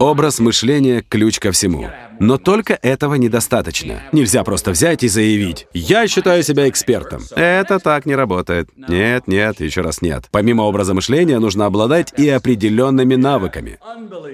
Образ 0.00 0.38
мышления– 0.38 1.04
ключ 1.10 1.38
ко 1.38 1.52
всему. 1.52 1.90
Но 2.20 2.38
только 2.38 2.78
этого 2.80 3.16
недостаточно. 3.16 4.02
Нельзя 4.12 4.44
просто 4.44 4.70
взять 4.70 5.04
и 5.04 5.08
заявить 5.08 5.66
«Я 5.74 6.08
считаю 6.08 6.42
себя 6.42 6.70
экспертом». 6.70 7.20
Это 7.36 7.78
так 7.78 8.06
не 8.06 8.14
работает. 8.14 8.70
Нет, 8.88 9.28
нет, 9.28 9.60
еще 9.60 9.82
раз 9.82 10.00
нет. 10.00 10.24
Помимо 10.30 10.62
образа 10.62 10.94
мышления 10.94 11.38
нужно 11.38 11.66
обладать 11.66 12.14
и 12.16 12.26
определенными 12.30 13.14
навыками. 13.14 13.78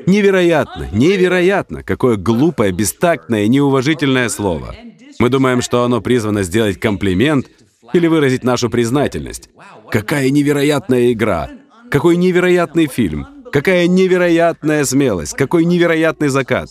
Невероятно, 0.07 0.89
невероятно, 0.93 1.83
какое 1.83 2.17
глупое, 2.17 2.71
бестактное 2.71 3.49
неуважительное 3.49 4.29
слово. 4.29 4.73
Мы 5.19 5.31
думаем, 5.31 5.63
что 5.63 5.83
оно 5.83 6.01
призвано 6.01 6.45
сделать 6.45 6.79
комплимент 6.79 7.49
или 7.93 8.07
выразить 8.07 8.45
нашу 8.45 8.71
признательность. 8.71 9.51
Какая 9.91 10.31
невероятная 10.31 11.11
игра! 11.11 11.51
Какой 11.91 12.17
невероятный 12.17 12.87
фильм! 12.87 13.27
Какая 13.53 13.87
невероятная 13.87 14.85
смелость! 14.85 15.35
Какой 15.35 15.65
невероятный 15.65 16.29
закат! 16.29 16.71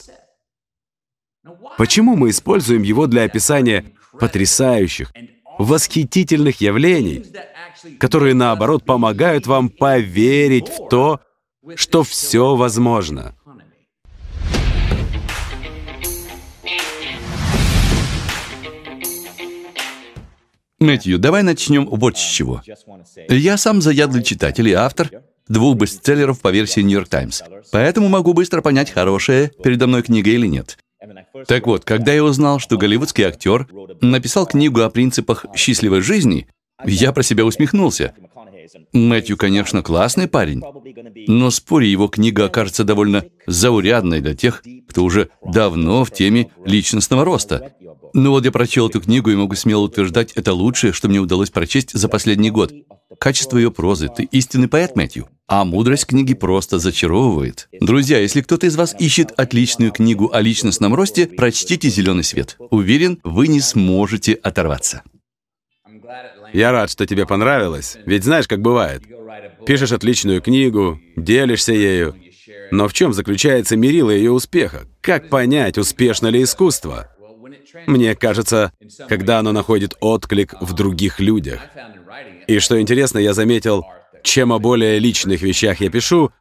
Почему 1.77 2.15
мы 2.15 2.29
используем 2.29 2.83
его 2.83 3.07
для 3.07 3.23
описания 3.23 3.85
потрясающих, 4.19 5.11
восхитительных 5.57 6.61
явлений, 6.61 7.25
которые, 7.99 8.33
наоборот, 8.33 8.83
помогают 8.83 9.47
вам 9.47 9.69
поверить 9.69 10.69
в 10.69 10.89
то, 10.89 11.19
что 11.75 12.03
все 12.03 12.55
возможно? 12.55 13.35
Мэтью, 20.79 21.19
давай 21.19 21.41
начнем 21.41 21.85
вот 21.85 22.17
с 22.17 22.21
чего. 22.21 22.61
Я 23.29 23.57
сам 23.57 23.81
заядлый 23.81 24.23
читатель 24.23 24.67
и 24.67 24.73
автор 24.73 25.09
двух 25.47 25.77
бестселлеров 25.77 26.41
по 26.41 26.51
версии 26.51 26.81
«Нью-Йорк 26.81 27.09
Таймс», 27.09 27.41
поэтому 27.71 28.09
могу 28.09 28.33
быстро 28.33 28.61
понять, 28.61 28.91
хорошая 28.91 29.51
передо 29.63 29.87
мной 29.87 30.03
книга 30.03 30.29
или 30.29 30.47
нет. 30.47 30.77
Так 31.47 31.67
вот, 31.67 31.85
когда 31.85 32.13
я 32.13 32.23
узнал, 32.23 32.59
что 32.59 32.77
голливудский 32.77 33.23
актер 33.23 33.67
написал 34.01 34.45
книгу 34.45 34.81
о 34.81 34.89
принципах 34.89 35.45
счастливой 35.55 36.01
жизни, 36.01 36.47
я 36.83 37.11
про 37.11 37.23
себя 37.23 37.45
усмехнулся. 37.45 38.13
Мэтью, 38.93 39.37
конечно, 39.37 39.83
классный 39.83 40.27
парень, 40.27 40.63
но 41.27 41.51
спорю, 41.51 41.85
его 41.85 42.07
книга 42.07 42.45
окажется 42.45 42.83
довольно 42.83 43.25
заурядной 43.45 44.21
для 44.21 44.35
тех, 44.35 44.63
кто 44.87 45.03
уже 45.03 45.29
давно 45.45 46.03
в 46.03 46.11
теме 46.11 46.51
личностного 46.65 47.23
роста. 47.23 47.73
Ну 48.13 48.31
вот 48.31 48.45
я 48.45 48.51
прочел 48.51 48.89
эту 48.89 49.01
книгу 49.01 49.29
и 49.29 49.35
могу 49.35 49.55
смело 49.55 49.81
утверждать, 49.81 50.31
это 50.33 50.53
лучшее, 50.53 50.93
что 50.93 51.09
мне 51.09 51.19
удалось 51.19 51.49
прочесть 51.49 51.91
за 51.91 52.07
последний 52.09 52.49
год. 52.49 52.73
Качество 53.19 53.57
ее 53.57 53.71
прозы. 53.71 54.09
Ты 54.15 54.23
истинный 54.23 54.67
поэт, 54.67 54.95
Мэтью. 54.95 55.27
А 55.47 55.63
мудрость 55.63 56.07
книги 56.07 56.33
просто 56.33 56.79
зачаровывает. 56.79 57.67
Друзья, 57.79 58.19
если 58.19 58.41
кто-то 58.41 58.65
из 58.65 58.75
вас 58.75 58.95
ищет 58.99 59.31
отличную 59.37 59.91
книгу 59.91 60.31
о 60.33 60.41
личностном 60.41 60.95
росте, 60.95 61.27
прочтите 61.27 61.89
«Зеленый 61.89 62.23
свет». 62.23 62.57
Уверен, 62.71 63.19
вы 63.23 63.47
не 63.47 63.59
сможете 63.59 64.33
оторваться. 64.33 65.03
Я 66.53 66.71
рад, 66.71 66.89
что 66.89 67.05
тебе 67.05 67.25
понравилось. 67.25 67.97
Ведь 68.05 68.23
знаешь, 68.23 68.47
как 68.47 68.61
бывает. 68.61 69.03
Пишешь 69.65 69.91
отличную 69.91 70.41
книгу, 70.41 70.99
делишься 71.15 71.73
ею. 71.73 72.15
Но 72.71 72.87
в 72.87 72.93
чем 72.93 73.13
заключается 73.13 73.75
мерило 73.75 74.11
ее 74.11 74.31
успеха? 74.31 74.87
Как 75.01 75.29
понять, 75.29 75.77
успешно 75.77 76.27
ли 76.27 76.43
искусство? 76.43 77.14
Мне 77.87 78.15
кажется, 78.15 78.71
когда 79.07 79.39
оно 79.39 79.51
находит 79.51 79.95
отклик 79.99 80.53
в 80.59 80.73
других 80.73 81.19
людях. 81.19 81.61
И 82.47 82.59
что 82.59 82.79
интересно, 82.79 83.19
я 83.19 83.33
заметил, 83.33 83.85
чем 84.23 84.53
о 84.53 84.59
более 84.59 84.99
личных 84.99 85.41
вещах 85.41 85.81
я 85.81 85.89
пишу, 85.89 86.31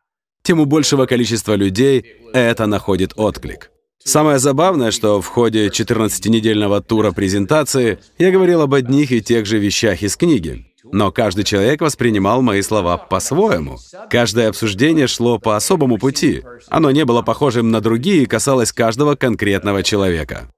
тем 0.42 0.60
у 0.60 0.66
большего 0.66 1.06
количества 1.06 1.55
людей 1.55 2.05
это 2.32 2.66
находит 2.66 3.14
отклик. 3.16 3.70
Самое 4.05 4.38
забавное, 4.38 4.90
что 4.90 5.22
в 5.22 5.27
ходе 5.28 5.68
14-недельного 5.68 6.82
тура 6.82 7.12
презентации 7.12 7.98
я 8.18 8.30
говорил 8.30 8.60
об 8.60 8.74
одних 8.74 9.10
и 9.12 9.22
тех 9.22 9.46
же 9.46 9.58
вещах 9.58 10.02
из 10.02 10.16
книги. 10.16 10.66
Но 10.92 11.11
каждый 11.11 11.45
человек 11.45 11.80
воспринимал 11.80 12.42
мои 12.42 12.61
слова 12.61 12.98
по-своему. 12.98 13.78
Каждое 14.11 14.51
обсуждение 14.51 15.06
шло 15.06 15.39
по 15.39 15.56
особому 15.56 15.96
пути. 15.96 16.42
Оно 16.68 16.90
не 16.90 17.06
было 17.06 17.22
похожим 17.22 17.70
на 17.70 17.80
другие 17.80 18.24
и 18.24 18.27
касалось 18.27 18.72
каждого 18.72 19.14
конкретного 19.14 19.83
человека. 19.83 20.51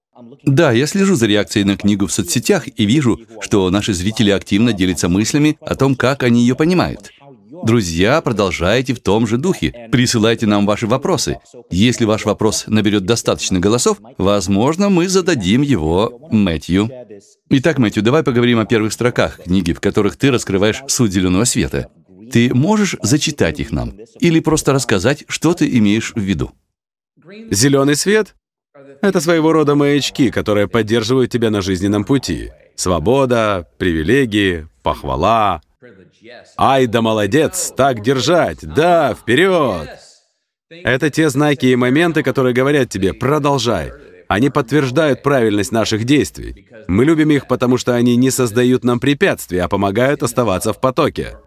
Да, 0.45 0.73
я 0.73 0.87
слежу 0.87 1.15
за 1.15 1.27
реакцией 1.27 1.65
на 1.65 1.77
книгу 1.77 2.07
в 2.07 2.13
соцсетях 2.13 2.65
и 2.69 2.87
вижу, 2.87 3.21
что 3.41 3.69
наши 3.71 3.93
зрители 3.95 4.31
активно 4.31 4.73
делятся 4.73 5.09
мыслями 5.09 5.59
о 5.61 5.75
том, 5.75 5.97
как 5.97 6.23
они 6.23 6.41
ее 6.43 6.55
понимают. 6.55 7.13
Друзья, 7.65 8.21
продолжайте 8.21 8.93
в 8.93 9.01
том 9.01 9.27
же 9.27 9.39
духе. 9.39 9.89
Присылайте 9.91 10.47
нам 10.47 10.67
ваши 10.67 10.87
вопросы. 10.87 11.39
Если 11.71 12.05
ваш 12.05 12.25
вопрос 12.25 12.65
наберет 12.67 13.05
достаточно 13.05 13.61
голосов, 13.61 13.99
возможно, 14.19 14.89
мы 14.89 15.09
зададим 15.09 15.63
его 15.63 16.29
Мэтью. 16.31 16.91
Итак, 17.51 17.79
Мэтью, 17.79 18.03
давай 18.03 18.23
поговорим 18.23 18.59
о 18.59 18.67
первых 18.67 18.93
строках 18.93 19.43
книги, 19.43 19.73
в 19.73 19.81
которых 19.81 20.17
ты 20.17 20.31
раскрываешь 20.31 20.83
суть 20.89 21.13
зеленого 21.13 21.45
света. 21.45 21.89
Ты 22.31 22.53
можешь 22.53 22.97
зачитать 23.03 23.61
их 23.61 23.73
нам? 23.73 23.95
Или 24.21 24.41
просто 24.41 24.73
рассказать, 24.73 25.25
что 25.29 25.55
ты 25.55 25.69
имеешь 25.79 26.13
в 26.15 26.21
виду? 26.21 26.53
Зеленый 27.51 27.97
свет 27.97 28.35
это 29.03 29.21
своего 29.21 29.53
рода 29.53 29.75
маячки, 29.75 30.31
которые 30.31 30.69
поддерживают 30.69 31.31
тебя 31.31 31.51
на 31.51 31.63
жизненном 31.63 32.05
пути. 32.05 32.51
Свобода, 32.75 33.69
привилегии, 33.79 34.69
похвала. 34.83 35.61
Ай 36.59 36.87
да 36.87 37.03
молодец, 37.03 37.73
так 37.77 38.03
держать, 38.03 38.59
да, 38.63 39.15
вперед! 39.15 39.89
Это 40.71 41.11
те 41.11 41.31
знаки 41.31 41.67
и 41.67 41.77
моменты, 41.77 42.23
которые 42.23 42.55
говорят 42.55 42.89
тебе 42.89 43.15
«продолжай». 43.15 43.93
Они 44.29 44.51
подтверждают 44.51 45.23
правильность 45.23 45.71
наших 45.71 46.05
действий. 46.05 46.69
Мы 46.89 47.05
любим 47.05 47.31
их, 47.31 47.47
потому 47.47 47.79
что 47.79 47.95
они 47.95 48.17
не 48.17 48.31
создают 48.31 48.83
нам 48.83 48.99
препятствий, 48.99 49.59
а 49.59 49.69
помогают 49.69 50.25
оставаться 50.25 50.73
в 50.73 50.81
потоке. 50.81 51.39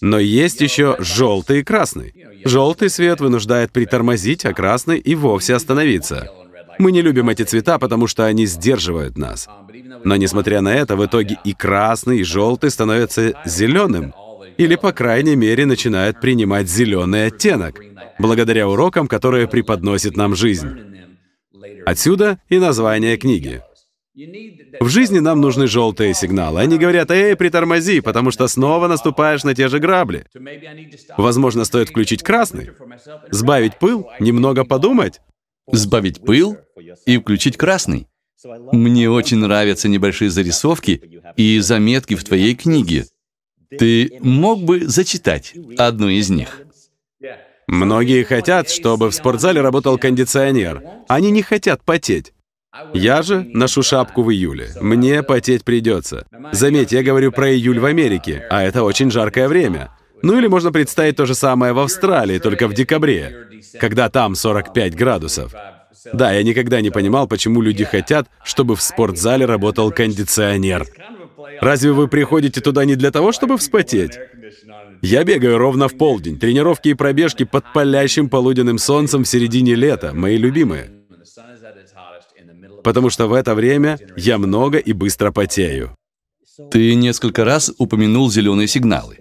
Но 0.00 0.18
есть 0.18 0.62
еще 0.62 0.96
желтый 0.98 1.60
и 1.60 1.62
красный. 1.62 2.14
Желтый 2.44 2.88
свет 2.88 3.20
вынуждает 3.20 3.70
притормозить, 3.70 4.46
а 4.46 4.54
красный 4.54 4.98
и 4.98 5.14
вовсе 5.14 5.54
остановиться. 5.54 6.30
Мы 6.78 6.92
не 6.92 7.02
любим 7.02 7.28
эти 7.28 7.42
цвета, 7.42 7.78
потому 7.78 8.06
что 8.06 8.24
они 8.24 8.46
сдерживают 8.46 9.18
нас. 9.18 9.48
Но 10.04 10.16
несмотря 10.16 10.60
на 10.60 10.74
это, 10.74 10.96
в 10.96 11.04
итоге 11.04 11.38
и 11.44 11.52
красный, 11.52 12.20
и 12.20 12.24
желтый 12.24 12.70
становятся 12.70 13.34
зеленым. 13.44 14.14
Или, 14.56 14.76
по 14.76 14.92
крайней 14.92 15.36
мере, 15.36 15.66
начинают 15.66 16.20
принимать 16.20 16.68
зеленый 16.68 17.26
оттенок, 17.26 17.80
благодаря 18.18 18.68
урокам, 18.68 19.08
которые 19.08 19.48
преподносит 19.48 20.16
нам 20.16 20.34
жизнь. 20.34 20.68
Отсюда 21.86 22.40
и 22.48 22.58
название 22.58 23.16
книги. 23.16 23.62
В 24.80 24.88
жизни 24.88 25.18
нам 25.20 25.40
нужны 25.40 25.66
желтые 25.66 26.14
сигналы. 26.14 26.60
Они 26.60 26.78
говорят, 26.78 27.10
эй, 27.10 27.36
притормози, 27.36 28.00
потому 28.00 28.30
что 28.30 28.48
снова 28.48 28.88
наступаешь 28.88 29.44
на 29.44 29.54
те 29.54 29.68
же 29.68 29.78
грабли. 29.78 30.26
Возможно, 31.16 31.64
стоит 31.64 31.88
включить 31.88 32.22
красный, 32.22 32.70
сбавить 33.30 33.78
пыл, 33.78 34.08
немного 34.18 34.64
подумать, 34.64 35.20
сбавить 35.72 36.20
пыл 36.20 36.56
и 37.06 37.18
включить 37.18 37.56
красный. 37.56 38.06
Мне 38.72 39.10
очень 39.10 39.38
нравятся 39.38 39.88
небольшие 39.88 40.30
зарисовки 40.30 41.22
и 41.36 41.58
заметки 41.60 42.14
в 42.14 42.24
твоей 42.24 42.54
книге. 42.54 43.06
Ты 43.78 44.18
мог 44.20 44.62
бы 44.62 44.86
зачитать 44.86 45.54
одну 45.76 46.08
из 46.08 46.30
них? 46.30 46.62
Многие 47.66 48.24
хотят, 48.24 48.68
чтобы 48.68 49.10
в 49.10 49.14
спортзале 49.14 49.60
работал 49.60 49.96
кондиционер. 49.96 50.82
Они 51.06 51.30
не 51.30 51.42
хотят 51.42 51.84
потеть. 51.84 52.32
Я 52.94 53.22
же 53.22 53.42
ношу 53.52 53.82
шапку 53.82 54.22
в 54.22 54.32
июле. 54.32 54.70
Мне 54.80 55.22
потеть 55.22 55.64
придется. 55.64 56.26
Заметь, 56.52 56.92
я 56.92 57.02
говорю 57.02 57.30
про 57.30 57.52
июль 57.52 57.78
в 57.78 57.84
Америке, 57.84 58.46
а 58.50 58.62
это 58.62 58.82
очень 58.82 59.10
жаркое 59.10 59.48
время. 59.48 59.90
Ну 60.22 60.38
или 60.38 60.46
можно 60.46 60.72
представить 60.72 61.16
то 61.16 61.26
же 61.26 61.34
самое 61.34 61.72
в 61.72 61.78
Австралии, 61.78 62.38
только 62.38 62.68
в 62.68 62.74
декабре, 62.74 63.48
когда 63.80 64.08
там 64.08 64.34
45 64.34 64.94
градусов. 64.94 65.54
Да, 66.12 66.32
я 66.32 66.42
никогда 66.42 66.80
не 66.80 66.90
понимал, 66.90 67.26
почему 67.26 67.60
люди 67.60 67.84
хотят, 67.84 68.28
чтобы 68.44 68.76
в 68.76 68.82
спортзале 68.82 69.44
работал 69.44 69.90
кондиционер. 69.90 70.86
Разве 71.60 71.92
вы 71.92 72.08
приходите 72.08 72.60
туда 72.60 72.84
не 72.84 72.96
для 72.96 73.10
того, 73.10 73.32
чтобы 73.32 73.58
вспотеть? 73.58 74.18
Я 75.02 75.24
бегаю 75.24 75.58
ровно 75.58 75.88
в 75.88 75.96
полдень. 75.96 76.38
Тренировки 76.38 76.88
и 76.88 76.94
пробежки 76.94 77.44
под 77.44 77.64
палящим 77.72 78.28
полуденным 78.28 78.78
солнцем 78.78 79.24
в 79.24 79.28
середине 79.28 79.74
лета, 79.74 80.12
мои 80.14 80.36
любимые. 80.36 80.90
Потому 82.82 83.10
что 83.10 83.26
в 83.26 83.34
это 83.34 83.54
время 83.54 83.98
я 84.16 84.38
много 84.38 84.78
и 84.78 84.92
быстро 84.92 85.32
потею. 85.32 85.96
Ты 86.70 86.94
несколько 86.94 87.44
раз 87.44 87.72
упомянул 87.78 88.30
зеленые 88.30 88.68
сигналы. 88.68 89.18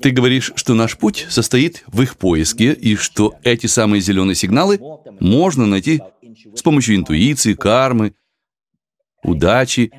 Ты 0.00 0.10
говоришь, 0.10 0.52
что 0.56 0.74
наш 0.74 0.96
путь 0.96 1.26
состоит 1.28 1.84
в 1.86 2.02
их 2.02 2.16
поиске, 2.16 2.72
и 2.72 2.96
что 2.96 3.34
эти 3.42 3.66
самые 3.66 4.00
зеленые 4.00 4.34
сигналы 4.34 4.80
можно 5.20 5.66
найти 5.66 6.00
с 6.54 6.62
помощью 6.62 6.96
интуиции, 6.96 7.54
кармы, 7.54 8.14
удачи. 9.22 9.90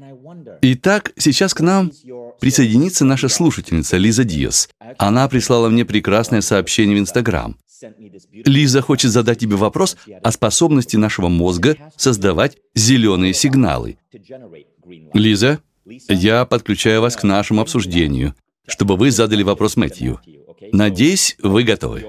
Итак, 0.61 1.13
сейчас 1.17 1.53
к 1.53 1.61
нам 1.61 1.91
присоединится 2.39 3.05
наша 3.05 3.29
слушательница 3.29 3.97
Лиза 3.97 4.23
Диас. 4.23 4.69
Она 4.97 5.27
прислала 5.27 5.69
мне 5.69 5.85
прекрасное 5.85 6.41
сообщение 6.41 6.97
в 6.97 6.99
Инстаграм. 6.99 7.57
Лиза 8.45 8.81
хочет 8.81 9.11
задать 9.11 9.39
тебе 9.39 9.55
вопрос 9.55 9.97
о 10.21 10.31
способности 10.31 10.95
нашего 10.95 11.27
мозга 11.27 11.75
создавать 11.97 12.57
зеленые 12.75 13.33
сигналы. 13.33 13.97
Лиза, 15.13 15.59
я 15.85 16.45
подключаю 16.45 17.01
вас 17.01 17.15
к 17.15 17.23
нашему 17.23 17.61
обсуждению, 17.61 18.35
чтобы 18.67 18.95
вы 18.95 19.11
задали 19.11 19.43
вопрос 19.43 19.75
Мэтью. 19.75 20.19
Надеюсь, 20.71 21.35
вы 21.41 21.63
готовы. 21.63 22.05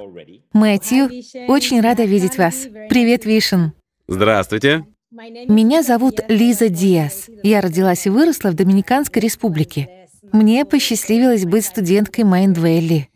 Мэтью, 0.53 1.11
очень 1.49 1.81
рада 1.81 2.05
видеть 2.05 2.39
вас. 2.39 2.67
Привет, 2.89 3.25
Вишен. 3.25 3.73
Здравствуйте. 4.07 4.87
Меня 5.11 5.83
зовут 5.83 6.21
Лиза 6.29 6.69
Диас. 6.69 7.29
Я 7.43 7.61
родилась 7.61 8.07
и 8.07 8.11
выросла 8.11 8.51
в 8.51 8.55
Доминиканской 8.55 9.23
республике. 9.23 10.09
Мне 10.33 10.65
посчастливилось 10.65 11.45
быть 11.45 11.65
студенткой 11.65 12.25
Майндвелли. 12.25 13.09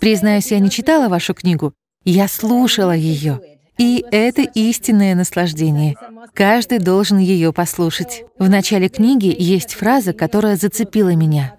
Признаюсь, 0.00 0.50
я 0.50 0.58
не 0.58 0.70
читала 0.70 1.08
вашу 1.08 1.32
книгу, 1.32 1.72
я 2.04 2.28
слушала 2.28 2.92
ее. 2.94 3.40
И 3.78 4.04
это 4.10 4.42
истинное 4.42 5.14
наслаждение. 5.14 5.96
Каждый 6.34 6.78
должен 6.78 7.18
ее 7.18 7.52
послушать. 7.52 8.24
В 8.38 8.48
начале 8.48 8.88
книги 8.88 9.34
есть 9.36 9.74
фраза, 9.74 10.12
которая 10.12 10.56
зацепила 10.56 11.14
меня. 11.14 11.54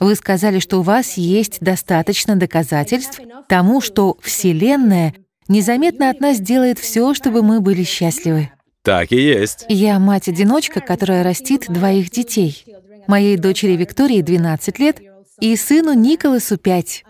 Вы 0.00 0.14
сказали, 0.14 0.58
что 0.58 0.80
у 0.80 0.82
вас 0.82 1.16
есть 1.16 1.58
достаточно 1.60 2.36
доказательств 2.36 3.20
тому, 3.48 3.80
что 3.80 4.16
Вселенная 4.20 5.14
незаметно 5.48 6.10
от 6.10 6.20
нас 6.20 6.40
делает 6.40 6.78
все, 6.78 7.14
чтобы 7.14 7.42
мы 7.42 7.60
были 7.60 7.84
счастливы. 7.84 8.50
Так 8.82 9.12
и 9.12 9.16
есть. 9.16 9.64
Я 9.68 9.98
мать-одиночка, 9.98 10.80
которая 10.80 11.22
растит 11.22 11.66
двоих 11.68 12.10
детей. 12.10 12.64
Моей 13.06 13.36
дочери 13.36 13.76
Виктории 13.76 14.22
12 14.22 14.78
лет 14.78 15.00
и 15.40 15.56
сыну 15.56 15.92
Николасу 15.92 16.56
5. 16.56 17.04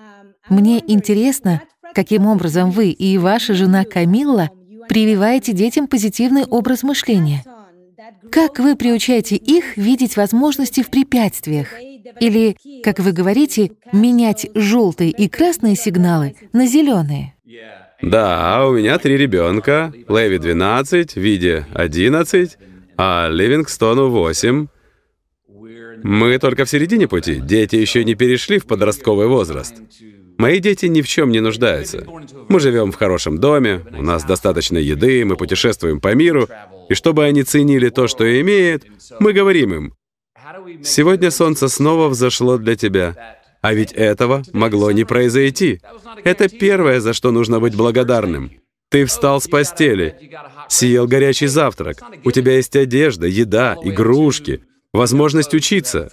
Мне 0.49 0.83
интересно, 0.87 1.63
каким 1.95 2.27
образом 2.27 2.71
вы 2.71 2.91
и 2.91 3.19
ваша 3.19 3.55
жена 3.55 3.85
Камилла 3.85 4.51
прививаете 4.89 5.53
детям 5.53 5.87
позитивный 5.87 6.45
образ 6.45 6.83
мышления. 6.83 7.45
Как 8.31 8.59
вы 8.59 8.77
приучаете 8.77 9.37
их 9.37 9.77
видеть 9.77 10.17
возможности 10.17 10.83
в 10.83 10.91
препятствиях? 10.91 11.69
Или, 12.21 12.57
как 12.83 12.99
вы 12.99 13.13
говорите, 13.13 13.73
менять 13.93 14.49
желтые 14.55 15.11
и 15.11 15.29
красные 15.29 15.77
сигналы 15.77 16.35
на 16.53 16.67
зеленые? 16.67 17.35
Да, 18.01 18.67
у 18.67 18.73
меня 18.73 18.99
три 18.99 19.17
ребенка. 19.17 19.93
Леви 20.09 20.39
12, 20.39 21.17
Виде 21.17 21.67
11, 21.73 22.59
а 22.97 23.29
Ливингстону 23.31 24.09
8. 24.09 24.67
Мы 26.03 26.39
только 26.39 26.65
в 26.65 26.71
середине 26.71 27.09
пути. 27.09 27.37
Дети 27.37 27.77
еще 27.77 28.05
не 28.05 28.15
перешли 28.15 28.59
в 28.59 28.67
подростковый 28.67 29.27
возраст. 29.27 29.75
Мои 30.39 30.59
дети 30.59 30.87
ни 30.87 31.03
в 31.03 31.09
чем 31.09 31.31
не 31.31 31.41
нуждаются. 31.41 32.05
Мы 32.49 32.59
живем 32.59 32.91
в 32.91 32.97
хорошем 32.97 33.39
доме, 33.39 33.85
у 33.97 34.03
нас 34.03 34.25
достаточно 34.25 34.79
еды, 34.79 35.25
мы 35.25 35.37
путешествуем 35.37 36.01
по 36.01 36.15
миру, 36.15 36.49
и 36.89 36.95
чтобы 36.95 37.25
они 37.25 37.43
ценили 37.43 37.91
то, 37.91 38.09
что 38.09 38.25
имеют, 38.41 38.85
мы 39.21 39.33
говорим 39.33 39.75
им, 39.75 39.95
«Сегодня 40.83 41.31
солнце 41.31 41.69
снова 41.69 42.09
взошло 42.09 42.59
для 42.59 42.77
тебя». 42.77 43.39
А 43.61 43.75
ведь 43.75 43.93
этого 43.93 44.43
могло 44.53 44.91
не 44.91 45.05
произойти. 45.05 45.81
Это 46.25 46.49
первое, 46.49 46.99
за 46.99 47.13
что 47.13 47.31
нужно 47.31 47.61
быть 47.61 47.77
благодарным. 47.77 48.51
Ты 48.91 49.05
встал 49.05 49.41
с 49.41 49.47
постели, 49.47 50.17
съел 50.69 51.07
горячий 51.07 51.47
завтрак, 51.47 52.03
у 52.25 52.33
тебя 52.33 52.57
есть 52.57 52.75
одежда, 52.75 53.29
еда, 53.29 53.77
игрушки, 53.85 54.65
возможность 54.93 55.55
учиться. 55.55 56.11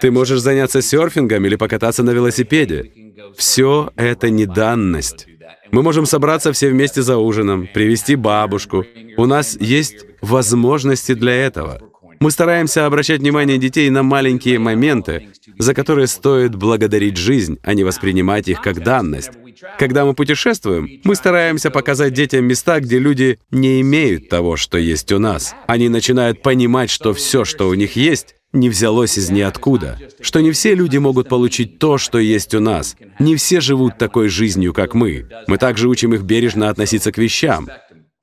Ты 0.00 0.10
можешь 0.10 0.40
заняться 0.40 0.82
серфингом 0.82 1.44
или 1.44 1.56
покататься 1.56 2.02
на 2.02 2.10
велосипеде. 2.10 2.90
Все 3.36 3.92
это 3.96 4.30
не 4.30 4.46
данность. 4.46 5.26
Мы 5.70 5.82
можем 5.82 6.06
собраться 6.06 6.52
все 6.52 6.68
вместе 6.68 7.02
за 7.02 7.16
ужином, 7.16 7.68
привести 7.72 8.14
бабушку. 8.16 8.84
У 9.16 9.26
нас 9.26 9.56
есть 9.58 10.04
возможности 10.20 11.14
для 11.14 11.32
этого. 11.32 11.80
Мы 12.22 12.30
стараемся 12.30 12.86
обращать 12.86 13.18
внимание 13.18 13.58
детей 13.58 13.90
на 13.90 14.04
маленькие 14.04 14.60
моменты, 14.60 15.30
за 15.58 15.74
которые 15.74 16.06
стоит 16.06 16.54
благодарить 16.54 17.16
жизнь, 17.16 17.58
а 17.64 17.74
не 17.74 17.82
воспринимать 17.82 18.46
их 18.46 18.62
как 18.62 18.84
данность. 18.84 19.32
Когда 19.76 20.04
мы 20.04 20.14
путешествуем, 20.14 21.00
мы 21.02 21.16
стараемся 21.16 21.72
показать 21.72 22.14
детям 22.14 22.44
места, 22.44 22.78
где 22.78 23.00
люди 23.00 23.40
не 23.50 23.80
имеют 23.80 24.28
того, 24.28 24.56
что 24.56 24.78
есть 24.78 25.10
у 25.10 25.18
нас. 25.18 25.56
Они 25.66 25.88
начинают 25.88 26.42
понимать, 26.42 26.90
что 26.90 27.12
все, 27.12 27.44
что 27.44 27.68
у 27.68 27.74
них 27.74 27.96
есть, 27.96 28.36
не 28.52 28.68
взялось 28.70 29.18
из 29.18 29.28
ниоткуда, 29.30 29.98
что 30.20 30.38
не 30.38 30.52
все 30.52 30.76
люди 30.76 30.98
могут 30.98 31.28
получить 31.28 31.80
то, 31.80 31.98
что 31.98 32.20
есть 32.20 32.54
у 32.54 32.60
нас. 32.60 32.94
Не 33.18 33.34
все 33.34 33.60
живут 33.60 33.98
такой 33.98 34.28
жизнью, 34.28 34.72
как 34.72 34.94
мы. 34.94 35.26
Мы 35.48 35.58
также 35.58 35.88
учим 35.88 36.14
их 36.14 36.22
бережно 36.22 36.68
относиться 36.68 37.10
к 37.10 37.18
вещам. 37.18 37.68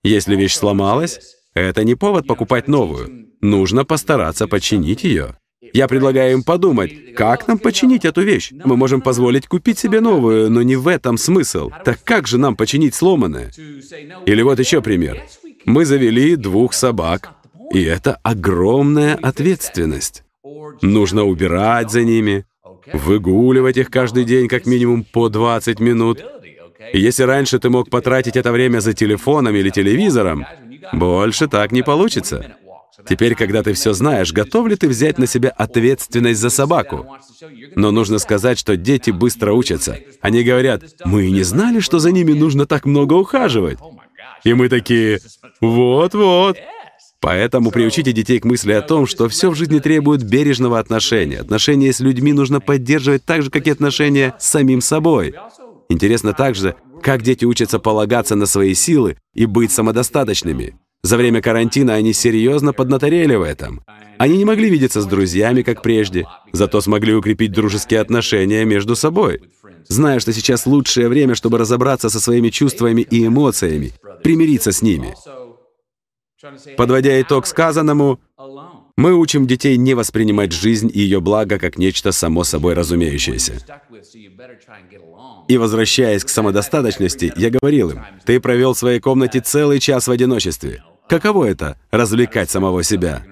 Если 0.06 0.38
вещь 0.38 0.56
сломалась, 0.56 1.20
это 1.54 1.84
не 1.84 1.96
повод 1.96 2.28
покупать 2.28 2.70
новую. 2.70 3.29
Нужно 3.42 3.86
постараться 3.86 4.48
починить 4.48 5.04
ее. 5.04 5.38
Я 5.74 5.88
предлагаю 5.88 6.34
им 6.34 6.44
подумать, 6.44 7.14
как 7.16 7.48
нам 7.48 7.58
починить 7.58 8.06
эту 8.06 8.22
вещь? 8.22 8.52
Мы 8.52 8.76
можем 8.76 9.02
позволить 9.02 9.48
купить 9.48 9.78
себе 9.78 10.00
новую, 10.00 10.50
но 10.50 10.62
не 10.62 10.76
в 10.76 10.88
этом 10.88 11.18
смысл. 11.18 11.70
Так 11.86 12.04
как 12.04 12.28
же 12.28 12.38
нам 12.38 12.56
починить 12.56 12.96
сломанное? 12.96 13.52
Или 14.26 14.42
вот 14.42 14.60
еще 14.60 14.82
пример. 14.82 15.24
Мы 15.66 15.86
завели 15.86 16.36
двух 16.36 16.74
собак, 16.74 17.34
и 17.74 17.84
это 17.84 18.18
огромная 18.24 19.16
ответственность. 19.16 20.24
Нужно 20.82 21.26
убирать 21.26 21.92
за 21.92 22.04
ними, 22.04 22.46
выгуливать 22.94 23.78
их 23.78 23.92
каждый 23.92 24.24
день 24.24 24.48
как 24.48 24.66
минимум 24.66 25.04
по 25.04 25.30
20 25.30 25.80
минут. 25.80 26.24
Если 26.94 27.24
раньше 27.24 27.60
ты 27.60 27.70
мог 27.70 27.90
потратить 27.90 28.38
это 28.38 28.52
время 28.52 28.80
за 28.80 28.94
телефоном 28.94 29.56
или 29.56 29.70
телевизором, 29.70 30.46
больше 30.94 31.48
так 31.48 31.72
не 31.72 31.84
получится. 31.84 32.56
Теперь, 33.10 33.34
когда 33.34 33.64
ты 33.64 33.74
все 33.74 33.94
знаешь, 33.94 34.32
готов 34.32 34.68
ли 34.68 34.76
ты 34.76 34.88
взять 34.88 35.18
на 35.18 35.26
себя 35.26 35.50
ответственность 35.50 36.40
за 36.40 36.52
собаку? 36.52 37.08
Но 37.76 37.90
нужно 37.90 38.20
сказать, 38.20 38.60
что 38.60 38.78
дети 38.78 39.10
быстро 39.10 39.54
учатся. 39.54 39.98
Они 40.22 40.44
говорят, 40.44 40.84
мы 41.06 41.32
не 41.32 41.42
знали, 41.42 41.80
что 41.80 41.98
за 41.98 42.12
ними 42.12 42.34
нужно 42.34 42.68
так 42.68 42.86
много 42.86 43.16
ухаживать. 43.16 43.80
И 44.44 44.54
мы 44.54 44.70
такие, 44.70 45.20
вот-вот. 45.60 46.58
Поэтому 47.20 47.72
приучите 47.72 48.14
детей 48.14 48.40
к 48.40 48.46
мысли 48.46 48.72
о 48.74 48.82
том, 48.82 49.08
что 49.08 49.28
все 49.28 49.50
в 49.50 49.56
жизни 49.56 49.80
требует 49.80 50.24
бережного 50.24 50.78
отношения. 50.78 51.40
Отношения 51.40 51.92
с 51.92 52.00
людьми 52.00 52.32
нужно 52.32 52.62
поддерживать 52.62 53.26
так 53.26 53.42
же, 53.42 53.50
как 53.50 53.66
и 53.66 53.72
отношения 53.72 54.36
с 54.40 54.48
самим 54.48 54.82
собой. 54.82 55.34
Интересно 55.90 56.34
также, 56.34 56.76
как 57.02 57.24
дети 57.24 57.44
учатся 57.44 57.80
полагаться 57.80 58.36
на 58.36 58.46
свои 58.46 58.76
силы 58.76 59.18
и 59.34 59.48
быть 59.48 59.72
самодостаточными. 59.72 60.78
За 61.04 61.18
время 61.18 61.42
карантина 61.42 61.94
они 61.96 62.14
серьезно 62.14 62.74
поднаторели 62.74 63.36
в 63.36 63.42
этом. 63.42 63.82
Они 64.18 64.38
не 64.38 64.46
могли 64.46 64.70
видеться 64.70 65.02
с 65.02 65.06
друзьями, 65.06 65.62
как 65.62 65.82
прежде, 65.82 66.26
зато 66.52 66.82
смогли 66.82 67.14
укрепить 67.16 67.54
дружеские 67.54 68.02
отношения 68.02 68.66
между 68.66 68.96
собой. 68.96 69.42
Зная, 69.88 70.20
что 70.20 70.34
сейчас 70.34 70.66
лучшее 70.66 71.08
время, 71.08 71.36
чтобы 71.36 71.58
разобраться 71.58 72.10
со 72.10 72.20
своими 72.20 72.50
чувствами 72.50 73.02
и 73.02 73.26
эмоциями, 73.26 73.94
примириться 74.24 74.72
с 74.72 74.82
ними. 74.82 75.16
Подводя 76.78 77.20
итог 77.22 77.48
сказанному, 77.48 78.20
мы 78.98 79.14
учим 79.14 79.48
детей 79.48 79.78
не 79.78 79.94
воспринимать 79.94 80.52
жизнь 80.52 80.92
и 80.94 81.00
ее 81.00 81.22
благо 81.22 81.58
как 81.58 81.78
нечто 81.78 82.12
само 82.12 82.44
собой 82.44 82.74
разумеющееся. 82.74 83.54
И 85.48 85.58
возвращаясь 85.58 86.24
к 86.24 86.30
самодостаточности, 86.30 87.32
я 87.36 87.50
говорил 87.50 87.92
им, 87.92 88.02
ты 88.26 88.40
провел 88.40 88.74
в 88.74 88.78
своей 88.78 89.00
комнате 89.00 89.40
целый 89.40 89.80
час 89.80 90.08
в 90.08 90.12
одиночестве. 90.12 90.84
Каково 91.10 91.46
это— 91.46 91.78
развлекать 91.92 92.52
самого 92.52 92.84
себя? 92.84 93.24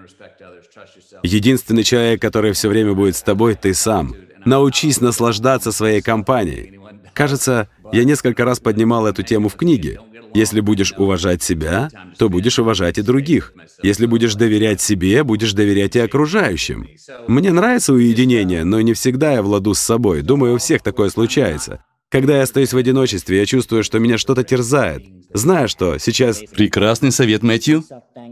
Единственный 1.23 1.83
человек, 1.83 2.21
который 2.21 2.51
все 2.53 2.69
время 2.69 2.93
будет 2.93 3.15
с 3.15 3.21
тобой, 3.21 3.55
ты 3.55 3.73
сам. 3.73 4.15
Научись 4.45 5.01
наслаждаться 5.01 5.71
своей 5.71 6.01
компанией. 6.01 6.79
Кажется, 7.13 7.69
я 7.91 8.03
несколько 8.03 8.45
раз 8.45 8.59
поднимал 8.59 9.07
эту 9.07 9.23
тему 9.23 9.49
в 9.49 9.55
книге. 9.55 9.99
Если 10.33 10.59
будешь 10.59 10.93
уважать 10.97 11.41
себя, 11.41 11.89
то 12.17 12.29
будешь 12.29 12.59
уважать 12.59 12.97
и 12.97 13.01
других. 13.01 13.53
Если 13.81 14.05
будешь 14.05 14.35
доверять 14.35 14.81
себе, 14.81 15.23
будешь 15.23 15.53
доверять 15.53 15.95
и 15.95 15.99
окружающим. 15.99 16.87
Мне 17.27 17.51
нравится 17.51 17.93
уединение, 17.93 18.63
но 18.63 18.81
не 18.81 18.93
всегда 18.93 19.33
я 19.33 19.41
владу 19.41 19.73
с 19.73 19.79
собой. 19.79 20.21
Думаю, 20.21 20.55
у 20.55 20.57
всех 20.57 20.81
такое 20.81 21.09
случается. 21.09 21.83
Когда 22.09 22.37
я 22.37 22.43
остаюсь 22.43 22.71
в 22.71 22.77
одиночестве, 22.77 23.39
я 23.39 23.45
чувствую, 23.45 23.83
что 23.83 23.99
меня 23.99 24.17
что-то 24.17 24.43
терзает. 24.43 25.03
Знаю, 25.33 25.67
что 25.67 25.97
сейчас... 25.97 26.41
Прекрасный 26.55 27.11
совет, 27.11 27.43
Мэтью. 27.43 27.83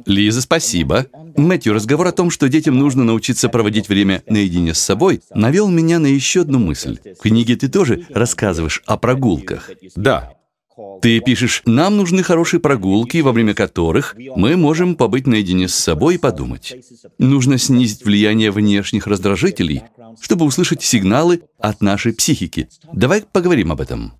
Лиза, 0.05 0.41
спасибо. 0.41 1.07
Мэтью, 1.35 1.73
разговор 1.73 2.07
о 2.07 2.13
том, 2.13 2.29
что 2.29 2.47
детям 2.47 2.77
нужно 2.77 3.03
научиться 3.03 3.49
проводить 3.49 3.89
время 3.89 4.23
наедине 4.27 4.73
с 4.73 4.79
собой, 4.79 5.21
навел 5.33 5.67
меня 5.67 5.99
на 5.99 6.07
еще 6.07 6.41
одну 6.41 6.59
мысль. 6.59 6.99
В 7.19 7.23
книге 7.23 7.57
ты 7.57 7.67
тоже 7.67 8.05
рассказываешь 8.11 8.81
о 8.85 8.95
прогулках. 8.95 9.69
Да, 9.97 10.31
ты 11.01 11.19
пишешь, 11.19 11.61
нам 11.65 11.97
нужны 11.97 12.23
хорошие 12.23 12.59
прогулки, 12.59 13.17
во 13.19 13.31
время 13.31 13.53
которых 13.53 14.15
мы 14.35 14.57
можем 14.57 14.95
побыть 14.95 15.27
наедине 15.27 15.67
с 15.67 15.75
собой 15.75 16.15
и 16.15 16.17
подумать. 16.17 16.75
Нужно 17.17 17.57
снизить 17.57 18.03
влияние 18.03 18.51
внешних 18.51 19.07
раздражителей, 19.07 19.83
чтобы 20.21 20.45
услышать 20.45 20.83
сигналы 20.83 21.43
от 21.59 21.81
нашей 21.81 22.13
психики. 22.13 22.67
Давай 22.91 23.23
поговорим 23.23 23.71
об 23.71 23.81
этом. 23.81 24.13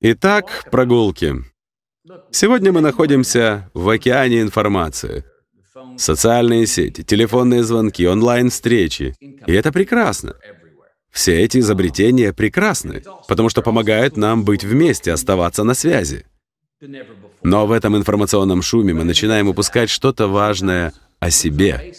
Итак, 0.00 0.66
прогулки. 0.70 1.34
Сегодня 2.30 2.72
мы 2.72 2.80
находимся 2.80 3.70
в 3.74 3.88
океане 3.88 4.40
информации. 4.42 5.24
Социальные 5.96 6.66
сети, 6.66 7.02
телефонные 7.04 7.62
звонки, 7.62 8.06
онлайн-встречи. 8.06 9.14
И 9.20 9.52
это 9.52 9.72
прекрасно. 9.72 10.34
Все 11.12 11.40
эти 11.40 11.58
изобретения 11.58 12.32
прекрасны, 12.32 13.02
потому 13.28 13.50
что 13.50 13.60
помогают 13.60 14.16
нам 14.16 14.44
быть 14.44 14.64
вместе, 14.64 15.12
оставаться 15.12 15.62
на 15.62 15.74
связи. 15.74 16.24
Но 17.42 17.66
в 17.66 17.72
этом 17.72 17.96
информационном 17.96 18.62
шуме 18.62 18.94
мы 18.94 19.04
начинаем 19.04 19.48
упускать 19.48 19.90
что-то 19.90 20.26
важное 20.26 20.94
о 21.20 21.30
себе. 21.30 21.94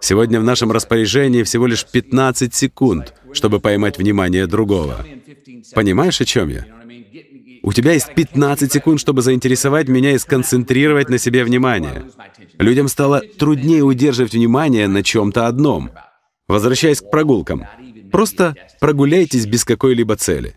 Сегодня 0.00 0.40
в 0.40 0.44
нашем 0.44 0.72
распоряжении 0.72 1.42
всего 1.42 1.66
лишь 1.66 1.84
15 1.84 2.54
секунд, 2.54 3.14
чтобы 3.32 3.60
поймать 3.60 3.98
внимание 3.98 4.46
другого. 4.46 5.04
Понимаешь, 5.74 6.20
о 6.20 6.24
чем 6.24 6.48
я? 6.48 6.66
У 7.62 7.72
тебя 7.72 7.92
есть 7.92 8.14
15 8.14 8.72
секунд, 8.72 9.00
чтобы 9.00 9.22
заинтересовать 9.22 9.88
меня 9.88 10.12
и 10.12 10.18
сконцентрировать 10.18 11.08
на 11.08 11.18
себе 11.18 11.44
внимание. 11.44 12.04
Людям 12.58 12.88
стало 12.88 13.20
труднее 13.20 13.82
удерживать 13.82 14.32
внимание 14.32 14.88
на 14.88 15.02
чем-то 15.02 15.46
одном. 15.46 15.90
Возвращаясь 16.48 17.00
к 17.00 17.10
прогулкам, 17.10 17.66
просто 18.10 18.54
прогуляйтесь 18.80 19.46
без 19.46 19.64
какой-либо 19.64 20.16
цели. 20.16 20.56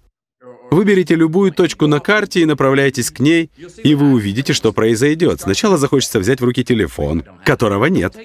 Выберите 0.72 1.16
любую 1.16 1.52
точку 1.52 1.88
на 1.88 2.00
карте 2.00 2.42
и 2.42 2.46
направляйтесь 2.46 3.10
к 3.10 3.20
ней, 3.20 3.50
и 3.84 3.96
вы 3.96 4.14
увидите, 4.14 4.54
что 4.54 4.72
произойдет. 4.72 5.42
Сначала 5.42 5.78
захочется 5.78 6.20
взять 6.20 6.42
в 6.42 6.46
руки 6.46 6.64
телефон, 6.64 7.24
которого 7.44 7.86
нет. 7.88 8.16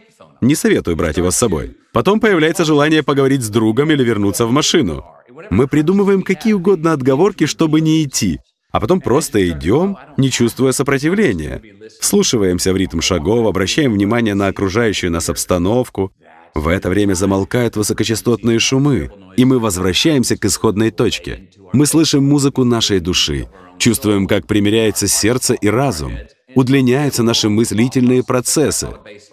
Не 0.42 0.54
советую 0.54 0.96
брать 0.96 1.16
его 1.16 1.30
с 1.30 1.36
собой. 1.36 1.76
Потом 1.92 2.20
появляется 2.20 2.64
желание 2.64 3.02
поговорить 3.02 3.42
с 3.42 3.48
другом 3.48 3.90
или 3.90 4.04
вернуться 4.04 4.46
в 4.46 4.50
машину. 4.50 5.04
Мы 5.50 5.68
придумываем 5.68 6.22
какие 6.22 6.52
угодно 6.52 6.92
отговорки, 6.92 7.46
чтобы 7.46 7.80
не 7.80 8.04
идти 8.04 8.40
а 8.74 8.80
потом 8.80 9.00
просто 9.00 9.48
идем, 9.48 9.96
не 10.16 10.32
чувствуя 10.32 10.72
сопротивления. 10.72 11.62
Вслушиваемся 12.00 12.72
в 12.72 12.76
ритм 12.76 13.00
шагов, 13.00 13.46
обращаем 13.46 13.92
внимание 13.92 14.34
на 14.34 14.48
окружающую 14.48 15.12
нас 15.12 15.28
обстановку. 15.28 16.10
В 16.54 16.68
это 16.68 16.88
время 16.88 17.14
замолкают 17.14 17.76
высокочастотные 17.76 18.58
шумы, 18.58 19.10
и 19.36 19.44
мы 19.44 19.58
возвращаемся 19.58 20.36
к 20.36 20.44
исходной 20.44 20.90
точке. 20.90 21.48
Мы 21.72 21.86
слышим 21.86 22.24
музыку 22.24 22.64
нашей 22.64 23.00
души, 23.00 23.48
чувствуем, 23.78 24.26
как 24.26 24.46
примиряется 24.46 25.08
сердце 25.08 25.54
и 25.54 25.68
разум 25.68 26.12
удлиняются 26.54 27.22
наши 27.22 27.48
мыслительные 27.48 28.22
процессы. 28.22 28.88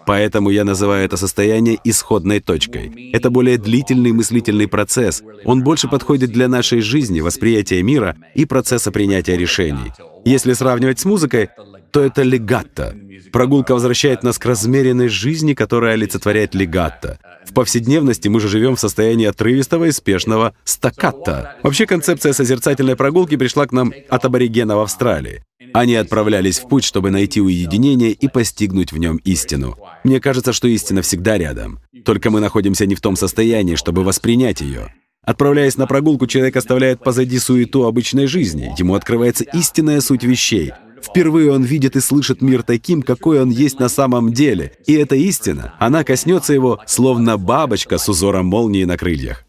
Поэтому 0.06 0.50
я 0.50 0.64
называю 0.64 1.06
это 1.06 1.18
состояние 1.18 1.80
исходной 1.84 2.40
точкой. 2.40 3.12
Это 3.14 3.30
более 3.30 3.58
длительный 3.58 4.12
мыслительный 4.12 4.68
процесс. 4.68 5.24
Он 5.46 5.64
больше 5.64 5.88
подходит 5.88 6.32
для 6.32 6.48
нашей 6.48 6.82
жизни, 6.82 7.22
восприятия 7.22 7.82
мира 7.84 8.16
и 8.36 8.46
процесса 8.46 8.92
принятия 8.92 9.38
решений. 9.38 9.94
Если 10.26 10.54
сравнивать 10.54 11.00
с 11.00 11.06
музыкой, 11.06 11.50
то 11.92 12.02
это 12.02 12.22
легатто. 12.24 12.96
Прогулка 13.32 13.74
возвращает 13.74 14.24
нас 14.24 14.38
к 14.38 14.46
размеренной 14.46 15.08
жизни, 15.08 15.54
которая 15.54 15.94
олицетворяет 15.94 16.56
легатто. 16.56 17.20
В 17.46 17.54
повседневности 17.54 18.28
мы 18.28 18.40
же 18.40 18.48
живем 18.48 18.76
в 18.76 18.80
состоянии 18.80 19.26
отрывистого 19.26 19.86
и 19.86 19.92
спешного 19.92 20.54
стакката. 20.64 21.56
Вообще 21.64 21.86
концепция 21.86 22.34
созерцательной 22.34 22.96
прогулки 22.96 23.36
пришла 23.36 23.66
к 23.66 23.72
нам 23.72 23.94
от 24.10 24.26
аборигенов 24.26 24.80
Австралии. 24.80 25.44
Они 25.74 25.96
отправлялись 25.96 26.60
в 26.60 26.68
путь, 26.68 26.84
чтобы 26.84 27.12
найти 27.12 27.42
уединение 27.42 28.12
и 28.12 28.28
постигнуть 28.28 28.92
в 28.92 28.98
нем 28.98 29.18
истину. 29.24 29.78
Мне 30.04 30.20
кажется, 30.20 30.54
что 30.54 30.68
истина 30.68 31.02
всегда 31.02 31.38
рядом. 31.38 31.80
Только 32.04 32.30
мы 32.30 32.40
находимся 32.40 32.86
не 32.86 32.96
в 32.96 33.02
том 33.02 33.16
состоянии, 33.16 33.76
чтобы 33.76 34.04
воспринять 34.04 34.62
ее. 34.62 34.94
Отправляясь 35.24 35.78
на 35.78 35.86
прогулку, 35.86 36.26
человек 36.26 36.56
оставляет 36.56 37.04
позади 37.04 37.38
суету 37.38 37.86
обычной 37.86 38.26
жизни. 38.26 38.74
Ему 38.78 38.96
открывается 38.96 39.44
истинная 39.44 40.02
суть 40.02 40.24
вещей. 40.24 40.72
Впервые 41.02 41.52
он 41.52 41.64
видит 41.64 41.96
и 41.96 42.00
слышит 42.00 42.42
мир 42.42 42.64
таким, 42.64 43.02
какой 43.02 43.42
он 43.42 43.50
есть 43.50 43.80
на 43.80 43.90
самом 43.90 44.34
деле. 44.34 44.74
И 44.88 44.94
эта 44.94 45.16
истина, 45.16 45.76
она 45.80 46.04
коснется 46.04 46.54
его, 46.54 46.80
словно 46.88 47.38
бабочка 47.38 47.98
с 47.98 48.10
узором 48.10 48.48
молнии 48.48 48.84
на 48.84 48.98
крыльях. 48.98 49.46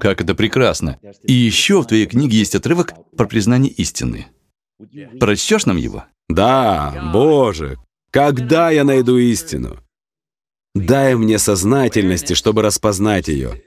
Как 0.00 0.20
это 0.20 0.34
прекрасно. 0.34 0.98
И 1.24 1.32
еще 1.32 1.82
в 1.82 1.86
твоей 1.86 2.06
книге 2.06 2.38
есть 2.38 2.54
отрывок 2.54 2.94
про 3.16 3.26
признание 3.26 3.72
истины. 3.72 4.26
Прочтешь 5.18 5.66
нам 5.66 5.76
его? 5.76 6.04
Да, 6.28 7.10
Боже, 7.12 7.78
когда 8.12 8.70
я 8.70 8.84
найду 8.84 9.18
истину? 9.18 9.78
Дай 10.74 11.16
мне 11.16 11.38
сознательности, 11.38 12.34
чтобы 12.34 12.62
распознать 12.62 13.26
ее. 13.26 13.62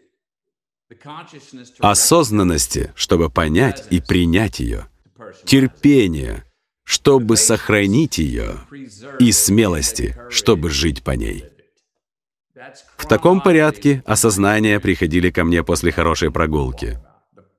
Осознанности, 1.80 2.92
чтобы 2.96 3.30
понять 3.30 3.86
и 3.90 4.02
принять 4.02 4.60
ее. 4.60 4.88
Терпения, 5.46 6.44
чтобы 6.84 7.38
сохранить 7.38 8.18
ее. 8.18 8.58
И 9.20 9.32
смелости, 9.32 10.18
чтобы 10.30 10.70
жить 10.70 11.04
по 11.04 11.12
ней. 11.12 11.46
В 12.98 13.08
таком 13.08 13.42
порядке 13.42 14.04
осознания 14.06 14.80
приходили 14.80 15.30
ко 15.32 15.44
мне 15.44 15.64
после 15.64 15.92
хорошей 15.92 16.32
прогулки. 16.32 17.00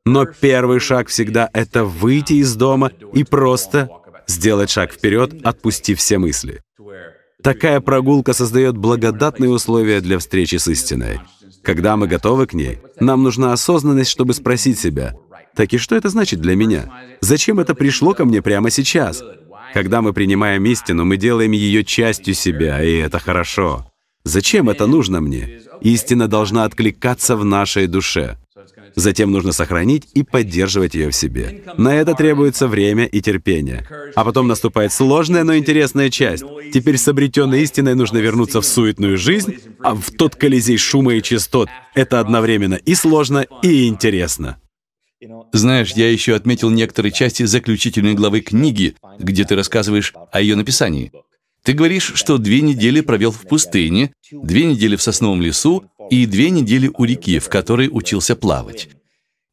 Но 0.04 0.26
первый 0.26 0.80
шаг 0.80 1.08
всегда— 1.08 1.48
это 1.52 1.84
выйти 1.84 2.34
из 2.34 2.54
дома 2.56 2.90
и 3.12 3.24
просто 3.24 3.88
сделать 4.26 4.70
шаг 4.70 4.92
вперед, 4.92 5.34
отпустив 5.44 5.98
все 5.98 6.18
мысли. 6.18 6.60
Такая 7.42 7.80
прогулка 7.80 8.32
создает 8.32 8.76
благодатные 8.76 9.50
условия 9.50 10.00
для 10.00 10.18
встречи 10.18 10.56
с 10.56 10.68
истиной. 10.68 11.20
Когда 11.62 11.96
мы 11.96 12.08
готовы 12.08 12.46
к 12.46 12.54
ней, 12.54 12.78
нам 12.98 13.22
нужна 13.22 13.52
осознанность, 13.52 14.10
чтобы 14.10 14.34
спросить 14.34 14.78
себя, 14.78 15.14
так 15.54 15.72
и 15.72 15.78
что 15.78 15.94
это 15.96 16.08
значит 16.08 16.40
для 16.40 16.56
меня? 16.56 16.92
Зачем 17.20 17.60
это 17.60 17.74
пришло 17.74 18.14
ко 18.14 18.24
мне 18.24 18.42
прямо 18.42 18.70
сейчас? 18.70 19.22
Когда 19.74 20.02
мы 20.02 20.12
принимаем 20.12 20.64
истину, 20.66 21.04
мы 21.04 21.16
делаем 21.16 21.52
ее 21.52 21.84
частью 21.84 22.34
себя, 22.34 22.82
и 22.82 22.96
это 22.96 23.18
хорошо. 23.18 23.86
Зачем 24.24 24.70
это 24.70 24.86
нужно 24.86 25.20
мне? 25.20 25.60
Истина 25.80 26.28
должна 26.28 26.64
откликаться 26.64 27.36
в 27.36 27.44
нашей 27.44 27.86
душе. 27.86 28.38
Затем 28.94 29.30
нужно 29.30 29.52
сохранить 29.52 30.08
и 30.14 30.22
поддерживать 30.22 30.94
ее 30.94 31.10
в 31.10 31.14
себе. 31.14 31.62
На 31.76 31.94
это 31.94 32.14
требуется 32.14 32.68
время 32.68 33.06
и 33.06 33.20
терпение. 33.20 33.86
А 34.14 34.24
потом 34.24 34.48
наступает 34.48 34.92
сложная, 34.92 35.44
но 35.44 35.56
интересная 35.56 36.10
часть. 36.10 36.44
Теперь 36.72 36.98
с 36.98 37.08
обретенной 37.08 37.62
истиной 37.62 37.94
нужно 37.94 38.18
вернуться 38.18 38.60
в 38.60 38.66
суетную 38.66 39.18
жизнь, 39.18 39.56
а 39.80 39.94
в 39.94 40.10
тот 40.10 40.36
колизей 40.36 40.76
шума 40.76 41.14
и 41.14 41.22
частот. 41.22 41.68
Это 41.94 42.20
одновременно 42.20 42.74
и 42.74 42.94
сложно, 42.94 43.46
и 43.62 43.88
интересно. 43.88 44.58
Знаешь, 45.52 45.92
я 45.92 46.10
еще 46.10 46.34
отметил 46.34 46.70
некоторые 46.70 47.12
части 47.12 47.44
заключительной 47.44 48.14
главы 48.14 48.40
книги, 48.40 48.96
где 49.18 49.44
ты 49.44 49.54
рассказываешь 49.54 50.12
о 50.32 50.40
ее 50.40 50.56
написании. 50.56 51.12
Ты 51.64 51.74
говоришь, 51.74 52.12
что 52.16 52.38
две 52.38 52.60
недели 52.60 53.00
провел 53.02 53.30
в 53.30 53.42
пустыне, 53.42 54.12
две 54.32 54.64
недели 54.64 54.96
в 54.96 55.02
сосновом 55.02 55.40
лесу 55.40 55.84
и 56.10 56.26
две 56.26 56.50
недели 56.50 56.90
у 56.96 57.04
реки, 57.04 57.38
в 57.38 57.48
которой 57.48 57.88
учился 57.90 58.36
плавать. 58.36 58.88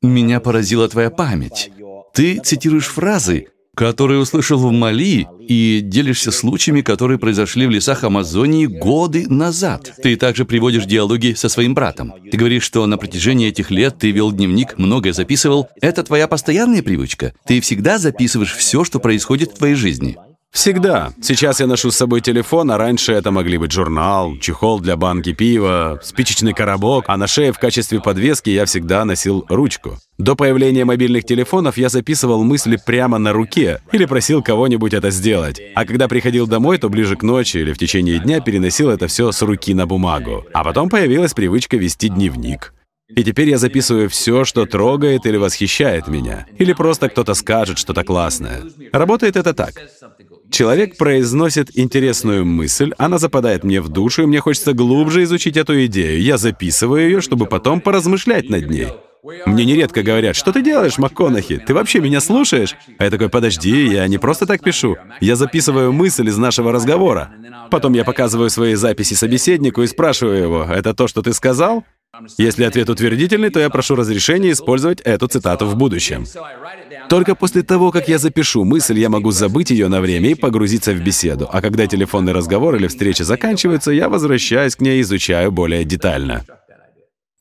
Меня 0.01 0.39
поразила 0.39 0.87
твоя 0.87 1.09
память. 1.09 1.71
Ты 2.13 2.39
цитируешь 2.39 2.87
фразы, 2.87 3.47
которые 3.75 4.19
услышал 4.19 4.59
в 4.59 4.71
Мали, 4.71 5.27
и 5.47 5.79
делишься 5.81 6.31
случаями, 6.31 6.81
которые 6.81 7.17
произошли 7.17 7.65
в 7.65 7.69
лесах 7.69 8.03
Амазонии 8.03 8.65
годы 8.65 9.25
назад. 9.29 9.93
Ты 10.03 10.15
также 10.15 10.45
приводишь 10.45 10.85
диалоги 10.85 11.33
со 11.33 11.49
своим 11.49 11.73
братом. 11.73 12.13
Ты 12.29 12.37
говоришь, 12.37 12.63
что 12.63 12.85
на 12.85 12.97
протяжении 12.97 13.47
этих 13.47 13.71
лет 13.71 13.97
ты 13.97 14.11
вел 14.11 14.31
дневник, 14.31 14.77
многое 14.77 15.13
записывал. 15.13 15.69
Это 15.81 16.03
твоя 16.03 16.27
постоянная 16.27 16.83
привычка. 16.83 17.33
Ты 17.45 17.61
всегда 17.61 17.97
записываешь 17.97 18.53
все, 18.53 18.83
что 18.83 18.99
происходит 18.99 19.51
в 19.51 19.57
твоей 19.57 19.75
жизни. 19.75 20.17
Всегда. 20.51 21.13
Сейчас 21.21 21.59
я 21.59 21.67
ношу 21.67 21.91
с 21.91 21.97
собой 21.97 22.21
телефон, 22.21 22.71
а 22.71 22.77
раньше 22.77 23.13
это 23.13 23.31
могли 23.31 23.57
быть 23.57 23.71
журнал, 23.71 24.35
чехол 24.37 24.79
для 24.79 24.97
банки 24.97 25.31
пива, 25.31 25.99
спичечный 26.03 26.53
коробок, 26.53 27.05
а 27.07 27.17
на 27.17 27.27
шее 27.27 27.53
в 27.53 27.59
качестве 27.59 28.01
подвески 28.01 28.49
я 28.49 28.65
всегда 28.65 29.05
носил 29.05 29.45
ручку. 29.47 29.99
До 30.17 30.35
появления 30.35 30.85
мобильных 30.85 31.23
телефонов 31.23 31.77
я 31.77 31.87
записывал 31.87 32.43
мысли 32.43 32.79
прямо 32.83 33.19
на 33.19 33.31
руке 33.31 33.81
или 33.91 34.05
просил 34.05 34.41
кого-нибудь 34.41 34.93
это 34.93 35.11
сделать. 35.11 35.61
А 35.75 35.85
когда 35.85 36.07
приходил 36.07 36.47
домой, 36.47 36.77
то 36.77 36.89
ближе 36.89 37.15
к 37.15 37.23
ночи 37.23 37.57
или 37.57 37.71
в 37.71 37.77
течение 37.77 38.19
дня 38.19 38.41
переносил 38.41 38.89
это 38.89 39.07
все 39.07 39.31
с 39.31 39.41
руки 39.41 39.73
на 39.73 39.85
бумагу. 39.85 40.45
А 40.51 40.63
потом 40.63 40.89
появилась 40.89 41.33
привычка 41.33 41.77
вести 41.77 42.09
дневник. 42.09 42.73
И 43.09 43.23
теперь 43.23 43.49
я 43.49 43.57
записываю 43.57 44.07
все, 44.07 44.45
что 44.45 44.67
трогает 44.67 45.25
или 45.25 45.35
восхищает 45.37 46.07
меня. 46.07 46.45
Или 46.59 46.73
просто 46.73 47.09
кто-то 47.09 47.33
скажет 47.33 47.79
что-то 47.79 48.03
классное. 48.03 48.63
Работает 48.91 49.35
это 49.35 49.55
так. 49.55 49.73
Человек 50.51 50.97
произносит 50.97 51.77
интересную 51.77 52.45
мысль, 52.45 52.93
она 52.97 53.17
западает 53.17 53.63
мне 53.63 53.81
в 53.81 53.89
душу, 53.89 54.23
и 54.23 54.25
мне 54.25 54.39
хочется 54.39 54.73
глубже 54.73 55.23
изучить 55.23 55.57
эту 55.57 55.85
идею. 55.85 56.21
Я 56.21 56.37
записываю 56.37 57.03
ее, 57.03 57.21
чтобы 57.21 57.45
потом 57.45 57.81
поразмышлять 57.81 58.49
над 58.49 58.69
ней. 58.69 58.87
Мне 59.45 59.65
нередко 59.65 60.01
говорят, 60.01 60.35
что 60.35 60.51
ты 60.53 60.61
делаешь, 60.61 60.97
МакКонахи? 60.97 61.57
Ты 61.57 61.73
вообще 61.73 61.99
меня 61.99 62.21
слушаешь? 62.21 62.75
А 62.97 63.03
я 63.03 63.11
такой, 63.11 63.29
подожди, 63.29 63.87
я 63.87 64.07
не 64.07 64.17
просто 64.17 64.45
так 64.45 64.63
пишу. 64.63 64.97
Я 65.19 65.35
записываю 65.35 65.91
мысль 65.91 66.29
из 66.29 66.37
нашего 66.37 66.71
разговора. 66.71 67.31
Потом 67.69 67.93
я 67.93 68.05
показываю 68.05 68.49
свои 68.49 68.75
записи 68.75 69.13
собеседнику 69.15 69.81
и 69.81 69.87
спрашиваю 69.87 70.41
его, 70.41 70.63
это 70.63 70.93
то, 70.93 71.07
что 71.07 71.21
ты 71.21 71.33
сказал? 71.33 71.83
Если 72.37 72.63
ответ 72.63 72.89
утвердительный, 72.89 73.49
то 73.49 73.59
я 73.59 73.69
прошу 73.69 73.95
разрешения 73.95 74.51
использовать 74.51 75.01
эту 75.01 75.27
цитату 75.27 75.65
в 75.65 75.75
будущем. 75.75 76.25
Только 77.09 77.35
после 77.35 77.63
того, 77.63 77.91
как 77.91 78.07
я 78.07 78.17
запишу 78.17 78.63
мысль, 78.63 78.99
я 78.99 79.09
могу 79.09 79.31
забыть 79.31 79.71
ее 79.71 79.87
на 79.87 80.01
время 80.01 80.31
и 80.31 80.35
погрузиться 80.35 80.93
в 80.93 81.01
беседу. 81.01 81.49
А 81.51 81.61
когда 81.61 81.87
телефонный 81.87 82.33
разговор 82.33 82.75
или 82.75 82.87
встреча 82.87 83.23
заканчиваются, 83.23 83.91
я 83.91 84.09
возвращаюсь 84.09 84.75
к 84.75 84.81
ней 84.81 84.99
и 84.99 85.01
изучаю 85.01 85.51
более 85.51 85.83
детально. 85.83 86.45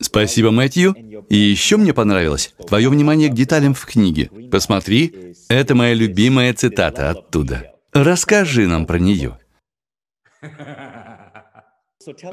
Спасибо, 0.01 0.51
Мэтью. 0.53 0.95
И 1.29 1.37
еще 1.37 1.77
мне 1.77 1.93
понравилось 1.93 2.55
твое 2.67 2.89
внимание 2.89 3.29
к 3.29 3.35
деталям 3.35 3.75
в 3.75 3.85
книге. 3.85 4.31
Посмотри, 4.51 5.35
это 5.49 5.75
моя 5.75 5.95
любимая 5.95 6.55
цитата 6.55 7.11
оттуда. 7.11 7.73
Расскажи 7.93 8.67
нам 8.67 8.87
про 8.87 8.99
нее. 8.99 9.39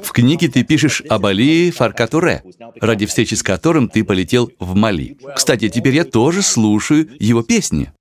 В 0.02 0.12
книге 0.12 0.48
ты 0.48 0.62
пишешь 0.62 1.02
об 1.08 1.26
Али 1.26 1.70
Фаркатуре, 1.70 2.42
ради 2.80 3.06
встречи 3.06 3.34
с 3.34 3.42
которым 3.42 3.88
ты 3.88 4.04
полетел 4.04 4.50
в 4.58 4.74
Мали. 4.74 5.16
Кстати, 5.34 5.68
теперь 5.68 5.94
я 5.94 6.04
тоже 6.04 6.42
слушаю 6.42 7.08
его 7.18 7.42
песни. 7.42 7.92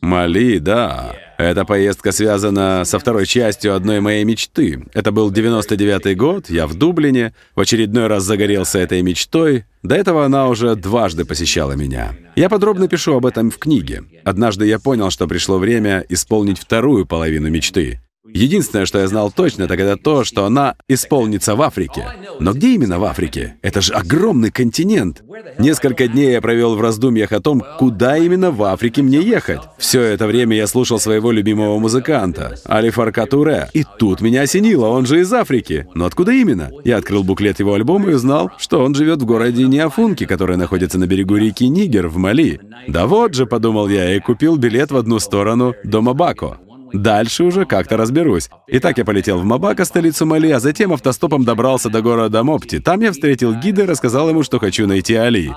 Мали, 0.00 0.58
да. 0.58 1.14
Эта 1.36 1.64
поездка 1.64 2.12
связана 2.12 2.84
со 2.84 2.98
второй 2.98 3.26
частью 3.26 3.74
одной 3.74 4.00
моей 4.00 4.24
мечты. 4.24 4.84
Это 4.92 5.12
был 5.12 5.30
99-й 5.30 6.14
год, 6.14 6.50
я 6.50 6.66
в 6.66 6.74
Дублине, 6.74 7.34
в 7.54 7.60
очередной 7.60 8.06
раз 8.06 8.24
загорелся 8.24 8.78
этой 8.78 9.02
мечтой. 9.02 9.64
До 9.82 9.94
этого 9.94 10.24
она 10.24 10.48
уже 10.48 10.74
дважды 10.74 11.24
посещала 11.24 11.72
меня. 11.72 12.14
Я 12.36 12.48
подробно 12.48 12.88
пишу 12.88 13.14
об 13.14 13.26
этом 13.26 13.50
в 13.50 13.58
книге. 13.58 14.04
Однажды 14.24 14.66
я 14.66 14.78
понял, 14.78 15.10
что 15.10 15.26
пришло 15.26 15.58
время 15.58 16.04
исполнить 16.08 16.58
вторую 16.58 17.06
половину 17.06 17.48
мечты. 17.48 18.00
Единственное, 18.28 18.84
что 18.84 18.98
я 18.98 19.08
знал 19.08 19.32
точно, 19.32 19.66
так 19.66 19.80
это 19.80 19.96
то, 19.96 20.24
что 20.24 20.44
она 20.44 20.76
исполнится 20.88 21.56
в 21.56 21.62
Африке. 21.62 22.06
Но 22.38 22.52
где 22.52 22.74
именно 22.74 22.98
в 22.98 23.04
Африке? 23.04 23.56
Это 23.62 23.80
же 23.80 23.94
огромный 23.94 24.50
континент. 24.50 25.22
Несколько 25.58 26.06
дней 26.06 26.32
я 26.32 26.42
провел 26.42 26.76
в 26.76 26.82
раздумьях 26.82 27.32
о 27.32 27.40
том, 27.40 27.62
куда 27.78 28.18
именно 28.18 28.50
в 28.50 28.62
Африке 28.62 29.00
мне 29.02 29.20
ехать. 29.20 29.60
Все 29.78 30.02
это 30.02 30.26
время 30.26 30.54
я 30.54 30.66
слушал 30.66 31.00
своего 31.00 31.32
любимого 31.32 31.78
музыканта, 31.78 32.56
Али 32.64 32.90
Фаркатуре. 32.90 33.70
И 33.72 33.84
тут 33.98 34.20
меня 34.20 34.42
осенило, 34.42 34.88
он 34.88 35.06
же 35.06 35.20
из 35.20 35.32
Африки. 35.32 35.86
Но 35.94 36.04
откуда 36.04 36.32
именно? 36.32 36.70
Я 36.84 36.98
открыл 36.98 37.24
буклет 37.24 37.58
его 37.58 37.72
альбома 37.72 38.10
и 38.10 38.14
узнал, 38.14 38.50
что 38.58 38.84
он 38.84 38.94
живет 38.94 39.22
в 39.22 39.24
городе 39.24 39.64
Неафунки, 39.64 40.26
который 40.26 40.58
находится 40.58 40.98
на 40.98 41.06
берегу 41.06 41.36
реки 41.36 41.66
Нигер 41.68 42.08
в 42.08 42.18
Мали. 42.18 42.60
Да 42.86 43.06
вот 43.06 43.34
же, 43.34 43.46
подумал 43.46 43.88
я, 43.88 44.14
и 44.14 44.20
купил 44.20 44.56
билет 44.56 44.90
в 44.90 44.96
одну 44.96 45.18
сторону 45.20 45.74
до 45.84 46.02
Мабако. 46.02 46.58
Дальше 46.92 47.44
уже 47.44 47.64
как-то 47.64 47.96
разберусь. 47.96 48.50
Итак, 48.68 48.98
я 48.98 49.04
полетел 49.04 49.38
в 49.38 49.44
Мабака, 49.44 49.84
столицу 49.84 50.26
Мали, 50.26 50.50
а 50.50 50.60
затем 50.60 50.92
автостопом 50.92 51.44
добрался 51.44 51.88
до 51.88 52.02
города 52.02 52.42
Мопти. 52.42 52.78
Там 52.78 53.00
я 53.00 53.12
встретил 53.12 53.54
гида 53.54 53.82
и 53.82 53.86
рассказал 53.86 54.28
ему, 54.28 54.42
что 54.42 54.58
хочу 54.58 54.86
найти 54.86 55.14
Али. 55.14 55.52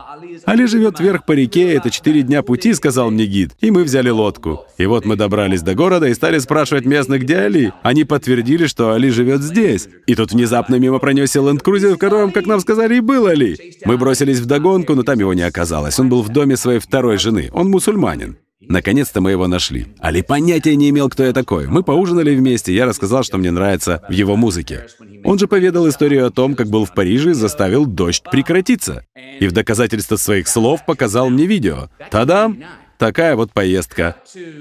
Али 0.45 0.65
живет 0.65 0.99
вверх 0.99 1.25
по 1.25 1.31
реке, 1.33 1.73
это 1.73 1.89
четыре 1.89 2.21
дня 2.21 2.43
пути, 2.43 2.73
сказал 2.73 3.11
мне 3.11 3.25
гид. 3.25 3.51
И 3.61 3.71
мы 3.71 3.83
взяли 3.83 4.09
лодку. 4.09 4.65
И 4.77 4.85
вот 4.85 5.05
мы 5.05 5.15
добрались 5.15 5.61
до 5.61 5.75
города 5.75 6.07
и 6.07 6.13
стали 6.13 6.39
спрашивать 6.39 6.85
местных, 6.85 7.21
где 7.21 7.37
Али. 7.37 7.73
Они 7.81 8.03
подтвердили, 8.03 8.67
что 8.67 8.91
Али 8.91 9.09
живет 9.09 9.41
здесь. 9.41 9.87
И 10.07 10.15
тут 10.15 10.31
внезапно 10.31 10.75
мимо 10.75 10.99
пронесся 10.99 11.39
ленд-крузер, 11.39 11.95
в 11.95 11.97
котором, 11.97 12.31
как 12.31 12.45
нам 12.45 12.59
сказали, 12.59 12.95
и 12.95 13.01
был 13.01 13.27
Али. 13.27 13.57
Мы 13.85 13.97
бросились 13.97 14.39
в 14.39 14.45
догонку, 14.45 14.95
но 14.95 15.03
там 15.03 15.19
его 15.19 15.33
не 15.33 15.43
оказалось. 15.43 15.99
Он 15.99 16.09
был 16.09 16.21
в 16.21 16.29
доме 16.29 16.57
своей 16.57 16.79
второй 16.79 17.17
жены. 17.17 17.49
Он 17.53 17.69
мусульманин. 17.69 18.37
Наконец-то 18.69 19.21
мы 19.21 19.31
его 19.31 19.47
нашли. 19.47 19.87
Али 19.99 20.21
понятия 20.21 20.75
не 20.75 20.89
имел, 20.89 21.09
кто 21.09 21.23
я 21.23 21.33
такой. 21.33 21.67
Мы 21.67 21.83
поужинали 21.83 22.35
вместе, 22.35 22.73
я 22.73 22.85
рассказал, 22.85 23.23
что 23.23 23.37
мне 23.37 23.51
нравится 23.51 24.03
в 24.07 24.11
его 24.11 24.35
музыке. 24.35 24.87
Он 25.23 25.39
же 25.39 25.47
поведал 25.47 25.87
историю 25.87 26.27
о 26.27 26.31
том, 26.31 26.55
как 26.55 26.67
был 26.67 26.85
в 26.85 26.93
Париже 26.93 27.31
и 27.31 27.33
заставил 27.33 27.85
дождь 27.85 28.23
прекратиться. 28.29 29.05
И 29.39 29.47
в 29.47 29.51
доказательство 29.51 30.15
своих 30.15 30.47
слов 30.47 30.85
показал 30.85 31.29
мне 31.29 31.45
видео. 31.45 31.89
Тадам! 32.11 32.63
Такая 32.97 33.35
вот 33.35 33.51
поездка. 33.51 34.15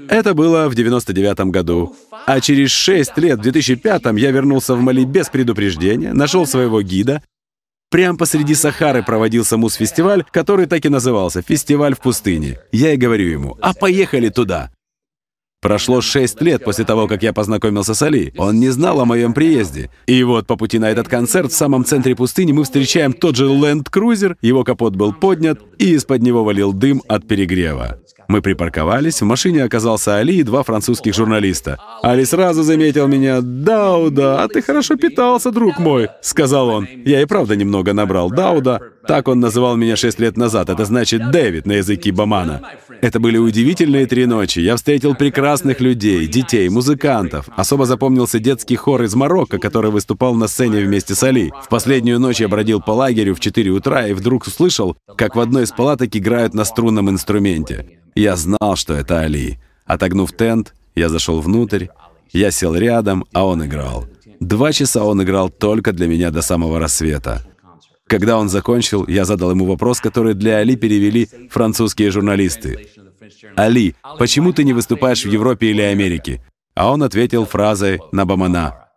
Это 0.09 0.33
было 0.33 0.67
в 0.67 0.75
99 0.75 1.51
году. 1.51 1.95
А 2.25 2.41
через 2.41 2.71
6 2.71 3.17
лет, 3.17 3.39
в 3.39 3.41
2005 3.41 4.03
я 4.17 4.31
вернулся 4.31 4.75
в 4.75 4.81
Мали 4.81 5.05
без 5.05 5.29
предупреждения, 5.29 6.13
нашел 6.13 6.45
своего 6.45 6.81
гида, 6.81 7.21
Прямо 7.93 8.17
посреди 8.17 8.55
Сахары 8.55 9.03
проводился 9.03 9.55
мус-фестиваль, 9.55 10.25
который 10.31 10.65
так 10.65 10.83
и 10.83 10.89
назывался 10.89 11.43
«Фестиваль 11.43 11.93
в 11.93 11.99
пустыне». 11.99 12.57
Я 12.71 12.93
и 12.93 12.97
говорю 12.97 13.27
ему 13.27 13.57
«А 13.61 13.75
поехали 13.75 14.29
туда!» 14.29 14.71
Прошло 15.61 16.01
шесть 16.01 16.41
лет 16.41 16.63
после 16.63 16.85
того, 16.85 17.07
как 17.07 17.21
я 17.21 17.33
познакомился 17.33 17.93
с 17.93 18.01
Али. 18.01 18.33
Он 18.35 18.59
не 18.59 18.69
знал 18.69 18.99
о 18.99 19.05
моем 19.05 19.35
приезде. 19.35 19.91
И 20.07 20.23
вот 20.23 20.47
по 20.47 20.55
пути 20.55 20.79
на 20.79 20.89
этот 20.89 21.07
концерт 21.07 21.51
в 21.51 21.55
самом 21.55 21.85
центре 21.85 22.15
пустыни 22.15 22.51
мы 22.51 22.63
встречаем 22.63 23.13
тот 23.13 23.35
же 23.35 23.45
Land 23.45 23.91
Cruiser, 23.91 24.37
его 24.41 24.63
капот 24.63 24.95
был 24.95 25.13
поднят, 25.13 25.61
и 25.77 25.91
из-под 25.91 26.23
него 26.23 26.43
валил 26.43 26.73
дым 26.73 27.03
от 27.07 27.27
перегрева. 27.27 27.99
Мы 28.27 28.41
припарковались, 28.41 29.21
в 29.21 29.25
машине 29.25 29.63
оказался 29.63 30.17
Али 30.17 30.37
и 30.37 30.43
два 30.43 30.63
французских 30.63 31.13
журналиста. 31.13 31.77
Али 32.01 32.25
сразу 32.25 32.63
заметил 32.63 33.07
меня. 33.07 33.41
«Дауда, 33.41 34.43
а 34.43 34.47
ты 34.47 34.61
хорошо 34.61 34.95
питался, 34.95 35.51
друг 35.51 35.79
мой»,— 35.79 36.09
сказал 36.21 36.69
он. 36.69 36.87
Я 37.05 37.21
и 37.21 37.25
правда 37.25 37.55
немного 37.55 37.93
набрал 37.93 38.29
Дауда. 38.29 38.92
Так 39.07 39.27
он 39.27 39.39
называл 39.39 39.75
меня 39.75 39.95
шесть 39.95 40.19
лет 40.19 40.37
назад. 40.37 40.69
Это 40.69 40.85
значит 40.85 41.31
Дэвид 41.31 41.65
на 41.65 41.73
языке 41.73 42.11
Бамана. 42.11 42.61
Это 43.01 43.19
были 43.19 43.37
удивительные 43.37 44.05
три 44.05 44.25
ночи. 44.25 44.59
Я 44.59 44.75
встретил 44.75 45.13
прекрасных 45.15 45.81
людей, 45.81 46.25
детей, 46.27 46.69
музыкантов. 46.69 47.47
Особо 47.55 47.85
запомнился 47.85 48.39
детский 48.39 48.75
хор 48.75 49.03
из 49.03 49.13
Марокко, 49.15 49.59
который 49.59 49.91
выступал 49.91 50.35
на 50.35 50.47
сцене 50.47 50.81
вместе 50.81 51.15
с 51.15 51.23
Али. 51.23 51.51
В 51.63 51.69
последнюю 51.69 52.19
ночь 52.19 52.39
я 52.39 52.47
бродил 52.47 52.81
по 52.81 52.91
лагерю 52.91 53.35
в 53.35 53.39
4 53.39 53.71
утра 53.71 54.07
и 54.07 54.13
вдруг 54.13 54.47
услышал, 54.47 54.95
как 55.17 55.35
в 55.35 55.39
одной 55.39 55.63
из 55.63 55.71
палаток 55.71 56.15
играют 56.15 56.53
на 56.53 56.63
струнном 56.63 57.09
инструменте. 57.09 57.99
Я 58.15 58.35
знал, 58.35 58.75
что 58.75 58.93
это 58.93 59.19
Али. 59.19 59.59
Отогнув 59.85 60.31
тент, 60.31 60.73
я 60.95 61.09
зашел 61.09 61.41
внутрь, 61.41 61.87
я 62.31 62.51
сел 62.51 62.75
рядом, 62.75 63.25
а 63.33 63.45
он 63.45 63.65
играл. 63.65 64.05
Два 64.39 64.71
часа 64.71 65.03
он 65.03 65.23
играл 65.23 65.49
только 65.49 65.91
для 65.93 66.07
меня 66.07 66.31
до 66.31 66.41
самого 66.41 66.79
рассвета. 66.79 67.41
Когда 68.13 68.37
он 68.37 68.47
закончил, 68.47 69.07
я 69.07 69.25
задал 69.25 69.49
ему 69.49 69.65
вопрос, 69.65 69.99
который 69.99 70.35
для 70.35 70.57
Али 70.57 70.75
перевели 70.75 71.27
французские 71.49 72.11
журналисты. 72.11 72.89
«Али, 73.55 73.95
почему 74.19 74.53
ты 74.53 74.63
не 74.63 74.71
выступаешь 74.71 75.25
в 75.25 75.31
Европе 75.31 75.71
или 75.71 75.81
Америке?» 75.81 76.39
А 76.75 76.91
он 76.91 77.01
ответил 77.01 77.47
фразой 77.47 77.99
на 78.11 78.27
бамана. 78.27 78.89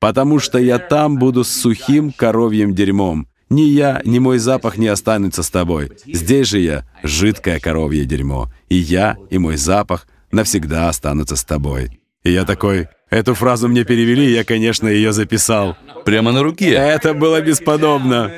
«Потому 0.00 0.40
что 0.40 0.58
я 0.58 0.80
там 0.80 1.16
буду 1.16 1.44
с 1.44 1.48
сухим 1.48 2.10
коровьим 2.10 2.74
дерьмом. 2.74 3.28
Ни 3.50 3.60
я, 3.60 4.02
ни 4.04 4.18
мой 4.18 4.38
запах 4.38 4.78
не 4.78 4.88
останутся 4.88 5.44
с 5.44 5.50
тобой. 5.50 5.92
Здесь 6.04 6.48
же 6.48 6.58
я— 6.58 6.84
жидкое 7.04 7.60
коровье 7.60 8.04
дерьмо. 8.04 8.50
И 8.68 8.74
я, 8.74 9.16
и 9.30 9.38
мой 9.38 9.56
запах 9.58 10.08
навсегда 10.32 10.88
останутся 10.88 11.36
с 11.36 11.44
тобой. 11.44 12.00
И 12.26 12.32
я 12.32 12.44
такой, 12.44 12.88
эту 13.08 13.34
фразу 13.34 13.68
мне 13.68 13.84
перевели, 13.84 14.32
я, 14.32 14.42
конечно, 14.42 14.88
ее 14.88 15.12
записал. 15.12 15.76
Прямо 16.04 16.32
на 16.32 16.42
руке. 16.42 16.72
Это 16.72 17.14
было 17.14 17.40
бесподобно. 17.40 18.32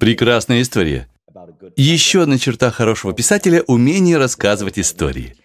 Прекрасная 0.00 0.62
история. 0.62 1.08
Еще 1.76 2.22
одна 2.22 2.38
черта 2.38 2.70
хорошего 2.70 3.12
писателя— 3.12 3.62
умение 3.66 4.16
рассказывать 4.16 4.78
истории. 4.78 5.36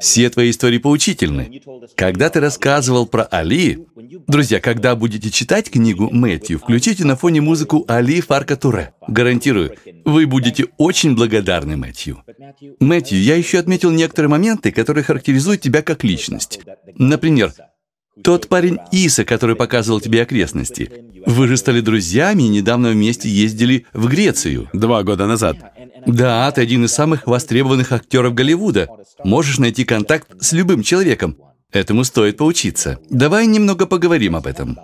Все 0.00 0.30
твои 0.30 0.50
истории 0.50 0.78
поучительны. 0.78 1.60
Когда 1.94 2.30
ты 2.30 2.40
рассказывал 2.40 3.06
про 3.06 3.24
Али... 3.24 3.86
Друзья, 4.26 4.60
когда 4.60 4.94
будете 4.94 5.30
читать 5.30 5.70
книгу 5.70 6.08
Мэтью, 6.10 6.58
включите 6.58 7.04
на 7.04 7.16
фоне 7.16 7.40
музыку 7.40 7.84
Али 7.88 8.20
Фарка 8.20 8.56
Туре. 8.56 8.92
Гарантирую, 9.08 9.74
вы 10.04 10.26
будете 10.26 10.66
очень 10.76 11.14
благодарны 11.14 11.76
Мэтью. 11.76 12.22
Мэтью, 12.80 13.22
я 13.22 13.36
еще 13.36 13.58
отметил 13.58 13.90
некоторые 13.90 14.30
моменты, 14.30 14.70
которые 14.70 15.04
характеризуют 15.04 15.60
тебя 15.60 15.82
как 15.82 16.04
личность. 16.04 16.60
Например, 16.96 17.52
тот 18.22 18.48
парень 18.48 18.78
Иса, 18.90 19.24
который 19.24 19.56
показывал 19.56 20.00
тебе 20.00 20.22
окрестности. 20.22 20.90
Вы 21.24 21.48
же 21.48 21.56
стали 21.56 21.80
друзьями 21.80 22.42
и 22.42 22.48
недавно 22.48 22.90
вместе 22.90 23.28
ездили 23.28 23.86
в 23.94 24.08
Грецию. 24.08 24.68
Два 24.72 25.02
года 25.02 25.26
назад. 25.26 25.71
Да, 26.06 26.50
ты 26.50 26.60
один 26.60 26.84
из 26.84 26.92
самых 26.92 27.26
востребованных 27.26 27.92
актеров 27.92 28.34
Голливуда. 28.34 28.88
Можешь 29.24 29.58
найти 29.58 29.84
контакт 29.84 30.28
с 30.40 30.52
любым 30.52 30.82
человеком. 30.82 31.36
Этому 31.70 32.04
стоит 32.04 32.36
поучиться. 32.36 32.98
Давай 33.08 33.46
немного 33.46 33.86
поговорим 33.86 34.36
об 34.36 34.46
этом. 34.46 34.78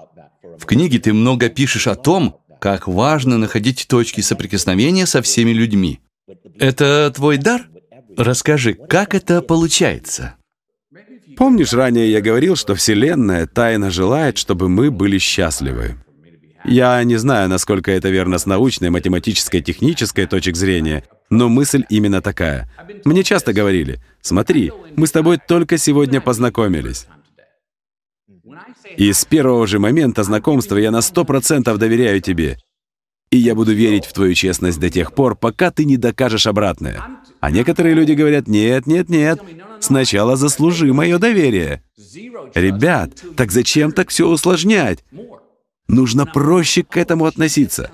В 0.59 0.65
книге 0.65 0.99
ты 0.99 1.13
много 1.13 1.49
пишешь 1.49 1.87
о 1.87 1.95
том, 1.95 2.41
как 2.61 2.89
важно 2.89 3.39
находить 3.39 3.87
точки 3.89 4.21
соприкосновения 4.21 5.07
со 5.07 5.23
всеми 5.23 5.51
людьми. 5.51 6.01
Это 6.59 7.13
твой 7.15 7.37
дар? 7.37 7.69
Расскажи, 8.17 8.75
как 8.75 9.15
это 9.15 9.43
получается? 9.43 10.35
Помнишь, 11.37 11.73
ранее 11.73 12.11
я 12.11 12.21
говорил, 12.21 12.57
что 12.57 12.75
Вселенная 12.75 13.47
тайно 13.47 13.91
желает, 13.91 14.39
чтобы 14.39 14.69
мы 14.69 14.91
были 14.91 15.19
счастливы? 15.19 15.95
Я 16.65 17.03
не 17.05 17.17
знаю, 17.17 17.49
насколько 17.49 17.91
это 17.91 18.09
верно 18.09 18.39
с 18.39 18.47
научной, 18.47 18.91
математической, 18.91 19.61
технической 19.61 20.27
точек 20.27 20.57
зрения, 20.57 21.05
но 21.31 21.49
мысль 21.49 21.85
именно 21.89 22.21
такая. 22.21 22.71
Мне 23.05 23.23
часто 23.23 23.53
говорили, 23.53 24.01
смотри, 24.21 24.73
мы 24.97 25.07
с 25.07 25.13
тобой 25.13 25.39
только 25.39 25.79
сегодня 25.79 26.21
познакомились. 26.21 27.07
И 28.97 29.13
с 29.13 29.25
первого 29.25 29.67
же 29.67 29.79
момента 29.79 30.23
знакомства 30.23 30.77
я 30.77 30.91
на 30.91 31.03
сто 31.03 31.25
процентов 31.25 31.79
доверяю 31.79 32.21
тебе. 32.21 32.59
И 33.31 33.37
я 33.37 33.55
буду 33.55 33.73
верить 33.73 34.07
в 34.07 34.13
твою 34.13 34.35
честность 34.35 34.81
до 34.81 34.89
тех 34.89 35.13
пор, 35.13 35.37
пока 35.37 35.71
ты 35.71 35.85
не 35.85 35.97
докажешь 35.97 36.47
обратное. 36.47 37.03
А 37.41 37.51
некоторые 37.51 37.95
люди 37.95 38.13
говорят, 38.13 38.49
нет, 38.49 38.87
нет, 38.87 39.09
нет, 39.09 39.41
сначала 39.81 40.37
заслужи 40.37 40.93
мое 40.93 41.19
доверие. 41.19 41.83
Ребят, 42.55 43.11
так 43.37 43.53
зачем 43.53 43.93
так 43.93 44.09
все 44.09 44.27
усложнять? 44.27 45.05
Нужно 45.89 46.27
проще 46.27 46.83
к 46.83 46.97
этому 46.97 47.27
относиться. 47.27 47.91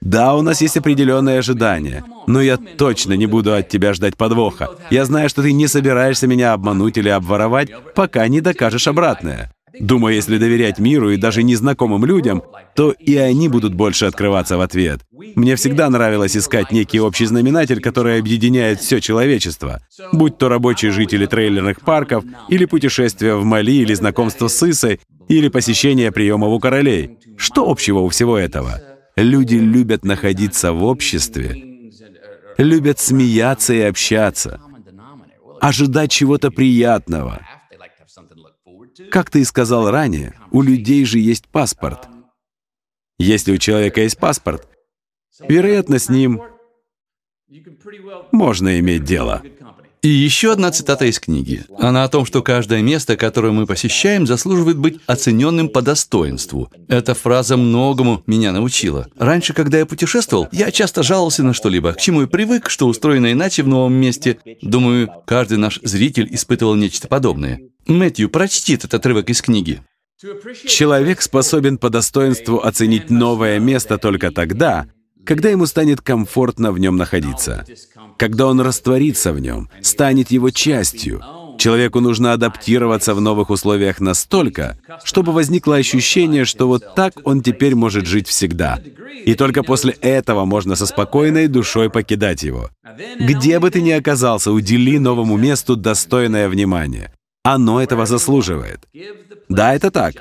Да, 0.00 0.34
у 0.36 0.42
нас 0.42 0.60
есть 0.60 0.76
определенные 0.76 1.38
ожидания, 1.38 2.04
но 2.26 2.40
я 2.40 2.56
точно 2.56 3.14
не 3.14 3.26
буду 3.26 3.54
от 3.54 3.68
тебя 3.68 3.92
ждать 3.92 4.16
подвоха. 4.16 4.70
Я 4.90 5.04
знаю, 5.04 5.28
что 5.28 5.42
ты 5.42 5.52
не 5.52 5.66
собираешься 5.66 6.26
меня 6.26 6.52
обмануть 6.52 6.98
или 6.98 7.08
обворовать, 7.08 7.70
пока 7.94 8.28
не 8.28 8.40
докажешь 8.40 8.88
обратное. 8.88 9.52
Думаю, 9.80 10.14
если 10.14 10.38
доверять 10.38 10.78
миру 10.78 11.10
и 11.10 11.16
даже 11.16 11.42
незнакомым 11.42 12.04
людям, 12.04 12.42
то 12.74 12.92
и 12.92 13.16
они 13.16 13.48
будут 13.48 13.74
больше 13.74 14.06
открываться 14.06 14.56
в 14.56 14.60
ответ. 14.60 15.00
Мне 15.34 15.56
всегда 15.56 15.90
нравилось 15.90 16.36
искать 16.36 16.72
некий 16.72 17.00
общий 17.00 17.26
знаменатель, 17.26 17.80
который 17.80 18.18
объединяет 18.18 18.80
все 18.80 19.00
человечество. 19.00 19.80
Будь 20.12 20.38
то 20.38 20.48
рабочие 20.48 20.92
жители 20.92 21.26
трейлерных 21.26 21.80
парков, 21.80 22.24
или 22.48 22.64
путешествие 22.64 23.36
в 23.36 23.44
Мали, 23.44 23.72
или 23.72 23.94
знакомство 23.94 24.48
с 24.48 24.62
Исой, 24.62 25.00
или 25.28 25.48
посещение 25.48 26.12
приемов 26.12 26.52
у 26.52 26.60
королей. 26.60 27.18
Что 27.36 27.68
общего 27.68 28.00
у 28.00 28.08
всего 28.08 28.38
этого? 28.38 28.80
Люди 29.16 29.56
любят 29.56 30.04
находиться 30.04 30.72
в 30.72 30.84
обществе, 30.84 31.80
любят 32.58 33.00
смеяться 33.00 33.72
и 33.74 33.80
общаться, 33.80 34.60
ожидать 35.60 36.10
чего-то 36.10 36.50
приятного. 36.50 37.40
Как 39.10 39.30
ты 39.30 39.40
и 39.40 39.44
сказал 39.44 39.90
ранее, 39.90 40.34
у 40.50 40.62
людей 40.62 41.04
же 41.04 41.18
есть 41.18 41.48
паспорт. 41.48 42.08
Если 43.18 43.52
у 43.52 43.58
человека 43.58 44.02
есть 44.02 44.18
паспорт, 44.18 44.68
вероятно, 45.40 45.98
с 45.98 46.08
ним 46.08 46.42
можно 48.32 48.78
иметь 48.78 49.04
дело. 49.04 49.42
И 50.02 50.08
еще 50.08 50.52
одна 50.52 50.70
цитата 50.70 51.06
из 51.06 51.18
книги. 51.18 51.64
Она 51.78 52.04
о 52.04 52.08
том, 52.08 52.24
что 52.26 52.40
каждое 52.40 52.80
место, 52.80 53.16
которое 53.16 53.50
мы 53.50 53.66
посещаем, 53.66 54.24
заслуживает 54.26 54.78
быть 54.78 55.00
оцененным 55.06 55.68
по 55.68 55.82
достоинству. 55.82 56.70
Эта 56.86 57.14
фраза 57.14 57.56
многому 57.56 58.22
меня 58.26 58.52
научила. 58.52 59.08
Раньше, 59.16 59.52
когда 59.52 59.78
я 59.78 59.86
путешествовал, 59.86 60.48
я 60.52 60.70
часто 60.70 61.02
жаловался 61.02 61.42
на 61.42 61.54
что-либо, 61.54 61.92
к 61.92 62.00
чему 62.00 62.22
и 62.22 62.26
привык, 62.26 62.70
что 62.70 62.86
устроено 62.86 63.32
иначе 63.32 63.64
в 63.64 63.68
новом 63.68 63.94
месте. 63.94 64.38
Думаю, 64.62 65.10
каждый 65.26 65.58
наш 65.58 65.80
зритель 65.82 66.28
испытывал 66.30 66.76
нечто 66.76 67.08
подобное. 67.08 67.62
Мэтью, 67.86 68.28
прочти 68.28 68.74
этот 68.74 68.94
отрывок 68.94 69.30
из 69.30 69.42
книги. 69.42 69.82
Человек 70.66 71.20
способен 71.20 71.78
по 71.78 71.90
достоинству 71.90 72.58
оценить 72.58 73.10
новое 73.10 73.58
место 73.58 73.98
только 73.98 74.30
тогда, 74.30 74.86
когда 75.24 75.50
ему 75.50 75.66
станет 75.66 76.00
комфортно 76.00 76.72
в 76.72 76.78
нем 76.78 76.96
находиться, 76.96 77.66
когда 78.16 78.46
он 78.46 78.60
растворится 78.60 79.32
в 79.32 79.40
нем, 79.40 79.68
станет 79.82 80.30
его 80.30 80.50
частью. 80.50 81.22
Человеку 81.58 82.00
нужно 82.00 82.32
адаптироваться 82.32 83.14
в 83.14 83.20
новых 83.20 83.50
условиях 83.50 84.00
настолько, 84.00 84.78
чтобы 85.04 85.32
возникло 85.32 85.76
ощущение, 85.76 86.44
что 86.44 86.68
вот 86.68 86.94
так 86.94 87.14
он 87.24 87.42
теперь 87.42 87.74
может 87.74 88.06
жить 88.06 88.28
всегда. 88.28 88.78
И 89.24 89.34
только 89.34 89.62
после 89.62 89.92
этого 89.92 90.44
можно 90.44 90.76
со 90.76 90.86
спокойной 90.86 91.48
душой 91.48 91.90
покидать 91.90 92.42
его. 92.42 92.70
Где 93.18 93.58
бы 93.58 93.70
ты 93.70 93.80
ни 93.80 93.90
оказался, 93.90 94.52
удели 94.52 94.98
новому 94.98 95.36
месту 95.36 95.76
достойное 95.76 96.48
внимание. 96.48 97.12
Оно 97.46 97.80
этого 97.80 98.06
заслуживает. 98.06 98.88
Да, 99.48 99.72
это 99.72 99.92
так. 99.92 100.14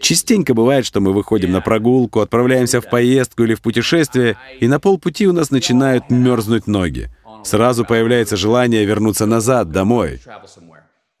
Частенько 0.00 0.54
бывает, 0.54 0.86
что 0.86 1.00
мы 1.00 1.12
выходим 1.12 1.52
на 1.52 1.60
прогулку, 1.60 2.20
отправляемся 2.20 2.80
в 2.80 2.88
поездку 2.88 3.44
или 3.44 3.54
в 3.54 3.60
путешествие, 3.60 4.38
и 4.60 4.66
на 4.66 4.80
полпути 4.80 5.26
у 5.26 5.34
нас 5.34 5.50
начинают 5.50 6.10
мерзнуть 6.10 6.66
ноги. 6.66 7.10
Сразу 7.44 7.84
появляется 7.84 8.38
желание 8.38 8.86
вернуться 8.86 9.26
назад, 9.26 9.72
домой. 9.72 10.20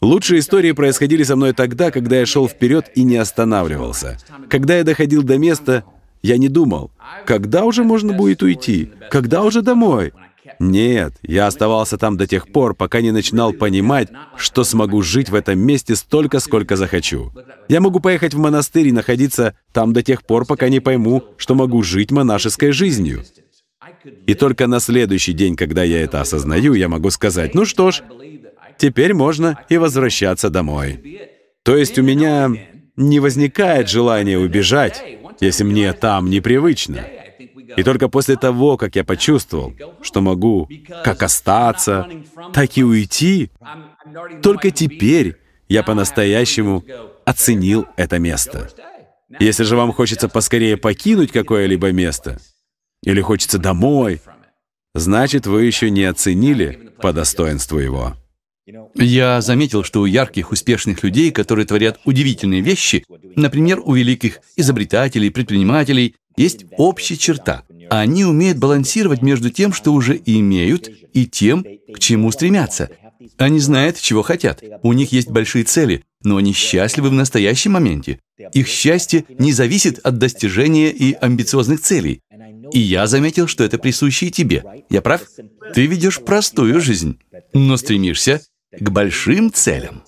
Лучшие 0.00 0.40
истории 0.40 0.72
происходили 0.72 1.24
со 1.24 1.36
мной 1.36 1.52
тогда, 1.52 1.90
когда 1.90 2.16
я 2.16 2.24
шел 2.24 2.48
вперед 2.48 2.90
и 2.94 3.02
не 3.02 3.16
останавливался. 3.16 4.16
Когда 4.48 4.78
я 4.78 4.84
доходил 4.84 5.22
до 5.22 5.36
места, 5.36 5.84
я 6.22 6.38
не 6.38 6.48
думал, 6.48 6.90
когда 7.26 7.64
уже 7.64 7.84
можно 7.84 8.14
будет 8.14 8.42
уйти, 8.42 8.92
когда 9.10 9.42
уже 9.42 9.60
домой. 9.60 10.14
Нет, 10.58 11.14
я 11.22 11.46
оставался 11.46 11.96
там 11.98 12.16
до 12.16 12.26
тех 12.26 12.48
пор, 12.48 12.74
пока 12.74 13.00
не 13.00 13.10
начинал 13.10 13.52
понимать, 13.52 14.08
что 14.36 14.64
смогу 14.64 15.02
жить 15.02 15.30
в 15.30 15.34
этом 15.34 15.58
месте 15.58 15.96
столько, 15.96 16.40
сколько 16.40 16.76
захочу. 16.76 17.32
Я 17.68 17.80
могу 17.80 18.00
поехать 18.00 18.34
в 18.34 18.38
монастырь 18.38 18.88
и 18.88 18.92
находиться 18.92 19.56
там 19.72 19.92
до 19.92 20.02
тех 20.02 20.22
пор, 20.24 20.46
пока 20.46 20.68
не 20.68 20.80
пойму, 20.80 21.24
что 21.36 21.54
могу 21.54 21.82
жить 21.82 22.10
монашеской 22.10 22.72
жизнью. 22.72 23.24
И 24.26 24.34
только 24.34 24.66
на 24.66 24.80
следующий 24.80 25.32
день, 25.32 25.56
когда 25.56 25.82
я 25.82 26.02
это 26.02 26.20
осознаю, 26.20 26.74
я 26.74 26.88
могу 26.88 27.10
сказать, 27.10 27.54
ну 27.54 27.64
что 27.64 27.90
ж, 27.90 28.02
теперь 28.78 29.14
можно 29.14 29.58
и 29.68 29.78
возвращаться 29.78 30.50
домой. 30.50 31.20
То 31.62 31.76
есть 31.76 31.98
у 31.98 32.02
меня 32.02 32.50
не 32.96 33.20
возникает 33.20 33.88
желания 33.88 34.38
убежать, 34.38 35.02
если 35.40 35.64
мне 35.64 35.92
там 35.92 36.28
непривычно. 36.28 37.04
И 37.76 37.82
только 37.82 38.08
после 38.08 38.36
того, 38.36 38.76
как 38.76 38.96
я 38.96 39.04
почувствовал, 39.04 39.74
что 40.02 40.20
могу 40.20 40.68
как 41.02 41.22
остаться, 41.22 42.08
так 42.52 42.76
и 42.76 42.84
уйти, 42.84 43.50
только 44.42 44.70
теперь 44.70 45.36
я 45.68 45.82
по-настоящему 45.82 46.84
оценил 47.24 47.86
это 47.96 48.18
место. 48.18 48.70
Если 49.40 49.64
же 49.64 49.76
вам 49.76 49.92
хочется 49.92 50.28
поскорее 50.28 50.76
покинуть 50.76 51.32
какое-либо 51.32 51.90
место, 51.92 52.38
или 53.02 53.20
хочется 53.20 53.58
домой, 53.58 54.20
значит, 54.94 55.46
вы 55.46 55.64
еще 55.64 55.90
не 55.90 56.04
оценили 56.04 56.92
по 57.00 57.12
достоинству 57.12 57.78
его. 57.78 58.16
Я 58.94 59.42
заметил, 59.42 59.84
что 59.84 60.00
у 60.00 60.06
ярких, 60.06 60.50
успешных 60.50 61.02
людей, 61.02 61.30
которые 61.30 61.66
творят 61.66 62.00
удивительные 62.06 62.62
вещи, 62.62 63.04
например, 63.36 63.80
у 63.84 63.94
великих 63.94 64.40
изобретателей, 64.56 65.30
предпринимателей, 65.30 66.16
есть 66.36 66.66
общая 66.76 67.16
черта. 67.16 67.64
Они 67.90 68.24
умеют 68.24 68.58
балансировать 68.58 69.22
между 69.22 69.50
тем, 69.50 69.72
что 69.72 69.92
уже 69.92 70.20
имеют, 70.24 70.88
и 71.12 71.26
тем, 71.26 71.64
к 71.92 71.98
чему 71.98 72.30
стремятся. 72.32 72.90
Они 73.38 73.58
знают, 73.58 74.00
чего 74.00 74.22
хотят. 74.22 74.62
У 74.82 74.92
них 74.92 75.12
есть 75.12 75.30
большие 75.30 75.64
цели, 75.64 76.04
но 76.22 76.36
они 76.36 76.52
счастливы 76.52 77.10
в 77.10 77.12
настоящем 77.12 77.72
моменте. 77.72 78.20
Их 78.52 78.68
счастье 78.68 79.24
не 79.38 79.52
зависит 79.52 79.98
от 80.00 80.18
достижения 80.18 80.90
и 80.90 81.14
амбициозных 81.14 81.80
целей. 81.80 82.20
И 82.72 82.78
я 82.78 83.06
заметил, 83.06 83.46
что 83.46 83.64
это 83.64 83.78
присуще 83.78 84.26
и 84.26 84.30
тебе. 84.30 84.64
Я 84.90 85.02
прав? 85.02 85.22
Ты 85.74 85.86
ведешь 85.86 86.20
простую 86.20 86.80
жизнь, 86.80 87.18
но 87.52 87.76
стремишься 87.76 88.40
к 88.72 88.90
большим 88.90 89.52
целям. 89.52 90.02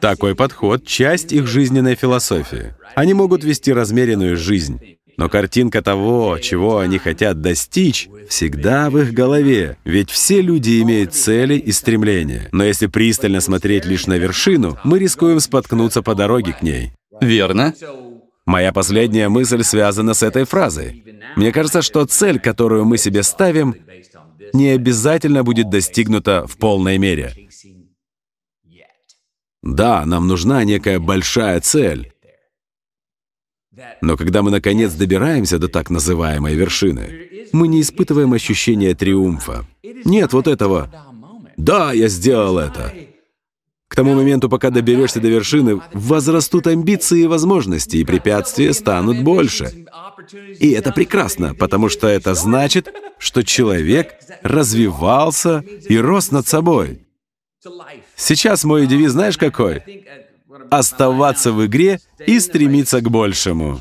Такой 0.00 0.34
подход— 0.34 0.84
часть 0.86 1.32
их 1.32 1.46
жизненной 1.46 1.94
философии. 1.94 2.74
Они 2.94 3.14
могут 3.14 3.42
вести 3.42 3.72
размеренную 3.72 4.36
жизнь, 4.36 4.97
но 5.18 5.28
картинка 5.28 5.82
того, 5.82 6.38
чего 6.38 6.78
они 6.78 6.98
хотят 6.98 7.42
достичь, 7.42 8.08
всегда 8.28 8.88
в 8.88 8.98
их 8.98 9.12
голове. 9.12 9.76
Ведь 9.84 10.10
все 10.10 10.40
люди 10.40 10.80
имеют 10.80 11.12
цели 11.12 11.54
и 11.54 11.72
стремления. 11.72 12.48
Но 12.52 12.64
если 12.64 12.86
пристально 12.86 13.40
смотреть 13.40 13.84
лишь 13.84 14.06
на 14.06 14.16
вершину, 14.16 14.78
мы 14.84 15.00
рискуем 15.00 15.40
споткнуться 15.40 16.02
по 16.02 16.14
дороге 16.14 16.52
к 16.52 16.62
ней. 16.62 16.92
Верно. 17.20 17.74
Моя 18.46 18.72
последняя 18.72 19.28
мысль 19.28 19.64
связана 19.64 20.14
с 20.14 20.22
этой 20.22 20.44
фразой. 20.44 21.04
Мне 21.34 21.50
кажется, 21.52 21.82
что 21.82 22.06
цель, 22.06 22.38
которую 22.38 22.84
мы 22.84 22.96
себе 22.96 23.24
ставим, 23.24 23.74
не 24.52 24.68
обязательно 24.68 25.42
будет 25.42 25.68
достигнута 25.68 26.46
в 26.46 26.56
полной 26.56 26.96
мере. 26.96 27.34
Да, 29.64 30.06
нам 30.06 30.28
нужна 30.28 30.62
некая 30.62 31.00
большая 31.00 31.60
цель, 31.60 32.12
но 34.00 34.16
когда 34.16 34.42
мы 34.42 34.50
наконец 34.50 34.92
добираемся 34.92 35.58
до 35.58 35.68
так 35.68 35.90
называемой 35.90 36.54
вершины, 36.54 37.28
мы 37.52 37.68
не 37.68 37.80
испытываем 37.80 38.32
ощущения 38.32 38.94
триумфа. 38.94 39.66
Нет 40.04 40.32
вот 40.32 40.46
этого 40.46 40.90
«Да, 41.56 41.92
я 41.92 42.08
сделал 42.08 42.58
это». 42.58 42.92
К 43.88 43.96
тому 43.96 44.14
моменту, 44.14 44.50
пока 44.50 44.70
доберешься 44.70 45.18
до 45.18 45.28
вершины, 45.28 45.80
возрастут 45.94 46.66
амбиции 46.66 47.22
и 47.22 47.26
возможности, 47.26 47.96
и 47.96 48.04
препятствия 48.04 48.74
станут 48.74 49.22
больше. 49.22 49.86
И 50.60 50.70
это 50.70 50.92
прекрасно, 50.92 51.54
потому 51.54 51.88
что 51.88 52.06
это 52.06 52.34
значит, 52.34 52.92
что 53.18 53.42
человек 53.42 54.14
развивался 54.42 55.64
и 55.88 55.96
рос 55.96 56.30
над 56.30 56.46
собой. 56.46 57.06
Сейчас 58.14 58.64
мой 58.64 58.86
девиз 58.86 59.12
знаешь 59.12 59.38
какой? 59.38 59.82
Оставаться 60.70 61.52
в 61.52 61.64
игре 61.66 62.00
и 62.26 62.40
стремиться 62.40 63.00
к 63.00 63.10
большему. 63.10 63.80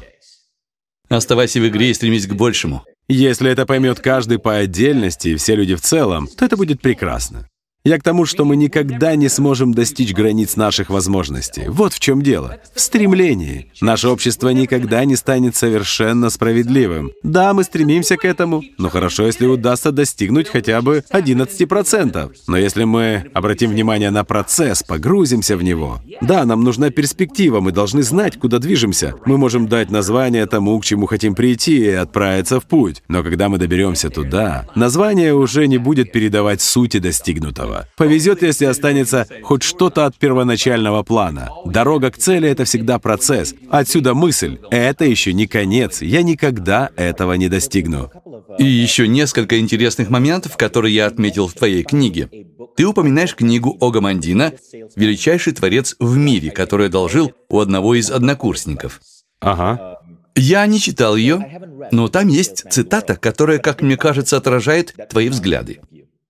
Оставайся 1.09 1.59
в 1.59 1.67
игре 1.67 1.91
и 1.91 1.93
стремись 1.93 2.27
к 2.27 2.33
большему. 2.33 2.83
Если 3.07 3.49
это 3.49 3.65
поймет 3.65 4.01
каждый 4.01 4.39
по 4.39 4.57
отдельности 4.57 5.29
и 5.29 5.35
все 5.35 5.55
люди 5.55 5.75
в 5.75 5.81
целом, 5.81 6.27
то 6.27 6.45
это 6.45 6.57
будет 6.57 6.81
прекрасно. 6.81 7.47
Я 7.87 7.99
к 7.99 8.03
тому, 8.03 8.25
что 8.25 8.43
мы 8.43 8.57
никогда 8.57 9.15
не 9.15 9.29
сможем 9.29 9.73
достичь 9.73 10.13
границ 10.13 10.57
наших 10.57 10.89
возможностей. 10.89 11.63
Вот 11.69 11.93
в 11.93 12.01
чем 12.01 12.21
дело. 12.21 12.57
В 12.75 12.81
стремлении. 12.81 13.71
Наше 13.79 14.09
общество 14.09 14.49
никогда 14.49 15.05
не 15.05 15.15
станет 15.15 15.55
совершенно 15.55 16.29
справедливым. 16.29 17.13
Да, 17.23 17.53
мы 17.53 17.63
стремимся 17.63 18.17
к 18.17 18.25
этому, 18.25 18.61
но 18.77 18.89
хорошо, 18.89 19.25
если 19.25 19.45
удастся 19.45 19.93
достигнуть 19.93 20.49
хотя 20.49 20.81
бы 20.81 21.05
11%. 21.11 22.31
Но 22.47 22.57
если 22.57 22.83
мы 22.83 23.31
обратим 23.33 23.69
внимание 23.69 24.09
на 24.09 24.25
процесс, 24.25 24.83
погрузимся 24.83 25.55
в 25.55 25.63
него. 25.63 26.01
Да, 26.19 26.43
нам 26.43 26.65
нужна 26.65 26.89
перспектива, 26.89 27.61
мы 27.61 27.71
должны 27.71 28.03
знать, 28.03 28.37
куда 28.37 28.59
движемся. 28.59 29.15
Мы 29.25 29.37
можем 29.37 29.69
дать 29.69 29.89
название 29.89 30.45
тому, 30.45 30.77
к 30.81 30.83
чему 30.83 31.05
хотим 31.05 31.35
прийти, 31.35 31.77
и 31.77 31.91
отправиться 31.91 32.59
в 32.59 32.65
путь. 32.65 33.01
Но 33.07 33.23
когда 33.23 33.47
мы 33.47 33.57
доберемся 33.57 34.09
туда, 34.09 34.67
название 34.75 35.33
уже 35.33 35.67
не 35.67 35.77
будет 35.77 36.11
передавать 36.11 36.59
сути 36.59 36.99
достигнутого. 36.99 37.76
Повезет, 37.95 38.41
если 38.41 38.65
останется 38.65 39.27
хоть 39.43 39.63
что-то 39.63 40.05
от 40.05 40.17
первоначального 40.17 41.03
плана. 41.03 41.49
Дорога 41.65 42.11
к 42.11 42.17
цели— 42.17 42.49
это 42.49 42.65
всегда 42.65 42.99
процесс. 42.99 43.53
Отсюда 43.69 44.13
мысль— 44.13 44.59
это 44.71 45.05
еще 45.05 45.33
не 45.33 45.47
конец, 45.47 46.01
я 46.01 46.21
никогда 46.21 46.89
этого 46.95 47.33
не 47.33 47.49
достигну. 47.49 48.11
И 48.57 48.65
еще 48.65 49.07
несколько 49.07 49.59
интересных 49.59 50.09
моментов, 50.09 50.57
которые 50.57 50.95
я 50.95 51.05
отметил 51.05 51.47
в 51.47 51.53
твоей 51.53 51.83
книге. 51.83 52.29
Ты 52.75 52.85
упоминаешь 52.85 53.35
книгу 53.35 53.77
Огамандина 53.81 54.53
«Величайший 54.95 55.53
творец 55.53 55.95
в 55.99 56.15
мире», 56.15 56.51
который 56.51 56.87
одолжил 56.87 57.33
у 57.49 57.59
одного 57.59 57.95
из 57.95 58.11
однокурсников. 58.11 59.01
Ага. 59.39 59.99
Я 60.35 60.65
не 60.67 60.79
читал 60.79 61.15
ее, 61.15 61.61
но 61.91 62.07
там 62.07 62.27
есть 62.27 62.63
цитата, 62.69 63.15
которая, 63.15 63.57
как 63.57 63.81
мне 63.81 63.97
кажется, 63.97 64.37
отражает 64.37 64.93
твои 65.09 65.29
взгляды. 65.29 65.79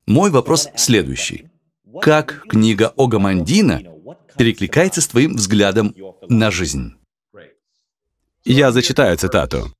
Мой 0.07 0.31
вопрос 0.31 0.69
следующий. 0.75 1.49
Как 2.01 2.43
книга 2.47 2.93
Огамандина 2.97 3.81
перекликается 4.37 5.01
с 5.01 5.07
твоим 5.07 5.35
взглядом 5.35 5.93
на 6.29 6.49
жизнь? 6.49 6.93
Я 8.45 8.71
зачитаю 8.71 9.17
цитату. 9.17 9.73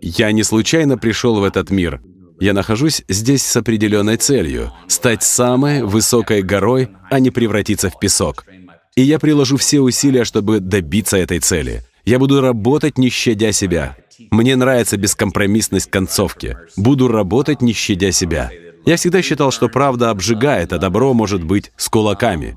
«Я 0.00 0.30
не 0.30 0.44
случайно 0.44 0.96
пришел 0.96 1.40
в 1.40 1.44
этот 1.44 1.70
мир. 1.70 2.00
Я 2.38 2.52
нахожусь 2.52 3.02
здесь 3.08 3.42
с 3.42 3.56
определенной 3.56 4.18
целью— 4.18 4.72
стать 4.86 5.22
самой 5.22 5.82
высокой 5.82 6.42
горой, 6.42 6.90
а 7.10 7.18
не 7.18 7.30
превратиться 7.30 7.90
в 7.90 7.98
песок. 7.98 8.44
И 8.94 9.02
я 9.02 9.18
приложу 9.18 9.56
все 9.56 9.80
усилия, 9.80 10.24
чтобы 10.24 10.60
добиться 10.60 11.16
этой 11.16 11.40
цели. 11.40 11.82
Я 12.04 12.18
буду 12.18 12.40
работать, 12.40 12.98
не 12.98 13.08
щадя 13.08 13.52
себя. 13.52 13.96
Мне 14.30 14.54
нравится 14.54 14.96
бескомпромиссность 14.96 15.90
концовки. 15.90 16.56
Буду 16.76 17.08
работать, 17.08 17.62
не 17.62 17.72
щадя 17.72 18.12
себя. 18.12 18.50
Я 18.86 18.96
всегда 18.96 19.20
считал, 19.20 19.50
что 19.50 19.68
правда 19.68 20.10
обжигает, 20.10 20.72
а 20.72 20.78
добро 20.78 21.12
может 21.12 21.42
быть 21.42 21.72
с 21.76 21.88
кулаками. 21.88 22.56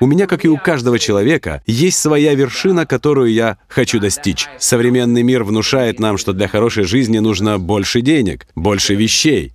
У 0.00 0.06
меня, 0.06 0.26
как 0.26 0.44
и 0.44 0.48
у 0.48 0.56
каждого 0.58 0.98
человека, 0.98 1.62
есть 1.66 1.98
своя 1.98 2.34
вершина, 2.34 2.84
которую 2.84 3.32
я 3.32 3.58
хочу 3.68 4.00
достичь. 4.00 4.48
Современный 4.58 5.22
мир 5.22 5.44
внушает 5.44 6.00
нам, 6.00 6.18
что 6.18 6.32
для 6.32 6.48
хорошей 6.48 6.82
жизни 6.82 7.20
нужно 7.20 7.60
больше 7.60 8.00
денег, 8.00 8.48
больше 8.56 8.96
вещей. 8.96 9.54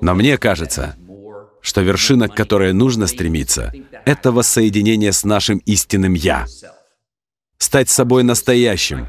Но 0.00 0.14
мне 0.14 0.38
кажется, 0.38 0.96
что 1.60 1.82
вершина, 1.82 2.28
к 2.28 2.34
которой 2.34 2.72
нужно 2.72 3.06
стремиться, 3.06 3.70
это 4.06 4.32
воссоединение 4.32 5.12
с 5.12 5.24
нашим 5.24 5.58
истинным 5.58 6.14
«я». 6.14 6.46
Стать 7.58 7.90
собой 7.90 8.22
настоящим. 8.22 9.06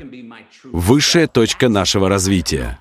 Высшая 0.64 1.28
точка 1.28 1.70
нашего 1.70 2.10
развития. 2.10 2.80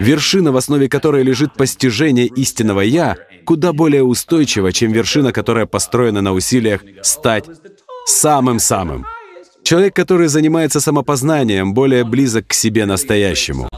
Вершина, 0.00 0.50
в 0.50 0.56
основе 0.56 0.88
которой 0.88 1.22
лежит 1.22 1.54
постижение 1.54 2.26
истинного 2.26 2.80
«я», 2.80 3.16
куда 3.44 3.72
более 3.72 4.02
устойчива, 4.02 4.72
чем 4.72 4.92
вершина, 4.92 5.32
которая 5.32 5.66
построена 5.66 6.22
на 6.22 6.32
усилиях 6.32 6.80
стать 7.02 7.44
самым-самым. 8.06 9.06
Человек, 9.62 9.94
который 9.94 10.28
занимается 10.28 10.80
самопознанием, 10.80 11.74
более 11.74 12.04
близок 12.04 12.48
к 12.48 12.52
себе 12.54 12.86
настоящему. 12.86 13.68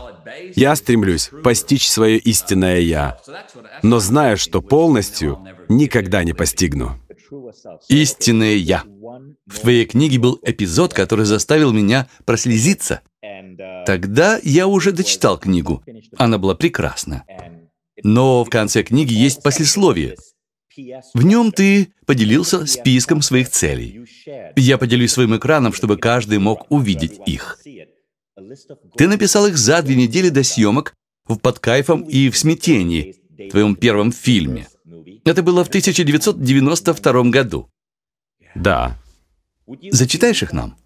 Я 0.54 0.76
стремлюсь 0.76 1.30
постичь 1.42 1.88
свое 1.88 2.18
истинное 2.18 2.80
«я», 2.80 3.18
но 3.82 3.98
знаю, 3.98 4.36
что 4.38 4.62
полностью 4.62 5.38
никогда 5.68 6.22
не 6.24 6.32
постигну. 6.32 6.98
Истинное 7.88 8.54
«я». 8.54 8.84
В 9.46 9.60
твоей 9.60 9.84
книге 9.84 10.18
был 10.18 10.38
эпизод, 10.42 10.92
который 10.94 11.24
заставил 11.24 11.72
меня 11.72 12.08
прослезиться. 12.24 13.02
Тогда 13.86 14.38
я 14.42 14.66
уже 14.66 14.92
дочитал 14.92 15.38
книгу. 15.38 15.82
Она 16.16 16.38
была 16.38 16.54
прекрасна. 16.54 17.24
Но 18.02 18.44
в 18.44 18.50
конце 18.50 18.82
книги 18.82 19.12
есть 19.12 19.42
послесловие. 19.42 20.16
В 21.14 21.24
нем 21.24 21.52
ты 21.52 21.92
поделился 22.06 22.66
списком 22.66 23.22
своих 23.22 23.50
целей. 23.50 24.06
Я 24.56 24.78
поделюсь 24.78 25.12
своим 25.12 25.36
экраном, 25.36 25.72
чтобы 25.72 25.98
каждый 25.98 26.38
мог 26.38 26.70
увидеть 26.70 27.20
их. 27.26 27.58
Ты 28.96 29.08
написал 29.08 29.46
их 29.46 29.56
за 29.58 29.82
две 29.82 29.96
недели 29.96 30.30
до 30.30 30.42
съемок 30.42 30.94
в 31.26 31.38
«Под 31.38 31.58
кайфом» 31.58 32.02
и 32.02 32.30
в 32.30 32.38
«Смятении», 32.38 33.16
твоем 33.50 33.76
первом 33.76 34.12
фильме. 34.12 34.68
Это 35.24 35.42
было 35.42 35.64
в 35.64 35.68
1992 35.68 37.22
году. 37.30 37.68
Да. 38.54 38.98
Зачитаешь 39.90 40.42
их 40.42 40.52
нам? 40.52 40.76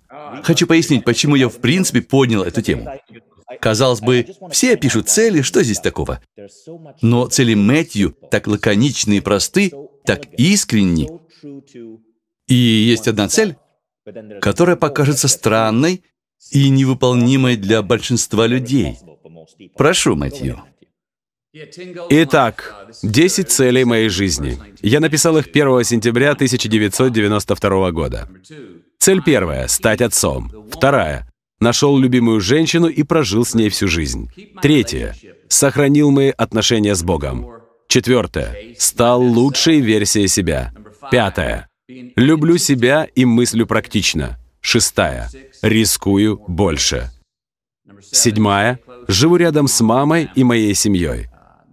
Хочу 0.42 0.66
пояснить, 0.66 1.05
почему 1.05 1.37
я 1.37 1.49
в 1.49 1.57
принципе 1.57 2.03
поднял 2.03 2.42
эту 2.42 2.62
тему. 2.62 2.88
Казалось 3.61 4.01
бы, 4.01 4.27
все 4.51 4.77
пишут 4.77 5.09
цели, 5.09 5.42
что 5.42 5.62
здесь 5.62 5.81
такого? 5.81 6.20
Но 7.01 7.27
цели 7.27 7.55
Мэтью 7.55 8.16
так 8.31 8.46
лаконичны 8.46 9.18
и 9.18 9.20
просты, 9.20 9.72
так 10.05 10.27
искренни. 10.35 11.09
И 12.49 12.55
есть 12.55 13.09
одна 13.09 13.29
цель, 13.29 13.57
которая 14.40 14.77
покажется 14.77 15.29
странной 15.29 16.03
и 16.51 16.68
невыполнимой 16.68 17.57
для 17.57 17.83
большинства 17.83 18.46
людей. 18.46 18.99
Прошу, 19.77 20.16
Мэтью. 20.16 20.62
Итак, 22.10 22.86
10 23.02 23.50
целей 23.50 23.84
моей 23.84 24.08
жизни. 24.08 24.58
Я 24.82 25.00
написал 25.00 25.38
их 25.38 25.46
1 25.46 25.84
сентября 25.84 26.32
1992 26.32 27.90
года. 27.92 28.28
Цель 28.98 29.22
первая— 29.22 29.66
стать 29.68 30.02
отцом. 30.02 30.50
Вторая— 30.70 31.30
нашел 31.60 31.96
любимую 31.96 32.40
женщину 32.40 32.88
и 32.88 33.02
прожил 33.02 33.46
с 33.46 33.54
ней 33.54 33.70
всю 33.70 33.88
жизнь. 33.88 34.30
Третья— 34.60 35.14
сохранил 35.48 36.10
мои 36.10 36.28
отношения 36.28 36.94
с 36.94 37.02
Богом. 37.02 37.46
Четвертое— 37.88 38.74
стал 38.78 39.22
лучшей 39.22 39.80
версией 39.80 40.28
себя. 40.28 40.74
Пятое— 41.10 41.68
люблю 42.16 42.58
себя 42.58 43.08
и 43.14 43.24
мыслю 43.24 43.66
практично. 43.66 44.38
Шестая— 44.60 45.30
рискую 45.62 46.42
больше. 46.48 47.10
Седьмая— 48.02 48.78
живу 49.08 49.36
рядом 49.36 49.68
с 49.68 49.80
мамой 49.80 50.28
и 50.34 50.44
моей 50.44 50.74
семьей. 50.74 51.28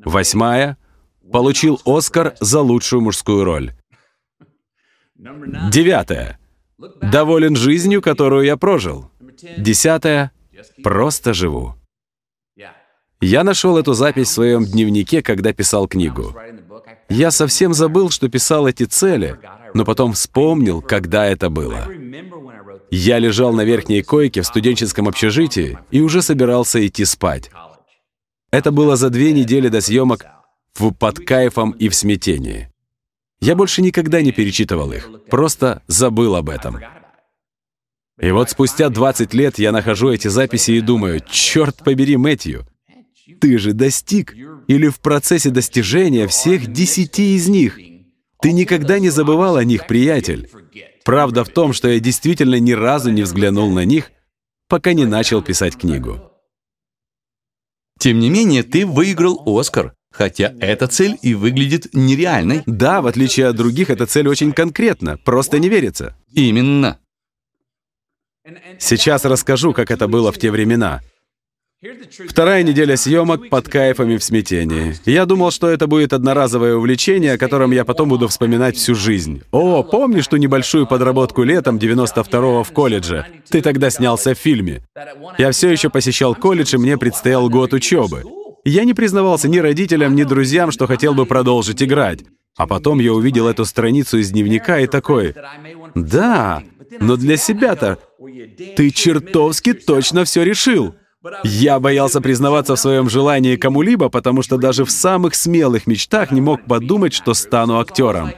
Восьмая— 0.05 0.77
получил 1.31 1.79
Оскар 1.85 2.35
за 2.39 2.61
лучшую 2.61 3.01
мужскую 3.01 3.43
роль. 3.43 3.73
Девятое— 5.15 6.39
Доволен 7.01 7.55
жизнью, 7.55 8.01
которую 8.01 8.45
я 8.45 8.57
прожил. 8.57 9.09
Десятое. 9.57 10.31
Просто 10.83 11.33
живу. 11.33 11.75
Я 13.21 13.43
нашел 13.43 13.77
эту 13.77 13.93
запись 13.93 14.27
в 14.27 14.33
своем 14.33 14.65
дневнике, 14.65 15.21
когда 15.21 15.53
писал 15.53 15.87
книгу. 15.87 16.35
Я 17.09 17.31
совсем 17.31 17.73
забыл, 17.73 18.09
что 18.09 18.27
писал 18.27 18.67
эти 18.67 18.83
цели, 18.83 19.39
но 19.73 19.85
потом 19.85 20.13
вспомнил, 20.13 20.81
когда 20.81 21.25
это 21.25 21.49
было. 21.49 21.87
Я 22.91 23.19
лежал 23.19 23.53
на 23.53 23.61
верхней 23.63 24.03
койке 24.03 24.41
в 24.41 24.45
студенческом 24.45 25.07
общежитии 25.07 25.79
и 25.89 26.01
уже 26.01 26.21
собирался 26.21 26.85
идти 26.85 27.05
спать. 27.05 27.49
Это 28.53 28.71
было 28.71 28.95
за 28.95 29.09
две 29.09 29.33
недели 29.33 29.67
до 29.67 29.81
съемок 29.81 30.27
в 30.75 30.91
«Под 30.91 31.17
кайфом» 31.17 31.71
и 31.71 31.89
в 31.89 31.95
«Смятении». 31.95 32.69
Я 33.41 33.55
больше 33.55 33.81
никогда 33.81 34.21
не 34.21 34.31
перечитывал 34.31 34.91
их, 34.91 35.09
просто 35.27 35.81
забыл 35.87 36.35
об 36.35 36.51
этом. 36.51 36.77
И 38.21 38.29
вот 38.29 38.51
спустя 38.51 38.89
20 38.89 39.33
лет 39.33 39.57
я 39.57 39.71
нахожу 39.71 40.11
эти 40.11 40.27
записи 40.27 40.69
и 40.69 40.81
думаю, 40.81 41.19
черт 41.27 41.77
побери, 41.83 42.15
Мэтью, 42.15 42.67
ты 43.41 43.57
же 43.57 43.73
достиг 43.73 44.35
или 44.67 44.87
в 44.87 44.99
процессе 44.99 45.49
достижения 45.49 46.27
всех 46.27 46.71
десяти 46.71 47.35
из 47.35 47.49
них. 47.49 47.79
Ты 48.39 48.51
никогда 48.51 48.99
не 48.99 49.09
забывал 49.09 49.55
о 49.55 49.63
них, 49.63 49.87
приятель. 49.87 50.47
Правда 51.03 51.43
в 51.43 51.49
том, 51.49 51.73
что 51.73 51.89
я 51.89 51.99
действительно 51.99 52.59
ни 52.59 52.73
разу 52.73 53.09
не 53.09 53.23
взглянул 53.23 53.71
на 53.71 53.83
них, 53.83 54.11
пока 54.67 54.93
не 54.93 55.05
начал 55.05 55.41
писать 55.41 55.75
книгу. 55.75 56.32
Тем 58.03 58.19
не 58.19 58.29
менее, 58.29 58.63
ты 58.63 58.85
выиграл 58.85 59.41
Оскар. 59.45 59.93
Хотя 60.11 60.53
эта 60.59 60.87
цель 60.87 61.17
и 61.21 61.35
выглядит 61.35 61.93
нереальной. 61.93 62.63
Да, 62.65 63.01
в 63.01 63.07
отличие 63.07 63.47
от 63.47 63.55
других, 63.55 63.89
эта 63.89 64.05
цель 64.05 64.27
очень 64.27 64.51
конкретна, 64.51 65.15
просто 65.15 65.57
не 65.57 65.69
верится. 65.69 66.13
Именно. 66.33 66.99
Сейчас 68.77 69.23
расскажу, 69.23 69.71
как 69.71 69.89
это 69.89 70.09
было 70.09 70.33
в 70.33 70.37
те 70.37 70.51
времена. 70.51 71.01
Вторая 72.29 72.63
неделя 72.63 72.95
съемок 72.95 73.49
под 73.49 73.67
кайфом 73.67 74.09
и 74.11 74.17
в 74.17 74.23
смятении. 74.23 74.95
Я 75.05 75.25
думал, 75.25 75.51
что 75.51 75.67
это 75.67 75.85
будет 75.85 76.13
одноразовое 76.13 76.75
увлечение, 76.75 77.33
о 77.33 77.37
котором 77.37 77.71
я 77.71 77.83
потом 77.83 78.07
буду 78.07 78.29
вспоминать 78.29 78.77
всю 78.77 78.95
жизнь. 78.95 79.41
О, 79.51 79.83
помнишь 79.83 80.27
ту 80.27 80.37
небольшую 80.37 80.87
подработку 80.87 81.43
летом 81.43 81.77
92-го 81.77 82.63
в 82.63 82.71
колледже? 82.71 83.25
Ты 83.49 83.61
тогда 83.61 83.89
снялся 83.89 84.33
в 84.33 84.37
фильме. 84.37 84.81
Я 85.37 85.51
все 85.51 85.69
еще 85.69 85.89
посещал 85.89 86.35
колледж, 86.35 86.75
и 86.75 86.77
мне 86.77 86.97
предстоял 86.97 87.49
год 87.49 87.73
учебы. 87.73 88.23
Я 88.63 88.85
не 88.85 88.93
признавался 88.93 89.49
ни 89.49 89.57
родителям, 89.57 90.15
ни 90.15 90.23
друзьям, 90.23 90.71
что 90.71 90.87
хотел 90.87 91.13
бы 91.13 91.25
продолжить 91.25 91.83
играть. 91.83 92.19
А 92.55 92.65
потом 92.65 92.99
я 92.99 93.13
увидел 93.13 93.47
эту 93.47 93.65
страницу 93.65 94.19
из 94.19 94.31
дневника 94.31 94.79
и 94.79 94.87
такой, 94.87 95.35
«Да, 95.95 96.63
но 97.01 97.17
для 97.17 97.35
себя-то 97.35 97.97
ты 98.77 98.89
чертовски 98.91 99.73
точно 99.73 100.23
все 100.23 100.43
решил». 100.43 100.95
Я 101.43 101.79
боялся 101.79 102.21
признаваться 102.21 102.75
в 102.75 102.79
своем 102.79 103.09
желании 103.09 103.55
кому-либо, 103.55 104.09
потому 104.09 104.41
что 104.41 104.57
даже 104.57 104.83
в 104.83 104.91
самых 104.91 105.35
смелых 105.35 105.87
мечтах 105.87 106.31
не 106.31 106.41
мог 106.41 106.65
подумать, 106.65 107.13
что 107.13 107.33
стану 107.33 107.79
актером. 107.79 108.31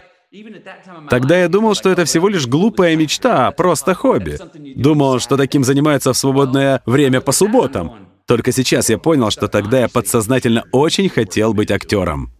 Тогда 1.10 1.40
я 1.40 1.48
думал, 1.48 1.76
что 1.76 1.90
это 1.90 2.06
всего 2.06 2.28
лишь 2.28 2.46
глупая 2.48 2.96
мечта, 2.96 3.52
просто 3.52 3.94
хобби. 3.94 4.38
Думал, 4.76 5.20
что 5.20 5.38
таким 5.38 5.64
занимаются 5.64 6.14
в 6.14 6.18
свободное 6.18 6.82
время 6.86 7.22
по 7.22 7.32
субботам. 7.32 8.10
Только 8.28 8.52
сейчас 8.52 8.90
я 8.90 8.98
понял, 8.98 9.32
что 9.32 9.48
тогда 9.48 9.82
я 9.82 9.88
подсознательно 9.88 10.66
очень 10.72 11.10
хотел 11.10 11.54
быть 11.54 11.72
актером. 11.72 12.32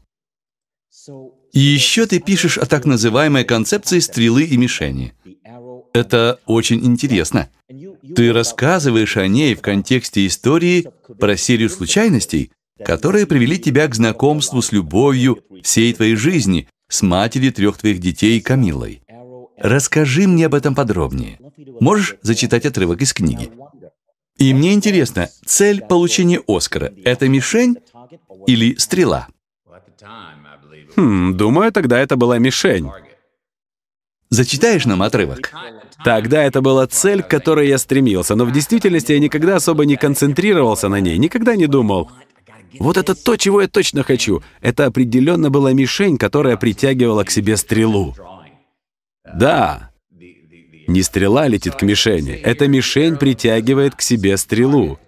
И 1.54 1.60
еще 1.60 2.06
ты 2.06 2.20
пишешь 2.20 2.58
о 2.58 2.66
так 2.66 2.86
называемой 2.86 3.46
концепции 3.46 4.00
стрелы 4.00 4.44
и 4.44 4.58
мишени. 4.58 5.14
Это 5.96 6.42
очень 6.46 6.86
интересно. 6.86 7.50
Ты 8.16 8.34
рассказываешь 8.34 9.16
о 9.16 9.28
ней 9.28 9.56
в 9.56 9.62
контексте 9.62 10.28
истории 10.28 10.90
про 11.20 11.38
серию 11.38 11.70
случайностей, 11.70 12.52
которые 12.84 13.26
привели 13.26 13.58
тебя 13.58 13.88
к 13.88 13.96
знакомству 13.96 14.62
с 14.62 14.74
любовью 14.74 15.40
всей 15.64 15.94
твоей 15.94 16.16
жизни, 16.16 16.68
с 16.90 17.02
матерью 17.02 17.54
трех 17.54 17.78
твоих 17.78 18.00
детей 18.00 18.42
Камилой. 18.42 19.04
Расскажи 19.58 20.28
мне 20.28 20.48
об 20.48 20.54
этом 20.54 20.76
подробнее. 20.76 21.40
Можешь 21.80 22.18
зачитать 22.22 22.66
отрывок 22.66 23.02
из 23.02 23.14
книги? 23.14 23.50
И 24.38 24.54
мне 24.54 24.74
интересно, 24.74 25.30
цель 25.46 25.80
получения 25.82 26.42
Оскара— 26.46 26.94
это 27.06 27.30
мишень 27.30 27.78
или 28.48 28.76
стрела? 28.76 29.30
Хм, 30.98 31.38
думаю, 31.38 31.72
тогда 31.72 32.00
это 32.00 32.18
была 32.18 32.38
мишень. 32.38 32.92
Зачитаешь 34.30 34.86
нам 34.86 35.02
отрывок? 35.02 35.54
Тогда 36.04 36.44
это 36.44 36.62
была 36.62 36.88
цель, 36.88 37.24
к 37.24 37.28
которой 37.28 37.68
я 37.68 37.78
стремился, 37.78 38.36
но 38.36 38.46
в 38.46 38.52
действительности 38.52 39.14
я 39.14 39.20
никогда 39.20 39.56
особо 39.56 39.86
не 39.86 39.96
концентрировался 39.96 40.90
на 40.90 41.00
ней, 41.00 41.18
никогда 41.18 41.56
не 41.56 41.68
думал. 41.68 42.12
Вот 42.80 42.98
это 42.98 43.16
то, 43.16 43.38
чего 43.38 43.62
я 43.62 43.68
точно 43.68 44.04
хочу. 44.04 44.44
Это 44.62 44.86
определенно 44.86 45.50
была 45.50 45.72
мишень, 45.72 46.18
которая 46.18 46.58
притягивала 46.58 47.24
к 47.24 47.32
себе 47.32 47.56
стрелу. 47.56 48.16
Да, 49.34 49.92
не 50.88 51.02
стрела 51.02 51.48
летит 51.48 51.76
к 51.76 51.82
мишени, 51.82 52.34
эта 52.34 52.68
мишень 52.68 53.18
притягивает 53.18 53.96
к 53.96 54.02
себе 54.02 54.38
стрелу. 54.38 55.00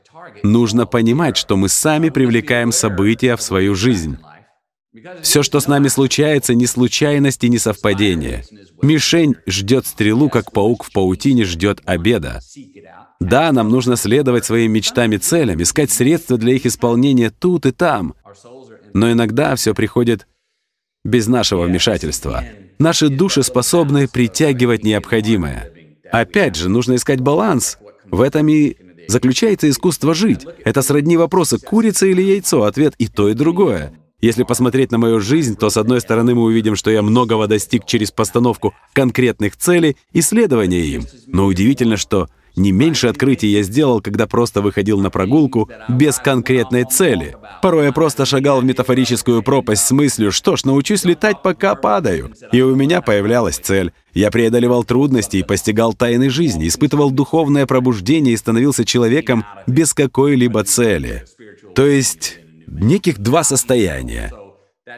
Нужно 0.43 0.85
понимать, 0.85 1.37
что 1.37 1.55
мы 1.55 1.69
сами 1.69 2.09
привлекаем 2.09 2.71
события 2.71 3.35
в 3.35 3.41
свою 3.41 3.75
жизнь. 3.75 4.17
Все, 5.21 5.43
что 5.43 5.59
с 5.59 5.67
нами 5.67 5.87
случается, 5.87 6.53
не 6.53 6.65
случайность 6.65 7.43
и 7.43 7.49
не 7.49 7.57
совпадение. 7.57 8.43
Мишень 8.81 9.35
ждет 9.45 9.85
стрелу, 9.85 10.29
как 10.29 10.51
паук 10.51 10.83
в 10.83 10.91
паутине 10.91 11.45
ждет 11.45 11.81
обеда. 11.85 12.39
Да, 13.19 13.51
нам 13.51 13.69
нужно 13.69 13.95
следовать 13.95 14.45
своим 14.45 14.71
мечтам 14.73 15.11
и 15.13 15.17
целям, 15.17 15.61
искать 15.61 15.91
средства 15.91 16.37
для 16.37 16.53
их 16.53 16.65
исполнения 16.65 17.31
тут 17.31 17.65
и 17.65 17.71
там. 17.71 18.13
Но 18.93 19.11
иногда 19.11 19.55
все 19.55 19.73
приходит 19.73 20.27
без 21.03 21.27
нашего 21.27 21.63
вмешательства. 21.63 22.43
Наши 22.79 23.09
души 23.09 23.43
способны 23.43 24.07
притягивать 24.07 24.83
необходимое. 24.83 25.71
Опять 26.11 26.55
же, 26.55 26.69
нужно 26.69 26.95
искать 26.95 27.21
баланс. 27.21 27.77
В 28.05 28.21
этом 28.21 28.47
и 28.47 28.77
заключается 29.07 29.69
искусство 29.69 30.13
жить. 30.13 30.45
Это 30.63 30.81
сродни 30.81 31.17
вопроса, 31.17 31.57
курица 31.59 32.05
или 32.05 32.21
яйцо, 32.21 32.63
ответ 32.63 32.93
и 32.97 33.07
то, 33.07 33.29
и 33.29 33.33
другое. 33.33 33.93
Если 34.19 34.41
посмотреть 34.41 34.91
на 34.91 34.97
мою 34.97 35.19
жизнь, 35.19 35.55
то 35.55 35.69
с 35.69 35.77
одной 35.77 36.01
стороны 36.01 36.33
мы 36.33 36.43
увидим, 36.43 36.75
что 36.75 36.89
я 36.89 37.03
многого 37.03 37.45
достиг 37.47 37.85
через 37.85 38.09
постановку 38.09 38.73
конкретных 38.93 39.55
целей 39.57 39.95
и 40.11 40.21
следование 40.21 40.85
им. 40.87 41.03
Но 41.27 41.45
удивительно, 41.45 41.97
что 41.97 42.27
не 42.55 42.71
меньше 42.71 43.07
открытий 43.07 43.49
я 43.49 43.61
сделал, 43.61 44.01
когда 44.01 44.25
просто 44.25 44.61
выходил 44.61 44.99
на 44.99 45.11
прогулку 45.11 45.69
без 45.87 46.17
конкретной 46.17 46.85
цели. 46.85 47.35
Порой 47.61 47.85
я 47.85 47.91
просто 47.91 48.25
шагал 48.25 48.61
в 48.61 48.65
метафорическую 48.65 49.43
пропасть 49.43 49.85
с 49.85 49.91
мыслью, 49.91 50.31
что 50.31 50.55
ж, 50.55 50.63
научусь 50.63 51.03
летать, 51.03 51.43
пока 51.43 51.75
падаю. 51.75 52.33
И 52.51 52.61
у 52.61 52.75
меня 52.75 53.03
появлялась 53.03 53.57
цель. 53.57 53.93
Я 54.15 54.31
преодолевал 54.31 54.83
трудности 54.83 55.37
и 55.37 55.43
постигал 55.43 55.93
тайны 55.93 56.31
жизни, 56.31 56.67
испытывал 56.67 57.11
духовное 57.11 57.67
пробуждение 57.67 58.33
и 58.33 58.37
становился 58.37 58.83
человеком 58.83 59.45
без 59.67 59.93
какой-либо 59.93 60.63
цели. 60.63 61.25
То 61.75 61.85
есть 61.85 62.39
неких 62.67 63.19
два 63.19 63.43
состояния. 63.43 64.31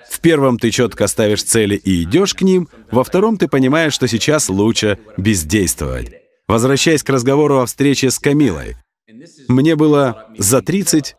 В 0.09 0.19
первом 0.19 0.59
ты 0.59 0.69
четко 0.69 1.07
ставишь 1.07 1.43
цели 1.43 1.75
и 1.75 2.03
идешь 2.03 2.35
к 2.35 2.41
ним, 2.41 2.67
во 2.91 3.03
втором 3.03 3.37
ты 3.37 3.47
понимаешь, 3.47 3.93
что 3.93 4.07
сейчас 4.07 4.49
лучше 4.49 4.99
бездействовать. 5.17 6.11
Возвращаясь 6.47 7.03
к 7.03 7.09
разговору 7.09 7.59
о 7.59 7.65
встрече 7.65 8.11
с 8.11 8.19
Камилой. 8.19 8.75
Мне 9.47 9.75
было 9.75 10.27
за 10.37 10.61
30, 10.61 11.15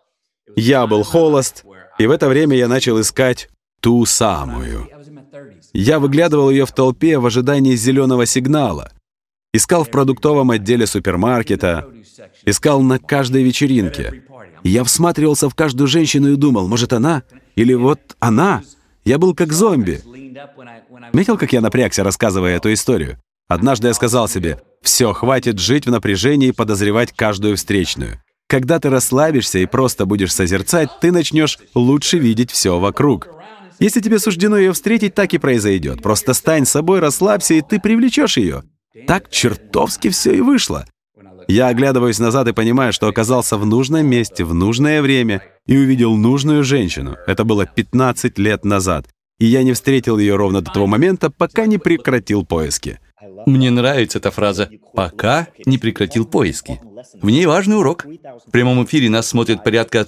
я 0.56 0.86
был 0.86 1.02
холост, 1.02 1.64
и 1.98 2.06
в 2.06 2.10
это 2.10 2.28
время 2.28 2.56
я 2.56 2.68
начал 2.68 3.00
искать 3.00 3.48
ту 3.80 4.04
самую. 4.06 4.88
Я 5.72 5.98
выглядывал 5.98 6.50
ее 6.50 6.66
в 6.66 6.72
толпе 6.72 7.18
в 7.18 7.26
ожидании 7.26 7.74
зеленого 7.76 8.26
сигнала. 8.26 8.92
Искал 9.52 9.84
в 9.84 9.90
продуктовом 9.90 10.50
отделе 10.50 10.86
супермаркета, 10.86 11.88
искал 12.44 12.82
на 12.82 12.98
каждой 12.98 13.42
вечеринке. 13.42 14.22
Я 14.62 14.84
всматривался 14.84 15.48
в 15.48 15.54
каждую 15.54 15.88
женщину 15.88 16.32
и 16.32 16.36
думал, 16.36 16.68
может, 16.68 16.92
она? 16.92 17.22
Или 17.56 17.74
вот 17.74 18.00
она? 18.18 18.62
Я 19.04 19.18
был 19.18 19.34
как 19.34 19.52
зомби. 19.52 20.00
Метил, 21.12 21.36
как 21.38 21.52
я 21.52 21.60
напрягся, 21.60 22.04
рассказывая 22.04 22.56
эту 22.56 22.72
историю? 22.72 23.18
Однажды 23.48 23.88
я 23.88 23.94
сказал 23.94 24.28
себе, 24.28 24.60
все, 24.82 25.12
хватит 25.12 25.58
жить 25.58 25.86
в 25.86 25.90
напряжении 25.90 26.48
и 26.48 26.52
подозревать 26.52 27.12
каждую 27.12 27.56
встречную. 27.56 28.22
Когда 28.48 28.78
ты 28.78 28.90
расслабишься 28.90 29.58
и 29.58 29.66
просто 29.66 30.06
будешь 30.06 30.34
созерцать, 30.34 30.90
ты 31.00 31.12
начнешь 31.12 31.58
лучше 31.74 32.18
видеть 32.18 32.50
все 32.50 32.78
вокруг. 32.78 33.28
Если 33.78 34.00
тебе 34.00 34.18
суждено 34.18 34.58
ее 34.58 34.72
встретить, 34.72 35.14
так 35.14 35.32
и 35.32 35.38
произойдет. 35.38 36.02
Просто 36.02 36.34
стань 36.34 36.66
собой, 36.66 37.00
расслабься, 37.00 37.54
и 37.54 37.62
ты 37.62 37.80
привлечешь 37.80 38.36
ее. 38.36 38.64
Так 39.06 39.30
чертовски 39.30 40.10
все 40.10 40.34
и 40.34 40.40
вышло. 40.40 40.84
Я 41.50 41.66
оглядываюсь 41.66 42.20
назад 42.20 42.46
и 42.46 42.52
понимаю, 42.52 42.92
что 42.92 43.08
оказался 43.08 43.58
в 43.58 43.66
нужном 43.66 44.06
месте, 44.06 44.44
в 44.44 44.54
нужное 44.54 45.02
время 45.02 45.42
и 45.66 45.76
увидел 45.76 46.14
нужную 46.14 46.62
женщину. 46.62 47.16
Это 47.26 47.42
было 47.42 47.66
15 47.66 48.38
лет 48.38 48.64
назад. 48.64 49.06
И 49.40 49.46
я 49.46 49.64
не 49.64 49.72
встретил 49.72 50.18
ее 50.18 50.36
ровно 50.36 50.60
до 50.60 50.70
того 50.70 50.86
момента, 50.86 51.28
пока 51.28 51.66
не 51.66 51.78
прекратил 51.78 52.46
поиски. 52.46 53.00
Мне 53.46 53.70
нравится 53.70 54.18
эта 54.18 54.30
фраза 54.30 54.70
«пока 54.94 55.48
не 55.66 55.76
прекратил 55.76 56.24
поиски». 56.24 56.80
В 57.20 57.28
ней 57.28 57.46
важный 57.46 57.78
урок. 57.78 58.06
В 58.46 58.50
прямом 58.52 58.84
эфире 58.84 59.10
нас 59.10 59.26
смотрит 59.26 59.64
порядка 59.64 60.02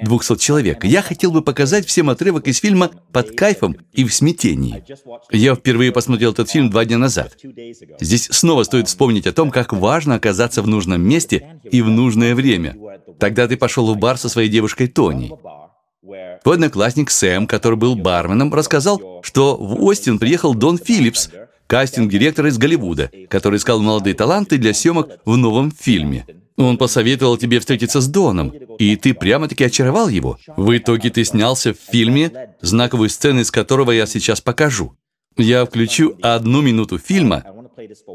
3200 0.00 0.38
человек. 0.38 0.84
Я 0.84 1.02
хотел 1.02 1.32
бы 1.32 1.42
показать 1.42 1.86
всем 1.86 2.10
отрывок 2.10 2.46
из 2.48 2.58
фильма 2.58 2.90
«Под 3.12 3.36
кайфом 3.36 3.76
и 3.92 4.04
в 4.04 4.14
смятении». 4.14 4.84
Я 5.30 5.54
впервые 5.54 5.92
посмотрел 5.92 6.32
этот 6.32 6.50
фильм 6.50 6.70
два 6.70 6.84
дня 6.84 6.98
назад. 6.98 7.36
Здесь 8.00 8.28
снова 8.30 8.64
стоит 8.64 8.88
вспомнить 8.88 9.26
о 9.26 9.32
том, 9.32 9.50
как 9.50 9.72
важно 9.72 10.14
оказаться 10.14 10.62
в 10.62 10.68
нужном 10.68 11.02
месте 11.02 11.60
и 11.70 11.82
в 11.82 11.88
нужное 11.88 12.34
время. 12.34 12.76
Тогда 13.18 13.48
ты 13.48 13.56
пошел 13.56 13.92
в 13.92 13.96
бар 13.96 14.18
со 14.18 14.28
своей 14.28 14.48
девушкой 14.48 14.88
Тони. 14.88 15.32
Твой 16.42 16.56
одноклассник 16.56 17.10
Сэм, 17.10 17.46
который 17.46 17.76
был 17.76 17.96
барменом, 17.96 18.54
рассказал, 18.54 19.20
что 19.22 19.56
в 19.56 19.82
Остин 19.82 20.18
приехал 20.18 20.54
Дон 20.54 20.78
Филлипс, 20.78 21.30
кастинг-директор 21.66 22.46
из 22.46 22.58
Голливуда, 22.58 23.10
который 23.28 23.56
искал 23.56 23.80
молодые 23.80 24.14
таланты 24.14 24.58
для 24.58 24.74
съемок 24.74 25.08
в 25.24 25.36
новом 25.36 25.70
фильме. 25.70 26.26
Он 26.56 26.78
посоветовал 26.78 27.36
тебе 27.36 27.60
встретиться 27.60 28.00
с 28.00 28.08
Доном, 28.08 28.48
и 28.78 28.96
ты 28.96 29.12
прямо-таки 29.12 29.64
очаровал 29.64 30.08
его. 30.08 30.38
В 30.56 30.76
итоге 30.76 31.10
ты 31.10 31.24
снялся 31.24 31.74
в 31.74 31.78
фильме, 31.78 32.54
знаковую 32.62 33.10
сцену 33.10 33.40
из 33.40 33.50
которого 33.50 33.90
я 33.90 34.06
сейчас 34.06 34.40
покажу. 34.40 34.96
Я 35.36 35.66
включу 35.66 36.16
одну 36.22 36.62
минуту 36.62 36.98
фильма, 36.98 37.44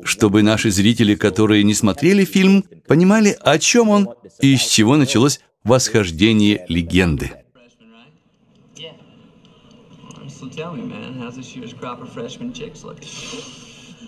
чтобы 0.04 0.41
наши 0.41 0.72
зрители, 0.72 1.14
которые 1.14 1.64
не 1.64 1.76
смотрели 1.76 2.26
фильм, 2.26 2.64
понимали, 2.88 3.38
о 3.41 3.60
чем 3.60 3.89
он 3.89 4.10
и 4.39 4.56
с 4.56 4.62
чего 4.62 4.97
началось 4.97 5.39
восхождение 5.64 6.66
легенды. 6.68 7.32
Tell 10.52 10.74
me, 10.74 10.84
man, 10.84 11.14
how's 11.20 11.36
this 11.38 11.56
year's 11.56 11.74
crop 11.74 12.02
of 12.02 12.12
freshman 12.12 12.54
chicks 12.54 12.84
look? 12.84 12.97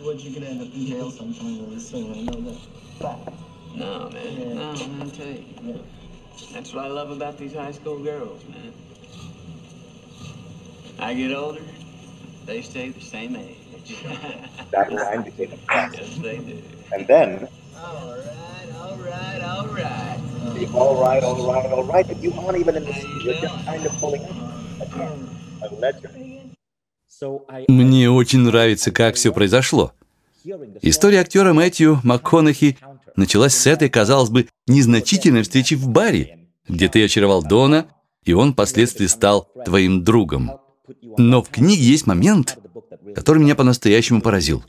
What 0.01 0.19
you 0.19 0.31
gonna 0.33 0.47
end 0.47 0.61
up 0.61 0.73
in 0.73 0.85
jail 0.85 1.09
sometime 1.11 1.59
really 1.65 1.79
soon, 1.79 2.11
I 2.13 2.21
know 2.23 2.41
that. 2.99 3.33
No, 3.75 4.09
man, 4.09 4.55
no, 4.55 4.73
man, 4.73 5.01
I 5.01 5.09
tell 5.09 5.27
you. 5.27 5.83
That's 6.53 6.73
what 6.73 6.85
I 6.85 6.87
love 6.87 7.11
about 7.11 7.37
these 7.37 7.53
high 7.53 7.71
school 7.71 7.99
girls, 8.03 8.43
man. 8.45 8.73
I 10.99 11.13
get 11.13 11.31
older, 11.33 11.61
they 12.45 12.61
stay 12.61 12.89
the 12.89 13.01
same 13.01 13.35
age. 13.35 13.57
That 14.71 14.91
line 14.91 15.23
became 15.23 15.53
a 15.53 15.57
classic. 15.57 15.99
yes, 16.01 16.17
they 16.19 16.37
do. 16.39 16.61
And 16.91 17.07
then, 17.07 17.47
All 17.75 18.15
right, 18.17 18.69
all 18.75 18.97
right, 18.97 19.41
all 19.41 19.67
right. 19.67 20.19
the 20.53 20.67
all 20.73 21.01
right, 21.01 21.23
all 21.23 21.51
right, 21.53 21.71
all 21.71 21.83
right, 21.83 22.07
but 22.07 22.21
you 22.21 22.33
aren't 22.33 22.57
even 22.57 22.75
in 22.75 22.85
the 22.85 22.93
scene. 22.93 23.19
You're 23.21 23.35
just 23.35 23.65
kind 23.65 23.85
of 23.85 23.93
pulling 23.99 24.23
up. 24.25 24.35
Uh-huh. 24.81 25.15
A 25.63 25.69
legend. 25.75 26.32
Мне 27.67 28.09
очень 28.09 28.39
нравится, 28.39 28.91
как 28.91 29.15
все 29.15 29.31
произошло. 29.33 29.93
История 30.81 31.21
актера 31.21 31.53
Мэтью 31.53 32.01
МакКонахи 32.03 32.77
началась 33.15 33.55
с 33.55 33.67
этой, 33.67 33.89
казалось 33.89 34.29
бы, 34.29 34.47
незначительной 34.67 35.43
встречи 35.43 35.75
в 35.75 35.87
баре, 35.87 36.49
где 36.67 36.89
ты 36.89 37.05
очаровал 37.05 37.43
Дона, 37.43 37.87
и 38.23 38.33
он 38.33 38.53
впоследствии 38.53 39.07
стал 39.07 39.47
твоим 39.65 40.03
другом. 40.03 40.51
Но 41.17 41.41
в 41.41 41.49
книге 41.49 41.83
есть 41.83 42.07
момент, 42.07 42.57
который 43.15 43.39
меня 43.39 43.55
по-настоящему 43.55 44.21
поразил. 44.21 44.63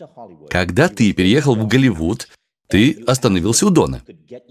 Когда 0.49 0.89
ты 0.89 1.13
переехал 1.13 1.57
в 1.57 1.67
Голливуд, 1.67 2.29
ты 2.69 3.03
остановился 3.07 3.67
у 3.67 3.71
Дона. 3.71 4.03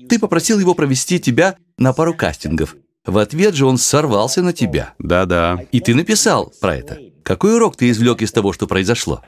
Ты 0.10 0.20
попросил 0.20 0.60
его 0.60 0.74
провести 0.74 1.20
тебя 1.20 1.58
на 1.78 1.94
пару 1.94 2.14
кастингов. 2.14 2.76
В 3.06 3.18
ответ 3.18 3.54
же 3.54 3.66
он 3.66 3.78
сорвался 3.78 4.42
на 4.42 4.54
тебя. 4.54 4.94
Да-да. 4.98 5.60
И 5.72 5.82
ты 5.82 5.94
написал 5.94 6.54
про 6.62 6.76
это. 6.78 7.00
Какой 7.24 7.56
урок 7.56 7.76
ты 7.76 7.90
извлек 7.90 8.22
из 8.22 8.32
того, 8.32 8.54
что 8.54 8.66
произошло? 8.66 9.22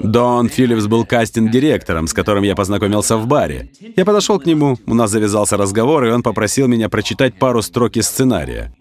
Дон 0.00 0.48
Филлипс 0.48 0.86
был 0.86 1.04
кастинг-директором, 1.04 2.06
с 2.08 2.12
которым 2.12 2.42
я 2.42 2.56
познакомился 2.56 3.16
в 3.16 3.26
баре. 3.26 3.70
Я 3.96 4.04
подошел 4.04 4.40
к 4.40 4.46
нему, 4.46 4.78
у 4.86 4.94
нас 4.94 5.10
завязался 5.10 5.56
разговор, 5.56 6.04
и 6.04 6.10
он 6.10 6.22
попросил 6.22 6.66
меня 6.66 6.88
прочитать 6.88 7.38
пару 7.38 7.62
строк 7.62 7.96
из 7.96 8.06
сценария. 8.06 8.74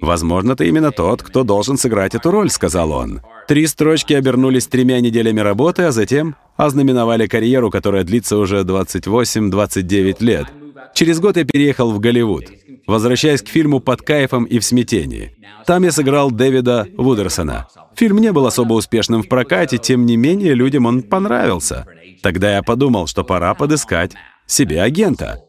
«Возможно, 0.00 0.56
ты 0.56 0.66
именно 0.66 0.92
тот, 0.92 1.22
кто 1.22 1.44
должен 1.44 1.76
сыграть 1.76 2.14
эту 2.14 2.30
роль»,— 2.30 2.50
сказал 2.50 2.92
он. 2.92 3.20
Три 3.46 3.66
строчки 3.66 4.14
обернулись 4.14 4.66
тремя 4.66 4.98
неделями 5.00 5.40
работы, 5.40 5.82
а 5.82 5.92
затем 5.92 6.36
ознаменовали 6.56 7.26
карьеру, 7.26 7.70
которая 7.70 8.04
длится 8.04 8.38
уже 8.38 8.60
28-29 8.60 10.16
лет. 10.20 10.46
Через 10.94 11.20
год 11.20 11.36
я 11.36 11.44
переехал 11.44 11.92
в 11.92 12.00
Голливуд, 12.00 12.44
возвращаясь 12.86 13.42
к 13.42 13.48
фильму 13.48 13.80
«Под 13.80 14.02
кайфом 14.02 14.44
и 14.44 14.58
в 14.58 14.64
смятении». 14.64 15.36
Там 15.66 15.84
я 15.84 15.92
сыграл 15.92 16.30
Дэвида 16.30 16.88
Вудерсона. 16.96 17.68
Фильм 17.94 18.18
не 18.18 18.32
был 18.32 18.46
особо 18.46 18.74
успешным 18.74 19.22
в 19.22 19.28
прокате, 19.28 19.78
тем 19.78 20.06
не 20.06 20.16
менее 20.16 20.54
людям 20.54 20.86
он 20.86 21.02
понравился. 21.02 21.86
Тогда 22.22 22.56
я 22.56 22.62
подумал, 22.62 23.06
что 23.06 23.24
пора 23.24 23.54
подыскать 23.54 24.12
себе 24.46 24.82
агента. 24.82 25.40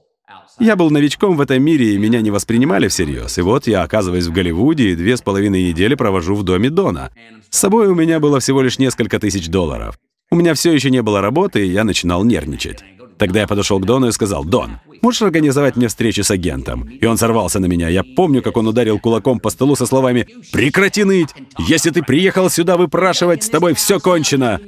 Я 0.60 0.76
был 0.76 0.92
новичком 0.92 1.38
в 1.38 1.42
этом 1.42 1.64
мире, 1.64 1.96
и 1.96 1.98
меня 1.98 2.22
не 2.22 2.30
воспринимали 2.30 2.88
всерьез. 2.88 3.38
И 3.38 3.42
вот 3.42 3.68
я 3.68 3.84
оказываюсь 3.84 4.28
в 4.28 4.32
Голливуде 4.32 4.90
и 4.90 4.96
две 4.96 5.18
с 5.18 5.22
половиной 5.22 5.70
недели 5.70 5.96
провожу 5.96 6.36
в 6.36 6.44
доме 6.44 6.70
Дона. 6.70 7.10
С 7.50 7.58
собой 7.58 7.88
у 7.88 7.96
меня 7.96 8.20
было 8.20 8.40
всего 8.40 8.62
лишь 8.62 8.78
несколько 8.78 9.18
тысяч 9.18 9.50
долларов. 9.50 9.98
У 10.30 10.36
меня 10.36 10.54
все 10.54 10.72
еще 10.72 10.92
не 10.92 11.02
было 11.02 11.20
работы, 11.20 11.66
и 11.66 11.72
я 11.72 11.84
начинал 11.84 12.24
нервничать. 12.24 12.84
Тогда 13.18 13.42
я 13.42 13.48
подошел 13.48 13.80
к 13.80 13.86
Дону 13.86 14.08
и 14.08 14.12
сказал, 14.12 14.46
«Дон, 14.46 14.80
можешь 15.02 15.22
организовать 15.22 15.76
мне 15.76 15.88
встречу 15.88 16.24
с 16.24 16.32
агентом?» 16.32 16.90
И 16.90 17.06
он 17.06 17.18
сорвался 17.18 17.60
на 17.60 17.66
меня. 17.66 17.90
Я 17.90 18.04
помню, 18.04 18.42
как 18.42 18.58
он 18.58 18.68
ударил 18.68 19.00
кулаком 19.00 19.40
по 19.40 19.50
столу 19.50 19.76
со 19.76 19.86
словами 19.86 20.28
«Прекрати 20.52 21.04
ныть! 21.04 21.30
Если 21.58 21.90
ты 21.90 22.04
приехал 22.04 22.50
сюда 22.50 22.78
выпрашивать, 22.78 23.44
с 23.44 23.50
тобой 23.50 23.74
все 23.74 24.00
кончено!» 24.00 24.60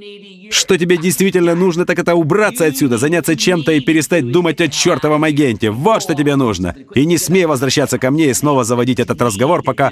Что 0.52 0.78
тебе 0.78 0.98
действительно 0.98 1.56
нужно, 1.56 1.86
так 1.86 1.98
это 1.98 2.14
убраться 2.14 2.66
отсюда, 2.66 3.00
заняться 3.00 3.36
чем-то 3.36 3.72
и 3.72 3.80
перестать 3.80 4.32
думать 4.32 4.62
о 4.62 4.68
чертовом 4.68 5.24
агенте. 5.24 5.72
Вот 5.72 6.04
что 6.04 6.14
тебе 6.14 6.36
нужно. 6.36 6.76
И 6.94 7.06
не 7.06 7.18
смей 7.18 7.46
возвращаться 7.46 7.98
ко 7.98 8.12
мне 8.12 8.30
и 8.30 8.34
снова 8.34 8.64
заводить 8.64 9.00
этот 9.00 9.20
разговор, 9.20 9.64
пока 9.64 9.90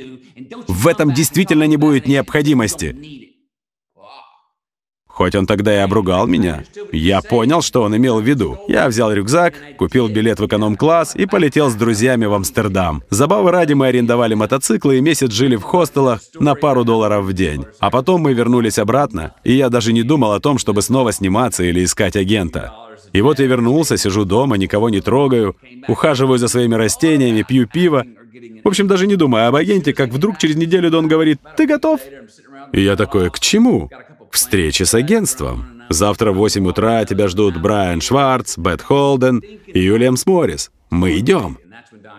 в 0.67 0.87
этом 0.87 1.13
действительно 1.13 1.63
не 1.63 1.77
будет 1.77 2.05
необходимости. 2.05 3.30
Хоть 5.21 5.35
он 5.35 5.45
тогда 5.45 5.71
и 5.71 5.77
обругал 5.77 6.25
меня, 6.25 6.63
я 6.91 7.21
понял, 7.21 7.61
что 7.61 7.83
он 7.83 7.95
имел 7.95 8.19
в 8.19 8.23
виду. 8.23 8.57
Я 8.67 8.87
взял 8.87 9.13
рюкзак, 9.13 9.53
купил 9.77 10.07
билет 10.07 10.39
в 10.39 10.47
эконом-класс 10.47 11.15
и 11.15 11.27
полетел 11.27 11.69
с 11.69 11.75
друзьями 11.75 12.25
в 12.25 12.33
Амстердам. 12.33 13.03
Забавы 13.11 13.51
ради 13.51 13.73
мы 13.73 13.85
арендовали 13.85 14.33
мотоциклы 14.33 14.97
и 14.97 15.01
месяц 15.01 15.31
жили 15.31 15.57
в 15.57 15.61
хостелах 15.61 16.21
на 16.39 16.55
пару 16.55 16.83
долларов 16.83 17.25
в 17.25 17.33
день. 17.33 17.65
А 17.79 17.91
потом 17.91 18.21
мы 18.21 18.33
вернулись 18.33 18.79
обратно, 18.79 19.35
и 19.43 19.53
я 19.53 19.69
даже 19.69 19.93
не 19.93 20.01
думал 20.01 20.31
о 20.31 20.39
том, 20.39 20.57
чтобы 20.57 20.81
снова 20.81 21.11
сниматься 21.11 21.63
или 21.63 21.83
искать 21.83 22.15
агента. 22.15 22.73
И 23.13 23.21
вот 23.21 23.39
я 23.39 23.45
вернулся, 23.45 23.97
сижу 23.97 24.25
дома, 24.25 24.57
никого 24.57 24.89
не 24.89 25.01
трогаю, 25.01 25.55
ухаживаю 25.87 26.39
за 26.39 26.47
своими 26.47 26.73
растениями, 26.73 27.45
пью 27.47 27.67
пиво. 27.67 28.05
В 28.63 28.67
общем, 28.67 28.87
даже 28.87 29.05
не 29.05 29.17
думаю 29.17 29.49
об 29.49 29.55
агенте, 29.55 29.93
как 29.93 30.09
вдруг 30.09 30.39
через 30.39 30.55
неделю 30.55 30.89
Дон 30.89 31.07
говорит 31.07 31.39
«Ты 31.57 31.67
готов?» 31.67 32.01
И 32.71 32.81
я 32.81 32.95
такой 32.95 33.29
«К 33.29 33.39
чему?» 33.39 33.87
Встреча 34.31 34.85
с 34.85 34.93
агентством. 34.93 35.83
Завтра 35.89 36.31
в 36.31 36.37
8 36.37 36.65
утра 36.67 37.03
тебя 37.05 37.27
ждут 37.27 37.61
Брайан 37.61 38.01
Шварц, 38.01 38.57
Бет 38.57 38.81
Холден 38.81 39.39
и 39.39 39.79
Юлиамс 39.79 40.25
Моррис. 40.25 40.71
Мы 40.89 41.17
идем. 41.19 41.57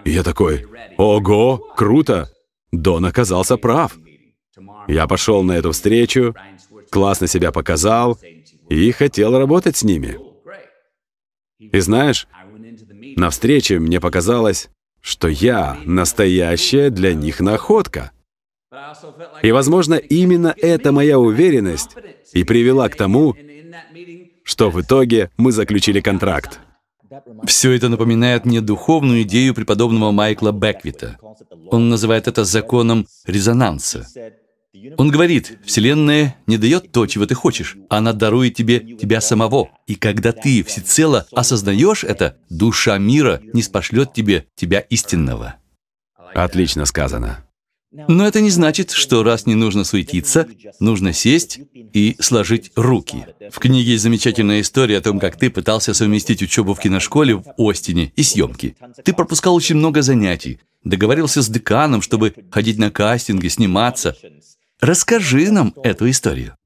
Я 0.04 0.22
такой, 0.22 0.66
ого, 0.98 1.56
круто. 1.76 2.30
Дон 2.70 3.04
оказался 3.04 3.56
прав. 3.56 3.96
Я 4.88 5.06
пошел 5.06 5.42
на 5.42 5.52
эту 5.52 5.72
встречу, 5.72 6.34
классно 6.90 7.26
себя 7.26 7.52
показал 7.52 8.18
и 8.68 8.90
хотел 8.92 9.38
работать 9.38 9.76
с 9.76 9.84
ними. 9.84 10.18
И 11.58 11.78
знаешь, 11.80 12.26
на 13.16 13.30
встрече 13.30 13.78
мне 13.78 14.00
показалось, 14.00 14.68
что 15.00 15.28
я 15.28 15.78
настоящая 15.84 16.90
для 16.90 17.14
них 17.14 17.40
находка. 17.40 18.12
И, 19.42 19.52
возможно, 19.52 19.94
именно 19.94 20.54
эта 20.56 20.92
моя 20.92 21.18
уверенность 21.18 21.90
и 22.32 22.44
привела 22.44 22.88
к 22.88 22.96
тому, 22.96 23.36
что 24.44 24.70
в 24.70 24.80
итоге 24.80 25.30
мы 25.36 25.52
заключили 25.52 26.00
контракт. 26.00 26.60
Все 27.44 27.72
это 27.72 27.88
напоминает 27.88 28.46
мне 28.46 28.60
духовную 28.60 29.22
идею 29.22 29.54
преподобного 29.54 30.12
Майкла 30.12 30.52
Беквита. 30.52 31.18
Он 31.70 31.90
называет 31.90 32.26
это 32.28 32.44
законом 32.44 33.06
резонанса. 33.26 34.06
Он 34.96 35.10
говорит, 35.10 35.58
Вселенная 35.64 36.36
не 36.46 36.56
дает 36.56 36.92
то, 36.92 37.06
чего 37.06 37.26
ты 37.26 37.34
хочешь, 37.34 37.76
она 37.90 38.14
дарует 38.14 38.54
тебе 38.54 38.80
тебя 38.80 39.20
самого. 39.20 39.68
И 39.86 39.96
когда 39.96 40.32
ты 40.32 40.62
всецело 40.62 41.26
осознаешь 41.32 42.04
это, 42.04 42.38
душа 42.48 42.96
мира 42.96 43.40
не 43.52 43.62
спошлет 43.62 44.14
тебе 44.14 44.46
тебя 44.54 44.80
истинного. 44.80 45.56
Отлично 46.34 46.86
сказано. 46.86 47.44
Но 47.92 48.26
это 48.26 48.40
не 48.40 48.50
значит, 48.50 48.90
что 48.90 49.22
раз 49.22 49.44
не 49.46 49.54
нужно 49.54 49.84
суетиться, 49.84 50.48
нужно 50.80 51.12
сесть 51.12 51.60
и 51.74 52.16
сложить 52.20 52.72
руки. 52.74 53.26
В 53.50 53.58
книге 53.58 53.92
есть 53.92 54.02
замечательная 54.02 54.62
история 54.62 54.98
о 54.98 55.02
том, 55.02 55.20
как 55.20 55.36
ты 55.36 55.50
пытался 55.50 55.92
совместить 55.92 56.42
учебу 56.42 56.72
в 56.72 56.80
киношколе 56.80 57.36
в 57.36 57.54
Остине 57.58 58.12
и 58.16 58.22
съемки. 58.22 58.76
Ты 59.04 59.12
пропускал 59.12 59.54
очень 59.54 59.76
много 59.76 60.00
занятий, 60.00 60.58
договорился 60.84 61.42
с 61.42 61.48
деканом, 61.48 62.00
чтобы 62.00 62.34
ходить 62.50 62.78
на 62.78 62.90
кастинги, 62.90 63.48
сниматься. 63.48 64.16
Расскажи 64.80 65.50
нам 65.50 65.74
эту 65.82 66.08
историю. 66.08 66.56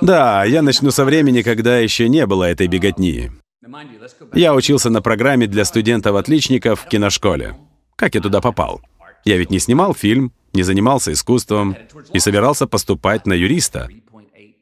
Да, 0.00 0.44
я 0.44 0.62
начну 0.62 0.90
со 0.90 1.04
времени, 1.04 1.42
когда 1.42 1.78
еще 1.78 2.08
не 2.08 2.26
было 2.26 2.44
этой 2.44 2.66
беготни. 2.68 3.30
Я 4.34 4.54
учился 4.54 4.90
на 4.90 5.02
программе 5.02 5.46
для 5.46 5.64
студентов-отличников 5.64 6.82
в 6.82 6.88
киношколе. 6.88 7.56
Как 7.96 8.14
я 8.14 8.20
туда 8.20 8.40
попал? 8.40 8.80
Я 9.26 9.36
ведь 9.36 9.50
не 9.50 9.58
снимал 9.58 9.92
фильм, 9.92 10.32
не 10.52 10.62
занимался 10.62 11.12
искусством 11.12 11.76
и 12.12 12.20
собирался 12.20 12.66
поступать 12.68 13.26
на 13.26 13.32
юриста. 13.32 13.88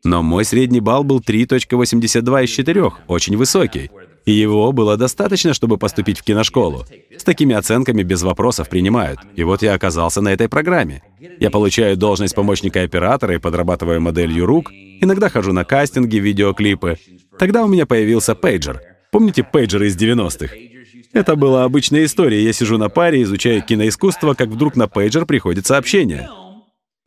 Но 0.02 0.22
мой 0.22 0.44
средний 0.44 0.80
балл 0.80 1.04
был 1.04 1.20
3.82 1.20 2.44
из 2.44 2.50
4, 2.50 2.92
очень 3.06 3.36
высокий. 3.36 3.90
И 4.24 4.32
его 4.32 4.72
было 4.72 4.96
достаточно, 4.96 5.52
чтобы 5.52 5.76
поступить 5.76 6.18
в 6.18 6.22
киношколу. 6.22 6.86
С 7.14 7.24
такими 7.24 7.54
оценками 7.54 8.02
без 8.02 8.22
вопросов 8.22 8.70
принимают. 8.70 9.20
И 9.36 9.44
вот 9.44 9.60
я 9.60 9.74
оказался 9.74 10.22
на 10.22 10.30
этой 10.30 10.48
программе. 10.48 11.02
Я 11.40 11.50
получаю 11.50 11.98
должность 11.98 12.34
помощника 12.34 12.82
оператора 12.82 13.34
и 13.34 13.38
подрабатываю 13.38 14.00
моделью 14.00 14.46
рук. 14.46 14.72
Иногда 14.72 15.28
хожу 15.28 15.52
на 15.52 15.64
кастинги, 15.64 16.16
видеоклипы. 16.16 16.96
Тогда 17.38 17.64
у 17.64 17.68
меня 17.68 17.84
появился 17.84 18.34
пейджер. 18.34 18.80
Помните 19.12 19.44
пейджеры 19.44 19.88
из 19.88 19.96
90-х? 19.96 20.56
Это 21.14 21.36
была 21.36 21.64
обычная 21.64 22.04
история. 22.04 22.42
Я 22.42 22.52
сижу 22.52 22.76
на 22.76 22.88
паре, 22.88 23.22
изучаю 23.22 23.62
киноискусство, 23.62 24.34
как 24.34 24.48
вдруг 24.48 24.74
на 24.76 24.88
пейджер 24.88 25.26
приходит 25.26 25.64
сообщение. 25.64 26.28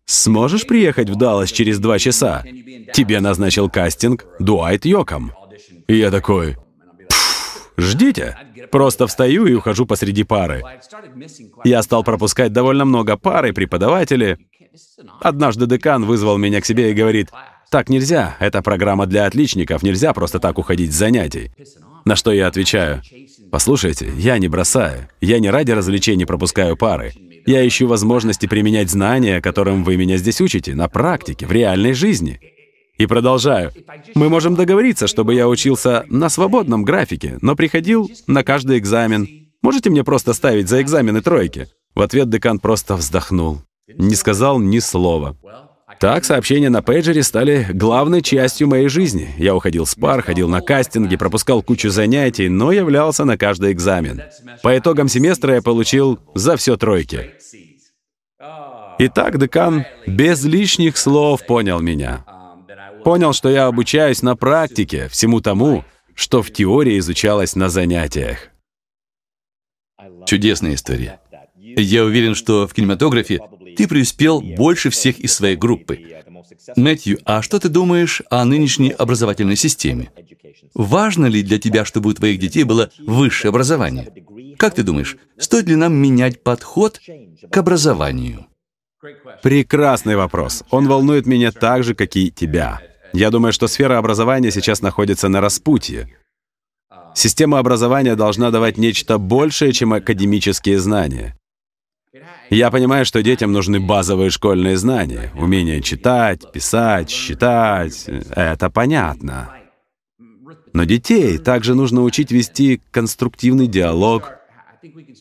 «Сможешь 0.06 0.66
приехать 0.66 1.10
в 1.10 1.16
Даллас 1.16 1.52
через 1.52 1.80
два 1.80 2.00
часа? 2.00 2.44
Тебе 2.94 3.20
назначил 3.20 3.70
кастинг 3.70 4.26
Дуайт 4.40 4.86
Йоком». 4.86 5.34
И 5.88 5.98
я 5.98 6.10
такой, 6.10 6.56
«Ждите». 7.78 8.38
Просто 8.72 9.08
встаю 9.08 9.46
и 9.46 9.54
ухожу 9.54 9.86
посреди 9.86 10.24
пары. 10.24 10.62
Я 11.64 11.82
стал 11.84 12.04
пропускать 12.04 12.52
довольно 12.52 12.84
много 12.86 13.16
пар 13.16 13.46
и 13.46 13.52
преподаватели. 13.52 14.38
Однажды 15.22 15.68
декан 15.68 16.06
вызвал 16.06 16.38
меня 16.38 16.60
к 16.60 16.66
себе 16.66 16.92
и 16.92 16.94
говорит, 16.94 17.30
«Так 17.70 17.90
нельзя, 17.90 18.36
это 18.40 18.62
программа 18.62 19.06
для 19.06 19.26
отличников, 19.26 19.84
нельзя 19.84 20.14
просто 20.14 20.40
так 20.40 20.58
уходить 20.58 20.94
с 20.94 20.98
занятий». 20.98 21.52
На 22.06 22.16
что 22.16 22.32
я 22.32 22.48
отвечаю, 22.48 23.02
«Послушайте, 23.52 24.12
я 24.18 24.38
не 24.38 24.48
бросаю. 24.48 25.08
Я 25.22 25.40
не 25.40 25.50
ради 25.50 25.72
развлечений 25.72 26.26
пропускаю 26.26 26.76
пары. 26.78 27.14
Я 27.46 27.66
ищу 27.68 27.88
возможности 27.88 28.46
применять 28.46 28.90
знания, 28.90 29.42
которым 29.42 29.84
вы 29.84 29.96
меня 29.96 30.18
здесь 30.18 30.42
учите, 30.42 30.76
на 30.76 30.88
практике, 30.88 31.46
в 31.46 31.52
реальной 31.52 31.94
жизни». 31.94 32.40
И 32.98 33.06
продолжаю. 33.06 33.72
Мы 34.16 34.28
можем 34.28 34.56
договориться, 34.56 35.06
чтобы 35.06 35.36
я 35.36 35.48
учился 35.48 36.06
на 36.10 36.30
свободном 36.30 36.84
графике, 36.84 37.38
но 37.42 37.56
приходил 37.56 38.10
на 38.26 38.44
каждый 38.44 38.80
экзамен. 38.80 39.28
Можете 39.62 39.90
мне 39.92 40.04
просто 40.04 40.34
ставить 40.34 40.68
за 40.68 40.82
экзамены 40.82 41.22
тройки? 41.22 41.68
В 41.94 42.02
ответ 42.02 42.30
декан 42.30 42.60
просто 42.60 42.96
вздохнул. 42.96 43.62
Не 43.88 44.16
сказал 44.16 44.60
ни 44.60 44.80
слова. 44.80 45.38
Так 46.00 46.26
сообщения 46.26 46.70
на 46.70 46.84
пейджере 46.84 47.24
стали 47.24 47.68
главной 47.74 48.22
частью 48.22 48.68
моей 48.68 48.88
жизни. 48.88 49.34
Я 49.38 49.56
уходил 49.56 49.86
с 49.86 49.96
пар, 49.96 50.22
ходил 50.22 50.48
на 50.48 50.62
кастинги, 50.62 51.16
пропускал 51.16 51.64
кучу 51.64 51.90
занятий, 51.90 52.50
но 52.50 52.72
являлся 52.72 53.26
на 53.26 53.38
каждый 53.38 53.72
экзамен. 53.72 54.22
По 54.62 54.78
итогам 54.78 55.08
семестра 55.08 55.56
я 55.56 55.62
получил 55.62 56.20
за 56.36 56.56
все 56.56 56.78
тройки. 56.78 57.32
Итак, 59.00 59.40
декан 59.40 59.86
без 60.06 60.44
лишних 60.44 60.98
слов 60.98 61.46
понял 61.46 61.80
меня. 61.80 62.26
Понял, 63.04 63.34
что 63.34 63.50
я 63.50 63.66
обучаюсь 63.66 64.22
на 64.22 64.36
практике 64.36 65.08
всему 65.08 65.42
тому, 65.42 65.84
что 66.14 66.42
в 66.42 66.52
теории 66.52 67.00
изучалось 67.00 67.56
на 67.56 67.70
занятиях. 67.70 68.50
Чудесная 70.26 70.74
история. 70.74 71.20
Я 71.76 72.06
уверен, 72.06 72.36
что 72.36 72.68
в 72.68 72.74
кинематографе 72.74 73.40
ты 73.76 73.88
преуспел 73.88 74.42
больше 74.42 74.90
всех 74.90 75.20
из 75.20 75.34
своей 75.34 75.56
группы. 75.56 76.00
Мэтью, 76.76 77.20
а 77.26 77.42
что 77.42 77.60
ты 77.60 77.70
думаешь 77.70 78.22
о 78.30 78.46
нынешней 78.46 78.92
образовательной 78.92 79.56
системе? 79.56 80.12
Важно 80.74 81.26
ли 81.26 81.44
для 81.44 81.60
тебя, 81.60 81.86
чтобы 81.86 82.10
у 82.10 82.14
твоих 82.14 82.40
детей 82.40 82.64
было 82.64 82.90
высшее 83.00 83.50
образование? 83.50 84.12
Как 84.58 84.76
ты 84.76 84.84
думаешь, 84.84 85.18
стоит 85.38 85.68
ли 85.68 85.76
нам 85.76 85.94
менять 85.94 86.44
подход 86.44 87.02
к 87.52 87.58
образованию? 87.58 88.48
Прекрасный 89.44 90.16
вопрос. 90.16 90.64
Он 90.72 90.88
волнует 90.88 91.26
меня 91.26 91.52
так 91.52 91.84
же, 91.84 91.96
как 91.96 92.16
и 92.16 92.32
тебя. 92.32 92.82
Я 93.14 93.30
думаю, 93.30 93.54
что 93.54 93.68
сфера 93.68 93.98
образования 93.98 94.52
сейчас 94.52 94.82
находится 94.82 95.30
на 95.30 95.42
распутье. 95.42 96.14
Система 97.16 97.60
образования 97.60 98.16
должна 98.16 98.52
давать 98.52 98.78
нечто 98.78 99.18
большее, 99.18 99.74
чем 99.74 99.94
академические 99.94 100.80
знания. 100.80 101.36
Я 102.50 102.72
понимаю, 102.72 103.06
что 103.06 103.22
детям 103.22 103.52
нужны 103.52 103.80
базовые 103.80 104.30
школьные 104.30 104.78
знания, 104.78 105.32
умение 105.36 105.82
читать, 105.82 106.52
писать, 106.52 107.10
считать. 107.10 108.06
Это 108.08 108.70
понятно. 108.70 109.50
Но 110.74 110.84
детей 110.84 111.38
также 111.38 111.76
нужно 111.76 112.04
учить 112.04 112.32
вести 112.32 112.82
конструктивный 112.92 113.68
диалог, 113.68 114.32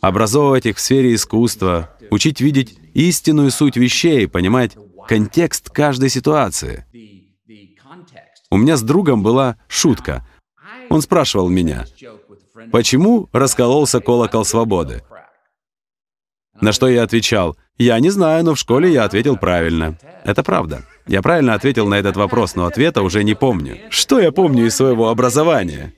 образовывать 0.01 0.67
их 0.67 0.77
в 0.77 0.81
сфере 0.81 1.15
искусства, 1.15 1.91
учить 2.11 2.41
видеть 2.41 2.79
истинную 2.95 3.51
суть 3.51 3.77
вещей, 3.77 4.29
понимать 4.29 4.77
контекст 5.09 5.71
каждой 5.71 6.11
ситуации. 6.11 6.85
У 8.51 8.57
меня 8.57 8.77
с 8.77 8.83
другом 8.83 9.23
была 9.23 9.57
шутка. 9.67 10.27
Он 10.89 11.03
спрашивал 11.03 11.49
меня, 11.49 11.87
почему 12.71 13.29
раскололся 13.33 14.01
колокол 14.01 14.45
свободы? 14.45 15.03
На 16.61 16.73
что 16.73 16.89
я 16.89 17.03
отвечал, 17.03 17.57
я 17.79 17.99
не 18.01 18.11
знаю, 18.11 18.45
но 18.45 18.55
в 18.55 18.59
школе 18.59 18.93
я 18.93 19.05
ответил 19.05 19.37
правильно. 19.37 19.99
Это 20.25 20.43
правда. 20.43 20.83
Я 21.07 21.23
правильно 21.23 21.55
ответил 21.55 21.87
на 21.87 21.95
этот 21.95 22.17
вопрос, 22.17 22.57
но 22.57 22.67
ответа 22.67 23.03
уже 23.03 23.23
не 23.23 23.35
помню. 23.35 23.79
Что 23.91 24.19
я 24.19 24.33
помню 24.33 24.67
из 24.67 24.75
своего 24.75 25.09
образования? 25.09 25.93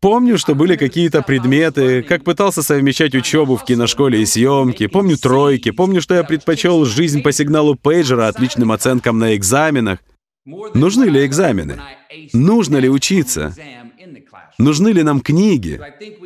Помню, 0.00 0.36
что 0.36 0.54
были 0.54 0.76
какие-то 0.76 1.22
предметы, 1.22 2.02
как 2.02 2.24
пытался 2.24 2.62
совмещать 2.62 3.14
учебу 3.14 3.56
в 3.56 3.64
киношколе 3.64 4.20
и 4.20 4.26
съемки, 4.26 4.86
помню 4.86 5.16
тройки, 5.16 5.70
помню, 5.70 6.02
что 6.02 6.14
я 6.14 6.24
предпочел 6.24 6.84
жизнь 6.84 7.22
по 7.22 7.32
сигналу 7.32 7.74
пейджера 7.74 8.28
отличным 8.28 8.70
оценкам 8.70 9.18
на 9.18 9.34
экзаменах. 9.34 10.00
Нужны 10.44 11.04
ли 11.04 11.24
экзамены? 11.24 11.80
Нужно 12.34 12.76
ли 12.76 12.88
учиться? 12.88 13.54
Нужны 14.58 14.88
ли 14.88 15.02
нам 15.02 15.20
книги? 15.20 15.80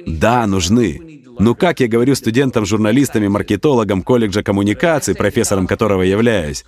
Да, 0.06 0.46
нужны. 0.46 1.17
Но 1.38 1.54
как 1.54 1.80
я 1.80 1.88
говорю 1.88 2.14
студентам, 2.14 2.66
журналистам 2.66 3.24
и 3.24 3.28
маркетологам 3.28 4.02
колледжа 4.02 4.42
коммуникаций, 4.42 5.14
профессором 5.14 5.66
которого 5.66 6.02
являюсь, 6.02 6.64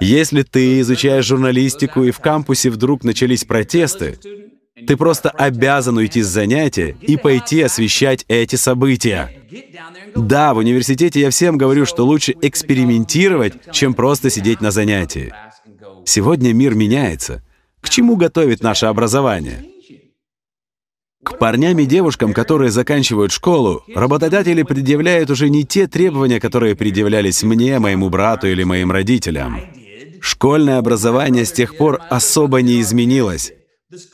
если 0.00 0.42
ты 0.42 0.80
изучаешь 0.80 1.26
журналистику 1.26 2.04
и 2.04 2.10
в 2.10 2.20
кампусе 2.20 2.70
вдруг 2.70 3.02
начались 3.04 3.44
протесты, 3.44 4.18
ты 4.86 4.96
просто 4.96 5.30
обязан 5.30 5.96
уйти 5.96 6.22
с 6.22 6.28
занятия 6.28 6.96
и 7.02 7.16
пойти 7.16 7.62
освещать 7.62 8.24
эти 8.28 8.56
события. 8.56 9.32
Да, 10.14 10.54
в 10.54 10.58
университете 10.58 11.20
я 11.20 11.30
всем 11.30 11.58
говорю, 11.58 11.84
что 11.84 12.04
лучше 12.04 12.34
экспериментировать, 12.40 13.54
чем 13.72 13.94
просто 13.94 14.30
сидеть 14.30 14.60
на 14.60 14.70
занятии. 14.70 15.32
Сегодня 16.04 16.52
мир 16.52 16.74
меняется. 16.74 17.42
К 17.80 17.88
чему 17.88 18.16
готовит 18.16 18.62
наше 18.62 18.86
образование? 18.86 19.64
К 21.28 21.36
парням 21.36 21.78
и 21.78 21.84
девушкам, 21.84 22.32
которые 22.32 22.70
заканчивают 22.70 23.32
школу, 23.32 23.84
работодатели 23.94 24.62
предъявляют 24.62 25.28
уже 25.28 25.50
не 25.50 25.62
те 25.62 25.86
требования, 25.86 26.40
которые 26.40 26.74
предъявлялись 26.74 27.42
мне, 27.42 27.78
моему 27.78 28.08
брату 28.08 28.46
или 28.46 28.64
моим 28.64 28.90
родителям. 28.90 29.60
Школьное 30.22 30.78
образование 30.78 31.44
с 31.44 31.52
тех 31.52 31.76
пор 31.76 32.00
особо 32.08 32.62
не 32.62 32.80
изменилось. 32.80 33.52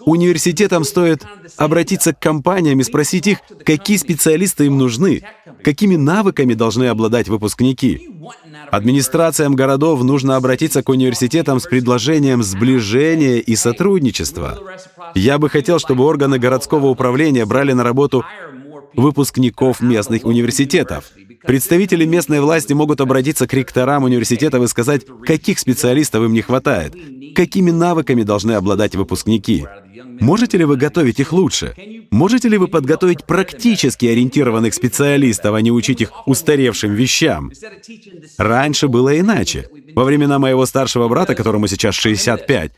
Университетам 0.00 0.84
стоит 0.84 1.26
обратиться 1.56 2.12
к 2.12 2.20
компаниям 2.20 2.78
и 2.78 2.84
спросить 2.84 3.26
их, 3.26 3.38
какие 3.64 3.96
специалисты 3.96 4.66
им 4.66 4.78
нужны, 4.78 5.22
какими 5.64 5.96
навыками 5.96 6.54
должны 6.54 6.84
обладать 6.84 7.28
выпускники. 7.28 8.08
Администрациям 8.70 9.56
городов 9.56 10.04
нужно 10.04 10.36
обратиться 10.36 10.84
к 10.84 10.88
университетам 10.88 11.58
с 11.58 11.64
предложением 11.64 12.44
сближения 12.44 13.38
и 13.38 13.56
сотрудничества. 13.56 14.60
Я 15.16 15.38
бы 15.38 15.50
хотел, 15.50 15.80
чтобы 15.80 16.04
органы 16.04 16.38
городского 16.38 16.86
управления 16.86 17.44
брали 17.44 17.72
на 17.72 17.82
работу 17.82 18.24
выпускников 18.96 19.80
местных 19.80 20.24
университетов. 20.24 21.10
Представители 21.46 22.04
местной 22.06 22.40
власти 22.40 22.72
могут 22.72 23.00
обратиться 23.00 23.46
к 23.46 23.52
ректорам 23.52 24.04
университетов 24.04 24.62
и 24.62 24.68
сказать, 24.68 25.02
каких 25.24 25.58
специалистов 25.58 26.24
им 26.24 26.32
не 26.32 26.40
хватает, 26.40 26.94
какими 27.34 27.70
навыками 27.70 28.22
должны 28.22 28.52
обладать 28.52 28.94
выпускники. 28.94 29.66
Можете 30.20 30.58
ли 30.58 30.64
вы 30.64 30.76
готовить 30.76 31.20
их 31.20 31.32
лучше? 31.32 31.74
Можете 32.10 32.48
ли 32.48 32.56
вы 32.56 32.68
подготовить 32.68 33.24
практически 33.24 34.06
ориентированных 34.06 34.72
специалистов, 34.72 35.54
а 35.54 35.60
не 35.60 35.70
учить 35.70 36.00
их 36.00 36.26
устаревшим 36.26 36.94
вещам? 36.94 37.50
Раньше 38.38 38.88
было 38.88 39.18
иначе. 39.18 39.68
Во 39.94 40.04
времена 40.04 40.38
моего 40.38 40.64
старшего 40.66 41.08
брата, 41.08 41.34
которому 41.34 41.66
сейчас 41.66 41.94
65, 41.96 42.72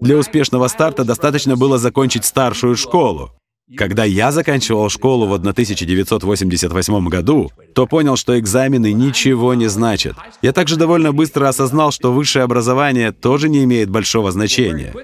для 0.00 0.16
успешного 0.16 0.68
старта 0.68 1.04
достаточно 1.04 1.56
было 1.56 1.78
закончить 1.78 2.24
старшую 2.24 2.76
школу. 2.76 3.30
Когда 3.76 4.04
я 4.04 4.30
заканчивал 4.30 4.90
школу 4.90 5.26
в 5.26 5.32
1988 5.32 7.08
году, 7.08 7.50
то 7.74 7.86
понял, 7.86 8.16
что 8.16 8.38
экзамены 8.38 8.92
ничего 8.92 9.54
не 9.54 9.68
значат. 9.68 10.16
Я 10.42 10.52
также 10.52 10.76
довольно 10.76 11.12
быстро 11.12 11.48
осознал, 11.48 11.90
что 11.90 12.12
высшее 12.12 12.44
образование 12.44 13.10
тоже 13.10 13.48
не 13.48 13.64
имеет 13.64 13.88
большого 13.88 14.32
значения. 14.32 14.94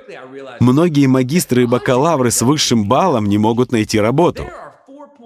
Многие 0.61 1.07
магистры 1.07 1.63
и 1.63 1.67
бакалавры 1.67 2.31
с 2.31 2.43
высшим 2.43 2.87
баллом 2.87 3.27
не 3.27 3.39
могут 3.39 3.73
найти 3.73 3.99
работу. 3.99 4.47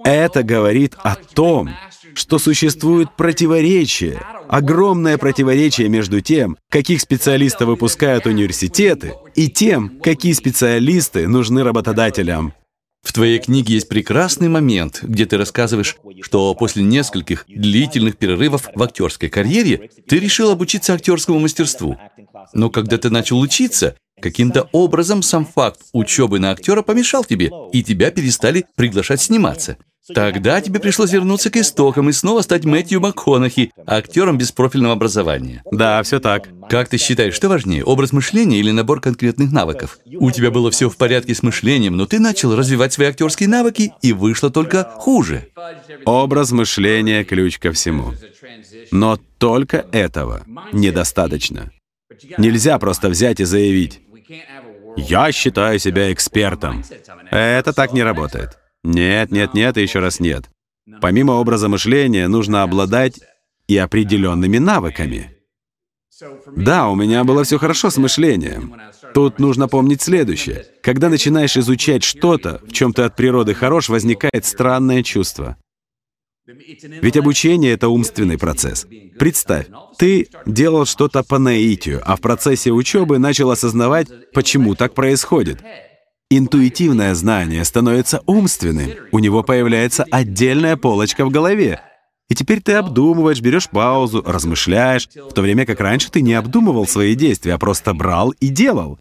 Это 0.05 0.41
говорит 0.41 0.95
о 1.03 1.15
том, 1.15 1.71
что 2.13 2.39
существует 2.39 3.09
противоречие, 3.17 4.21
огромное 4.47 5.17
противоречие 5.17 5.89
между 5.89 6.21
тем, 6.21 6.57
каких 6.69 7.01
специалистов 7.01 7.67
выпускают 7.67 8.27
университеты, 8.27 9.13
и 9.35 9.49
тем, 9.49 9.99
какие 10.01 10.31
специалисты 10.31 11.27
нужны 11.27 11.63
работодателям. 11.63 12.53
В 13.05 13.13
твоей 13.13 13.37
книге 13.37 13.75
есть 13.75 13.87
прекрасный 13.87 14.49
момент, 14.49 14.99
где 15.03 15.27
ты 15.27 15.37
рассказываешь, 15.37 15.95
что 16.21 16.55
после 16.55 16.83
нескольких 16.83 17.45
длительных 17.47 18.17
перерывов 18.17 18.67
в 18.73 18.81
актерской 18.81 19.29
карьере 19.29 19.91
ты 20.07 20.19
решил 20.19 20.49
обучиться 20.49 20.95
актерскому 20.95 21.39
мастерству. 21.39 21.97
Но 22.53 22.69
когда 22.69 22.97
ты 22.97 23.09
начал 23.09 23.39
учиться, 23.39 23.95
каким-то 24.21 24.69
образом 24.71 25.21
сам 25.21 25.45
факт 25.45 25.81
учебы 25.93 26.39
на 26.39 26.51
актера 26.51 26.81
помешал 26.81 27.23
тебе, 27.23 27.51
и 27.71 27.83
тебя 27.83 28.11
перестали 28.11 28.65
приглашать 28.75 29.21
сниматься. 29.21 29.77
Тогда 30.13 30.61
тебе 30.61 30.79
пришлось 30.79 31.11
вернуться 31.11 31.49
к 31.49 31.57
истокам 31.57 32.09
и 32.09 32.13
снова 32.13 32.41
стать 32.41 32.63
Мэтью 32.63 33.01
МакКонахи, 33.01 33.71
актером 33.87 34.37
без 34.37 34.51
профильного 34.51 34.93
образования. 34.93 35.63
Да, 35.71 36.03
все 36.03 36.19
так. 36.19 36.47
Как 36.69 36.89
ты 36.89 36.97
считаешь, 36.97 37.33
что 37.33 37.49
важнее, 37.49 37.83
образ 37.83 38.11
мышления 38.11 38.59
или 38.59 38.69
набор 38.69 39.01
конкретных 39.01 39.51
навыков? 39.51 39.97
У 40.19 40.29
тебя 40.29 40.51
было 40.51 40.69
все 40.69 40.89
в 40.89 40.97
порядке 40.97 41.33
с 41.33 41.41
мышлением, 41.41 41.97
но 41.97 42.05
ты 42.05 42.19
начал 42.19 42.55
развивать 42.55 42.93
свои 42.93 43.07
актерские 43.07 43.49
навыки, 43.49 43.93
и 44.03 44.13
вышло 44.13 44.51
только 44.51 44.83
хуже. 44.83 45.47
Образ 46.05 46.51
мышления— 46.51 47.23
ключ 47.25 47.57
ко 47.57 47.71
всему. 47.71 48.13
Но 48.91 49.19
только 49.39 49.85
этого 49.91 50.43
недостаточно. 50.71 51.71
Нельзя 52.37 52.79
просто 52.79 53.09
взять 53.09 53.39
и 53.39 53.45
заявить, 53.45 54.01
«Я 54.97 55.31
считаю 55.31 55.79
себя 55.79 56.11
экспертом». 56.13 56.83
Это 57.31 57.73
так 57.73 57.93
не 57.93 58.03
работает. 58.03 58.57
Нет, 58.83 59.31
нет, 59.31 59.53
нет 59.53 59.77
и 59.77 59.81
еще 59.81 59.99
раз 59.99 60.19
нет. 60.19 60.49
Помимо 61.01 61.33
образа 61.33 61.67
мышления, 61.67 62.27
нужно 62.27 62.63
обладать 62.63 63.19
и 63.67 63.77
определенными 63.77 64.57
навыками. 64.57 65.31
Да, 66.55 66.87
у 66.87 66.95
меня 66.95 67.23
было 67.23 67.43
все 67.43 67.57
хорошо 67.57 67.89
с 67.89 67.97
мышлением. 67.97 68.75
Тут 69.13 69.39
нужно 69.39 69.67
помнить 69.67 70.01
следующее. 70.01 70.65
Когда 70.81 71.09
начинаешь 71.09 71.57
изучать 71.57 72.03
что-то, 72.03 72.61
в 72.65 72.71
чем 72.71 72.93
ты 72.93 73.01
от 73.01 73.15
природы 73.15 73.53
хорош, 73.53 73.89
возникает 73.89 74.45
странное 74.45 75.03
чувство. 75.03 75.57
Ведь 76.47 77.17
обучение— 77.17 77.71
это 77.73 77.89
умственный 77.89 78.37
процесс. 78.37 78.85
Представь, 79.17 79.67
ты 79.97 80.27
делал 80.45 80.85
что-то 80.85 81.23
по 81.23 81.39
наитию, 81.39 82.01
а 82.05 82.15
в 82.15 82.21
процессе 82.21 82.71
учебы 82.71 83.17
начал 83.17 83.49
осознавать, 83.49 84.07
почему 84.31 84.75
так 84.75 84.93
происходит. 84.93 85.63
Интуитивное 86.29 87.15
знание 87.15 87.63
становится 87.65 88.21
умственным, 88.25 88.91
у 89.11 89.19
него 89.19 89.43
появляется 89.43 90.05
отдельная 90.11 90.75
полочка 90.75 91.25
в 91.25 91.29
голове. 91.29 91.81
И 92.27 92.33
теперь 92.33 92.61
ты 92.61 92.73
обдумываешь, 92.73 93.39
берешь 93.39 93.69
паузу, 93.69 94.23
размышляешь, 94.25 95.07
в 95.07 95.31
то 95.33 95.41
время 95.41 95.65
как 95.65 95.79
раньше 95.79 96.09
ты 96.09 96.21
не 96.21 96.33
обдумывал 96.33 96.87
свои 96.87 97.13
действия, 97.13 97.53
а 97.53 97.59
просто 97.59 97.93
брал 97.93 98.31
и 98.39 98.47
делал. 98.47 98.97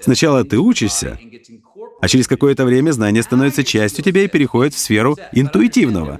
Сначала 0.00 0.44
ты 0.44 0.58
учишься, 0.58 1.18
а 2.02 2.08
через 2.08 2.26
какое-то 2.26 2.64
время 2.64 2.90
знание 2.90 3.22
становится 3.22 3.62
частью 3.62 4.04
тебя 4.04 4.24
и 4.24 4.28
переходит 4.28 4.74
в 4.74 4.78
сферу 4.78 5.16
интуитивного. 5.30 6.18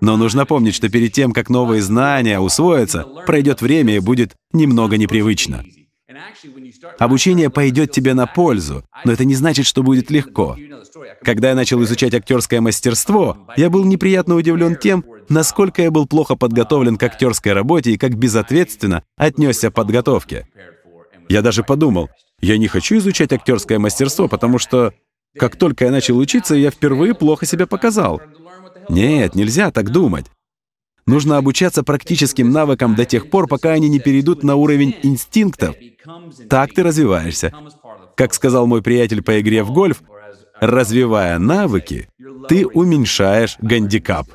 Но 0.00 0.16
нужно 0.16 0.44
помнить, 0.44 0.74
что 0.74 0.88
перед 0.88 1.12
тем, 1.12 1.32
как 1.32 1.48
новые 1.48 1.80
знания 1.82 2.40
усвоятся, 2.40 3.04
пройдет 3.24 3.62
время 3.62 3.94
и 3.94 4.00
будет 4.00 4.34
немного 4.52 4.96
непривычно. 4.96 5.64
Обучение 6.98 7.48
пойдет 7.48 7.92
тебе 7.92 8.12
на 8.12 8.26
пользу, 8.26 8.84
но 9.04 9.12
это 9.12 9.24
не 9.24 9.36
значит, 9.36 9.66
что 9.66 9.84
будет 9.84 10.10
легко. 10.10 10.56
Когда 11.22 11.50
я 11.50 11.54
начал 11.54 11.82
изучать 11.84 12.14
актерское 12.14 12.60
мастерство, 12.60 13.46
я 13.56 13.70
был 13.70 13.84
неприятно 13.84 14.34
удивлен 14.34 14.74
тем, 14.74 15.04
насколько 15.28 15.80
я 15.80 15.92
был 15.92 16.06
плохо 16.06 16.34
подготовлен 16.34 16.96
к 16.96 17.02
актерской 17.04 17.52
работе 17.52 17.92
и 17.92 17.98
как 17.98 18.16
безответственно 18.16 19.04
отнесся 19.16 19.70
к 19.70 19.74
подготовке. 19.74 20.48
Я 21.28 21.42
даже 21.42 21.62
подумал, 21.62 22.08
я 22.40 22.58
не 22.58 22.68
хочу 22.68 22.98
изучать 22.98 23.32
актерское 23.32 23.78
мастерство, 23.78 24.28
потому 24.28 24.58
что 24.58 24.92
как 25.36 25.56
только 25.56 25.84
я 25.84 25.90
начал 25.90 26.18
учиться, 26.18 26.54
я 26.54 26.70
впервые 26.70 27.14
плохо 27.14 27.46
себя 27.46 27.66
показал. 27.66 28.20
Нет, 28.88 29.34
нельзя 29.34 29.70
так 29.70 29.90
думать. 29.90 30.26
Нужно 31.06 31.38
обучаться 31.38 31.82
практическим 31.82 32.50
навыкам 32.50 32.94
до 32.94 33.04
тех 33.04 33.30
пор, 33.30 33.46
пока 33.48 33.70
они 33.70 33.88
не 33.88 33.98
перейдут 33.98 34.42
на 34.42 34.56
уровень 34.56 34.94
инстинктов. 35.02 35.74
Так 36.50 36.74
ты 36.74 36.82
развиваешься. 36.82 37.52
Как 38.14 38.34
сказал 38.34 38.66
мой 38.66 38.82
приятель 38.82 39.22
по 39.22 39.40
игре 39.40 39.62
в 39.62 39.72
гольф, 39.72 40.02
развивая 40.60 41.38
навыки, 41.38 42.08
ты 42.48 42.66
уменьшаешь 42.66 43.56
гандикап. 43.60 44.26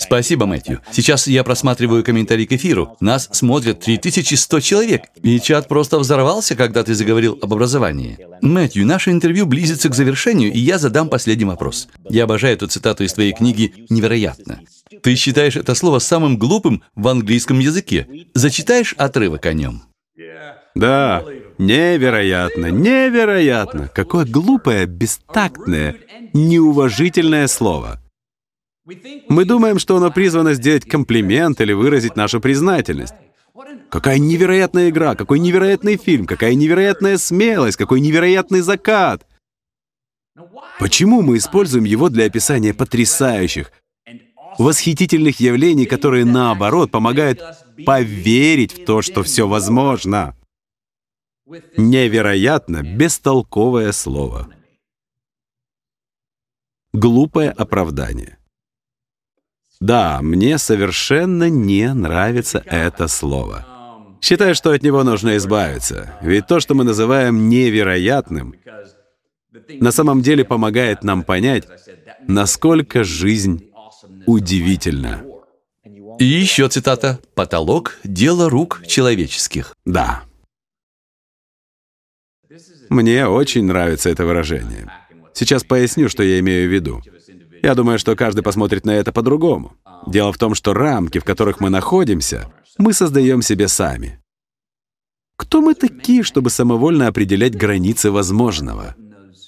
Спасибо, 0.00 0.46
Мэтью. 0.46 0.80
Сейчас 0.90 1.26
я 1.26 1.44
просматриваю 1.44 2.02
комментарии 2.02 2.46
к 2.46 2.52
эфиру. 2.52 2.96
Нас 3.00 3.28
смотрят 3.32 3.80
3100 3.80 4.60
человек. 4.60 5.02
И 5.22 5.38
чат 5.38 5.68
просто 5.68 5.98
взорвался, 5.98 6.56
когда 6.56 6.82
ты 6.82 6.94
заговорил 6.94 7.38
об 7.40 7.52
образовании. 7.52 8.18
Мэтью, 8.40 8.86
наше 8.86 9.10
интервью 9.10 9.44
близится 9.44 9.90
к 9.90 9.94
завершению, 9.94 10.52
и 10.52 10.58
я 10.58 10.78
задам 10.78 11.10
последний 11.10 11.44
вопрос. 11.44 11.88
Я 12.08 12.24
обожаю 12.24 12.54
эту 12.54 12.66
цитату 12.66 13.04
из 13.04 13.12
твоей 13.12 13.32
книги 13.32 13.86
«Невероятно». 13.90 14.60
Ты 15.02 15.14
считаешь 15.16 15.56
это 15.56 15.74
слово 15.74 15.98
самым 15.98 16.38
глупым 16.38 16.82
в 16.94 17.06
английском 17.06 17.58
языке. 17.58 18.08
Зачитаешь 18.34 18.94
отрывок 18.96 19.44
о 19.44 19.52
нем? 19.52 19.82
Да, 20.74 21.22
невероятно, 21.58 22.70
невероятно. 22.70 23.90
Какое 23.94 24.24
глупое, 24.24 24.86
бестактное, 24.86 25.96
неуважительное 26.32 27.48
слово. 27.48 28.00
Мы 29.28 29.44
думаем, 29.44 29.78
что 29.78 29.96
оно 29.96 30.10
призвано 30.10 30.54
сделать 30.54 30.84
комплимент 30.84 31.60
или 31.60 31.72
выразить 31.72 32.16
нашу 32.16 32.40
признательность. 32.40 33.14
Какая 33.90 34.18
невероятная 34.18 34.90
игра, 34.90 35.14
какой 35.14 35.38
невероятный 35.38 35.96
фильм, 35.96 36.26
какая 36.26 36.54
невероятная 36.54 37.18
смелость, 37.18 37.76
какой 37.76 38.00
невероятный 38.00 38.60
закат. 38.60 39.26
Почему 40.78 41.22
мы 41.22 41.36
используем 41.36 41.84
его 41.84 42.08
для 42.08 42.24
описания 42.26 42.72
потрясающих, 42.72 43.72
восхитительных 44.58 45.40
явлений, 45.40 45.86
которые, 45.86 46.24
наоборот, 46.24 46.90
помогают 46.90 47.42
поверить 47.84 48.72
в 48.72 48.84
то, 48.84 49.02
что 49.02 49.22
все 49.22 49.46
возможно? 49.46 50.36
Невероятно 51.76 52.82
бестолковое 52.82 53.92
слово. 53.92 54.48
Глупое 56.92 57.50
оправдание. 57.50 58.39
Да, 59.80 60.20
мне 60.22 60.58
совершенно 60.58 61.48
не 61.48 61.92
нравится 61.94 62.62
это 62.66 63.08
слово. 63.08 63.66
Считаю, 64.20 64.54
что 64.54 64.72
от 64.72 64.82
него 64.82 65.02
нужно 65.02 65.36
избавиться. 65.38 66.14
Ведь 66.20 66.46
то, 66.46 66.60
что 66.60 66.74
мы 66.74 66.84
называем 66.84 67.48
невероятным, 67.48 68.54
на 69.80 69.92
самом 69.92 70.20
деле 70.20 70.44
помогает 70.44 71.02
нам 71.02 71.22
понять, 71.22 71.66
насколько 72.28 73.04
жизнь 73.04 73.70
удивительна. 74.26 75.24
И 76.18 76.24
еще 76.24 76.68
цитата. 76.68 77.18
«Потолок— 77.34 77.98
дело 78.04 78.50
рук 78.50 78.82
человеческих». 78.86 79.74
Да. 79.86 80.24
Мне 82.90 83.26
очень 83.26 83.64
нравится 83.64 84.10
это 84.10 84.26
выражение. 84.26 84.92
Сейчас 85.32 85.64
поясню, 85.64 86.10
что 86.10 86.22
я 86.22 86.38
имею 86.40 86.68
в 86.68 86.72
виду. 86.72 87.00
Я 87.62 87.74
думаю, 87.74 87.98
что 87.98 88.16
каждый 88.16 88.42
посмотрит 88.42 88.86
на 88.86 88.92
это 88.92 89.12
по-другому. 89.12 89.76
Дело 90.06 90.32
в 90.32 90.38
том, 90.38 90.54
что 90.54 90.72
рамки, 90.72 91.18
в 91.18 91.24
которых 91.24 91.60
мы 91.60 91.70
находимся, 91.70 92.50
мы 92.78 92.92
создаем 92.92 93.42
себе 93.42 93.68
сами. 93.68 94.20
Кто 95.36 95.60
мы 95.60 95.74
такие, 95.74 96.22
чтобы 96.22 96.50
самовольно 96.50 97.06
определять 97.06 97.56
границы 97.56 98.10
возможного? 98.10 98.94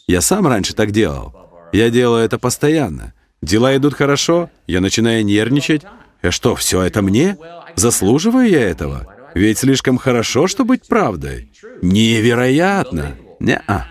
Я 0.07 0.21
сам 0.21 0.47
раньше 0.47 0.75
так 0.75 0.91
делал. 0.91 1.35
Я 1.73 1.91
делаю 1.91 2.25
это 2.25 2.39
постоянно. 2.39 3.15
Дела 3.41 3.77
идут 3.77 3.95
хорошо, 3.95 4.51
я 4.67 4.81
начинаю 4.81 5.25
нервничать. 5.25 5.83
А 6.23 6.31
что, 6.31 6.55
все 6.55 6.83
это 6.83 7.03
мне? 7.03 7.37
Заслуживаю 7.77 8.49
я 8.49 8.61
этого? 8.61 9.07
Ведь 9.35 9.59
слишком 9.59 9.99
хорошо, 9.99 10.47
чтобы 10.47 10.69
быть 10.69 10.87
правдой. 10.87 11.53
Невероятно! 11.81 13.17
Не-а. 13.41 13.87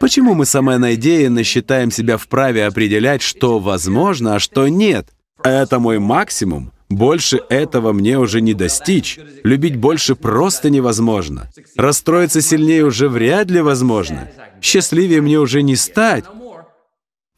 Почему 0.00 0.34
мы 0.34 0.46
самонадеянно 0.46 1.44
считаем 1.44 1.90
себя 1.90 2.16
вправе 2.16 2.66
определять, 2.66 3.22
что 3.22 3.58
возможно, 3.58 4.36
а 4.36 4.38
что 4.38 4.68
нет? 4.68 5.08
Это 5.42 5.78
мой 5.78 5.98
максимум. 5.98 6.72
Больше 6.88 7.40
этого 7.48 7.92
мне 7.92 8.18
уже 8.18 8.40
не 8.40 8.54
достичь. 8.54 9.18
Любить 9.42 9.76
больше 9.76 10.14
просто 10.14 10.70
невозможно. 10.70 11.48
Расстроиться 11.76 12.40
сильнее 12.40 12.84
уже 12.84 13.08
вряд 13.08 13.50
ли 13.50 13.60
возможно. 13.60 14.30
Счастливее 14.60 15.20
мне 15.20 15.38
уже 15.38 15.62
не 15.62 15.76
стать. 15.76 16.24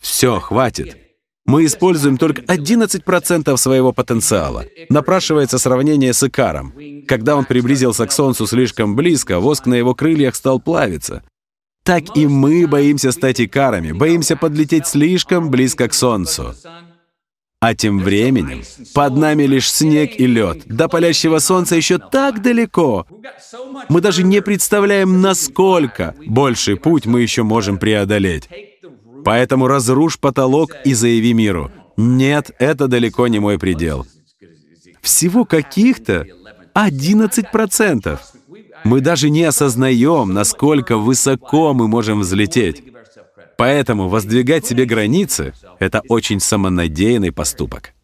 Все, 0.01 0.41
хватит. 0.41 0.99
Мы 1.47 1.65
используем 1.65 2.19
только 2.19 2.43
11% 2.43 3.57
своего 3.57 3.93
потенциала. 3.93 4.65
Напрашивается 4.89 5.59
сравнение 5.59 6.13
с 6.13 6.23
Икаром. 6.25 6.75
Когда 7.07 7.37
он 7.37 7.45
приблизился 7.45 8.05
к 8.07 8.13
Солнцу 8.13 8.47
слишком 8.49 8.97
близко, 8.97 9.39
воск 9.39 9.67
на 9.67 9.75
его 9.75 9.95
крыльях 9.95 10.35
стал 10.35 10.61
плавиться. 10.61 11.23
Так 11.87 12.16
и 12.16 12.26
мы 12.26 12.66
боимся 12.66 13.12
стать 13.12 13.41
икарами, 13.41 13.93
боимся 13.93 14.37
подлететь 14.37 14.89
слишком 14.89 15.51
близко 15.51 15.89
к 15.89 15.95
Солнцу. 15.95 16.53
А 17.61 17.74
тем 17.76 18.01
временем 18.01 18.62
под 18.93 19.16
нами 19.16 19.45
лишь 19.45 19.70
снег 19.70 20.11
и 20.18 20.26
лед. 20.26 20.66
До 20.66 20.89
палящего 20.89 21.39
солнца 21.39 21.76
еще 21.76 21.99
так 21.99 22.43
далеко. 22.43 23.07
Мы 23.89 24.01
даже 24.01 24.24
не 24.24 24.43
представляем, 24.43 25.20
насколько 25.20 26.16
больший 26.26 26.76
путь 26.76 27.07
мы 27.07 27.22
еще 27.22 27.45
можем 27.45 27.78
преодолеть. 27.78 28.49
Поэтому 29.24 29.68
разрушь 29.68 30.18
потолок 30.18 30.72
и 30.84 30.93
заяви 30.93 31.34
миру. 31.34 31.70
Нет, 31.97 32.51
это 32.59 32.89
далеко 32.89 33.28
не 33.28 33.39
мой 33.39 33.59
предел. 33.59 34.07
Всего 35.03 35.45
каких-то 35.45 36.26
11%. 36.74 38.18
Мы 38.87 39.01
даже 39.01 39.30
не 39.30 39.43
осознаем, 39.43 40.32
насколько 40.32 40.97
высоко 40.97 41.74
мы 41.74 41.89
можем 41.89 42.20
взлететь. 42.20 42.84
Поэтому 43.57 44.09
воздвигать 44.09 44.64
себе 44.64 44.84
границы— 44.84 45.55
это 45.80 46.03
очень 46.09 46.39
самонадеянный 46.39 47.32
поступок. 47.32 47.95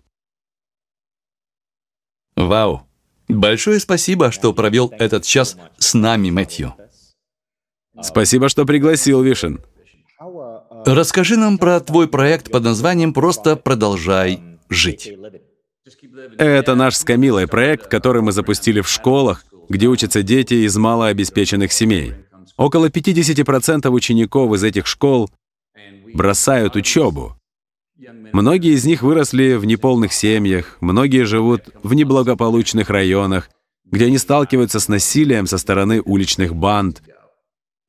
Вау! 2.34 2.82
Большое 3.28 3.78
спасибо, 3.78 4.32
что 4.32 4.52
провел 4.52 4.92
этот 4.98 5.22
час 5.22 5.56
с 5.78 5.94
нами, 5.94 6.30
Мэтью. 6.30 6.74
Спасибо, 8.02 8.48
что 8.48 8.64
пригласил, 8.64 9.22
Вишен. 9.22 9.60
Расскажи 10.84 11.36
нам 11.36 11.58
про 11.58 11.78
твой 11.78 12.08
проект 12.08 12.50
под 12.50 12.64
названием 12.64 13.12
«Просто 13.12 13.54
продолжай 13.54 14.40
жить». 14.68 15.12
Это 16.38 16.74
наш 16.74 16.96
с 16.96 17.04
Камилой 17.04 17.46
проект, 17.46 17.86
который 17.86 18.22
мы 18.22 18.32
запустили 18.32 18.80
в 18.80 18.88
школах, 18.88 19.44
где 19.72 19.88
учатся 19.88 20.22
дети 20.22 20.54
из 20.66 20.76
малообеспеченных 20.76 21.72
семей. 21.72 22.12
Около 22.56 22.90
50% 22.90 23.88
учеников 23.90 24.52
из 24.54 24.62
этих 24.62 24.86
школ 24.86 25.30
бросают 26.12 26.76
учебу. 26.76 27.36
Многие 28.32 28.74
из 28.74 28.84
них 28.84 29.02
выросли 29.02 29.54
в 29.54 29.64
неполных 29.64 30.12
семьях, 30.12 30.76
многие 30.80 31.24
живут 31.24 31.62
в 31.82 31.94
неблагополучных 31.94 32.90
районах, 32.90 33.48
где 33.90 34.06
они 34.06 34.18
сталкиваются 34.18 34.78
с 34.78 34.88
насилием 34.88 35.46
со 35.46 35.56
стороны 35.56 36.02
уличных 36.02 36.54
банд. 36.54 37.02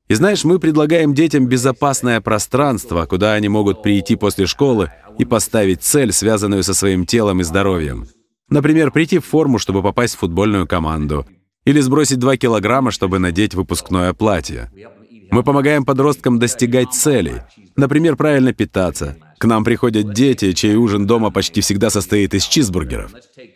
И 0.08 0.14
знаешь, 0.14 0.44
мы 0.44 0.58
предлагаем 0.58 1.14
детям 1.14 1.46
безопасное 1.46 2.20
пространство, 2.20 3.06
куда 3.06 3.34
они 3.34 3.48
могут 3.48 3.82
прийти 3.82 4.16
после 4.16 4.46
школы 4.46 4.90
и 5.18 5.24
поставить 5.24 5.82
цель, 5.82 6.12
связанную 6.12 6.62
со 6.62 6.72
своим 6.72 7.04
телом 7.04 7.40
и 7.40 7.44
здоровьем. 7.44 8.06
Например, 8.48 8.90
прийти 8.90 9.18
в 9.18 9.26
форму, 9.26 9.58
чтобы 9.58 9.82
попасть 9.82 10.14
в 10.14 10.18
футбольную 10.18 10.66
команду. 10.66 11.26
Или 11.64 11.80
сбросить 11.80 12.18
2 12.18 12.36
килограмма, 12.36 12.90
чтобы 12.90 13.18
надеть 13.18 13.54
выпускное 13.54 14.12
платье. 14.12 14.70
Мы 15.30 15.42
помогаем 15.42 15.84
подросткам 15.84 16.38
достигать 16.38 16.92
целей. 16.92 17.42
Например, 17.76 18.16
правильно 18.16 18.52
питаться. 18.52 19.16
К 19.38 19.46
нам 19.46 19.64
приходят 19.64 20.12
дети, 20.12 20.52
чей 20.52 20.76
ужин 20.76 21.06
дома 21.06 21.30
почти 21.30 21.60
всегда 21.60 21.90
состоит 21.90 22.34
из 22.34 22.44
чизбургеров. 22.44 23.12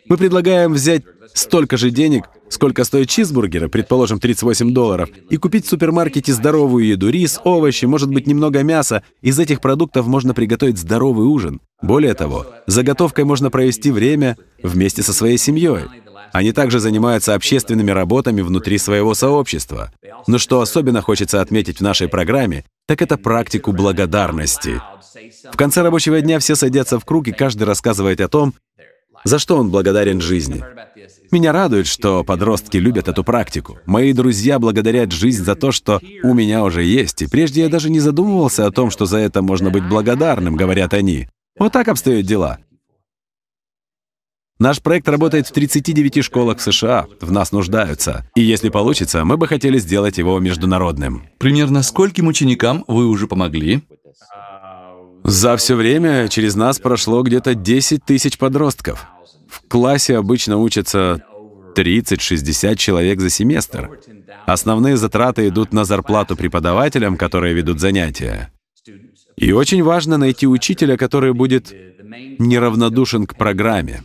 Мы 0.07 0.17
предлагаем 0.17 0.73
взять 0.73 1.03
столько 1.33 1.77
же 1.77 1.89
денег, 1.89 2.25
сколько 2.49 2.83
стоят 2.83 3.09
чизбургеры, 3.09 3.69
предположим, 3.69 4.19
38 4.19 4.73
долларов, 4.73 5.09
и 5.29 5.37
купить 5.37 5.65
в 5.65 5.69
супермаркете 5.69 6.33
здоровую 6.33 6.85
еду, 6.85 7.09
рис, 7.09 7.39
овощи, 7.43 7.85
может 7.85 8.09
быть, 8.09 8.27
немного 8.27 8.63
мяса. 8.63 9.03
Из 9.21 9.39
этих 9.39 9.61
продуктов 9.61 10.07
можно 10.07 10.33
приготовить 10.33 10.77
здоровый 10.77 11.27
ужин. 11.27 11.61
Более 11.81 12.13
того, 12.13 12.45
заготовкой 12.67 13.23
можно 13.23 13.49
провести 13.49 13.91
время 13.91 14.37
вместе 14.61 15.01
со 15.01 15.13
своей 15.13 15.37
семьей. 15.37 15.85
Они 16.31 16.51
также 16.51 16.79
занимаются 16.79 17.33
общественными 17.33 17.91
работами 17.91 18.41
внутри 18.41 18.77
своего 18.77 19.13
сообщества. 19.13 19.91
Но 20.27 20.37
что 20.37 20.61
особенно 20.61 21.01
хочется 21.01 21.41
отметить 21.41 21.77
в 21.77 21.83
нашей 21.83 22.07
программе, 22.07 22.65
так 22.87 23.01
это 23.01 23.17
практику 23.17 23.71
благодарности. 23.71 24.81
В 25.51 25.57
конце 25.57 25.81
рабочего 25.81 26.21
дня 26.21 26.39
все 26.39 26.55
садятся 26.55 26.99
в 26.99 27.05
круг, 27.05 27.27
и 27.27 27.31
каждый 27.31 27.63
рассказывает 27.63 28.21
о 28.21 28.27
том, 28.27 28.53
за 29.23 29.39
что 29.39 29.57
он 29.57 29.69
благодарен 29.69 30.21
жизни. 30.21 30.63
Меня 31.31 31.51
радует, 31.51 31.85
что 31.85 32.23
подростки 32.23 32.77
любят 32.77 33.07
эту 33.07 33.23
практику. 33.23 33.77
Мои 33.85 34.13
друзья 34.13 34.57
благодарят 34.57 35.11
жизнь 35.11 35.43
за 35.43 35.55
то, 35.55 35.71
что 35.71 35.99
у 36.23 36.33
меня 36.33 36.63
уже 36.63 36.83
есть, 36.83 37.21
и 37.21 37.27
прежде 37.27 37.61
я 37.61 37.69
даже 37.69 37.89
не 37.89 37.99
задумывался 37.99 38.65
о 38.65 38.71
том, 38.71 38.89
что 38.89 39.05
за 39.05 39.17
это 39.17 39.41
можно 39.41 39.69
быть 39.69 39.87
благодарным, 39.87 40.55
говорят 40.55 40.93
они. 40.93 41.27
Вот 41.57 41.73
так 41.73 41.87
обстоят 41.87 42.25
дела. 42.25 42.59
Наш 44.59 44.81
проект 44.81 45.07
работает 45.07 45.47
в 45.47 45.53
39 45.53 46.21
школах 46.25 46.59
США, 46.59 47.07
в 47.21 47.31
нас 47.31 47.53
нуждаются. 47.53 48.29
И 48.35 48.41
если 48.41 48.67
получится, 48.67 49.23
мы 49.23 49.37
бы 49.37 49.47
хотели 49.47 49.79
сделать 49.79 50.17
его 50.17 50.37
международным. 50.39 51.29
Примерно 51.37 51.81
скольким 51.81 52.27
ученикам 52.27 52.83
вы 52.85 53.07
уже 53.07 53.25
помогли? 53.25 53.81
За 55.23 55.55
все 55.55 55.75
время 55.75 56.27
через 56.27 56.55
нас 56.55 56.77
прошло 56.77 57.23
где-то 57.23 57.55
10 57.55 58.03
тысяч 58.03 58.37
подростков. 58.37 59.07
В 59.47 59.65
классе 59.69 60.17
обычно 60.17 60.57
учатся 60.57 61.23
30-60 61.77 62.75
человек 62.75 63.21
за 63.21 63.29
семестр. 63.29 63.89
Основные 64.45 64.97
затраты 64.97 65.47
идут 65.47 65.71
на 65.71 65.85
зарплату 65.85 66.35
преподавателям, 66.35 67.15
которые 67.15 67.53
ведут 67.53 67.79
занятия. 67.79 68.51
И 69.37 69.53
очень 69.53 69.83
важно 69.83 70.17
найти 70.17 70.47
учителя, 70.47 70.97
который 70.97 71.33
будет 71.33 71.73
неравнодушен 72.39 73.25
к 73.25 73.37
программе 73.37 74.01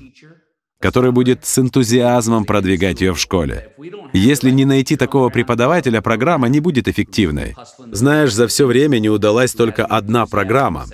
который 0.84 1.12
будет 1.12 1.46
с 1.46 1.58
энтузиазмом 1.58 2.44
продвигать 2.44 3.00
ее 3.00 3.14
в 3.14 3.18
школе. 3.18 3.70
Если 4.12 4.50
не 4.50 4.66
найти 4.66 4.96
такого 4.96 5.30
преподавателя, 5.30 6.02
программа 6.02 6.48
не 6.48 6.60
будет 6.60 6.88
эффективной. 6.88 7.56
Знаешь, 7.90 8.34
за 8.34 8.46
все 8.48 8.66
время 8.66 8.98
не 8.98 9.08
удалась 9.08 9.54
только 9.54 9.86
одна 9.86 10.26
программа. 10.26 10.84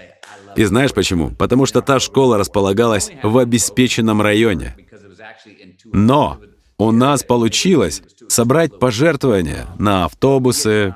И 0.54 0.62
знаешь 0.62 0.94
почему? 0.94 1.30
Потому 1.30 1.66
что 1.66 1.82
та 1.82 1.98
школа 1.98 2.38
располагалась 2.38 3.10
в 3.24 3.36
обеспеченном 3.36 4.22
районе. 4.22 4.76
Но 5.92 6.38
у 6.78 6.92
нас 6.92 7.24
получилось 7.24 8.00
собрать 8.28 8.78
пожертвования 8.78 9.66
на 9.80 10.04
автобусы, 10.04 10.94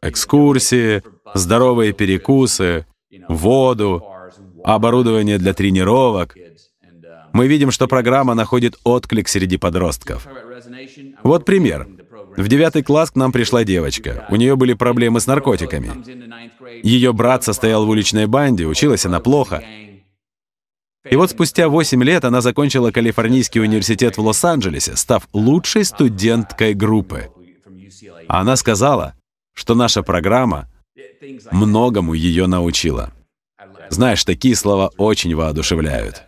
экскурсии, 0.00 1.02
здоровые 1.34 1.92
перекусы, 1.92 2.86
воду, 3.28 4.04
оборудование 4.62 5.38
для 5.38 5.52
тренировок— 5.52 6.36
мы 7.36 7.48
видим, 7.48 7.70
что 7.70 7.86
программа 7.86 8.32
находит 8.32 8.78
отклик 8.82 9.28
среди 9.28 9.58
подростков. 9.58 10.26
Вот 11.22 11.44
пример. 11.44 11.86
В 12.34 12.48
девятый 12.48 12.82
класс 12.82 13.10
к 13.10 13.16
нам 13.16 13.30
пришла 13.30 13.62
девочка. 13.62 14.26
У 14.30 14.36
нее 14.36 14.56
были 14.56 14.72
проблемы 14.72 15.20
с 15.20 15.26
наркотиками. 15.26 15.90
Ее 16.82 17.12
брат 17.12 17.44
состоял 17.44 17.84
в 17.84 17.90
уличной 17.90 18.26
банде, 18.26 18.64
училась 18.64 19.04
она 19.04 19.20
плохо. 19.20 19.62
И 21.10 21.14
вот 21.14 21.30
спустя 21.30 21.68
8 21.68 22.02
лет 22.02 22.24
она 22.24 22.40
закончила 22.40 22.90
Калифорнийский 22.90 23.60
университет 23.60 24.16
в 24.16 24.22
Лос-Анджелесе, 24.22 24.96
став 24.96 25.28
лучшей 25.34 25.84
студенткой 25.84 26.72
группы. 26.72 27.30
Она 28.28 28.56
сказала, 28.56 29.14
что 29.52 29.74
наша 29.74 30.02
программа 30.02 30.70
многому 31.52 32.14
ее 32.14 32.46
научила. 32.46 33.12
Знаешь, 33.90 34.24
такие 34.24 34.56
слова 34.56 34.90
очень 34.96 35.34
воодушевляют. 35.34 36.24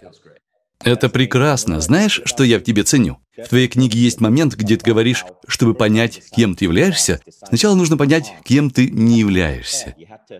Это 0.84 1.08
прекрасно. 1.08 1.80
Знаешь, 1.80 2.20
что 2.24 2.44
я 2.44 2.58
в 2.58 2.62
тебе 2.62 2.84
ценю? 2.84 3.18
В 3.36 3.48
твоей 3.48 3.68
книге 3.68 3.98
есть 3.98 4.20
момент, 4.20 4.54
где 4.54 4.76
ты 4.76 4.84
говоришь, 4.84 5.24
чтобы 5.46 5.74
понять, 5.74 6.22
кем 6.34 6.54
ты 6.54 6.64
являешься, 6.64 7.20
сначала 7.46 7.74
нужно 7.74 7.96
понять, 7.96 8.32
кем 8.44 8.70
ты 8.70 8.90
не 8.90 9.18
являешься. 9.18 9.94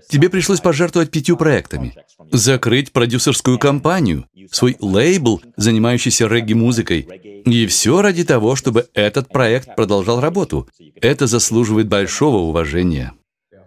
Тебе 0.09 0.29
пришлось 0.29 0.61
пожертвовать 0.61 1.11
пятью 1.11 1.37
проектами. 1.37 1.95
Закрыть 2.33 2.93
продюсерскую 2.93 3.59
компанию, 3.59 4.27
свой 4.51 4.77
лейбл, 4.81 5.41
занимающийся 5.57 6.27
регги-музыкой. 6.27 7.09
И 7.45 7.67
все 7.67 8.03
ради 8.03 8.25
того, 8.25 8.57
чтобы 8.57 8.89
этот 8.95 9.29
проект 9.29 9.75
продолжал 9.77 10.21
работу. 10.21 10.69
Это 11.01 11.27
заслуживает 11.27 11.89
большого 11.89 12.39
уважения. 12.39 13.13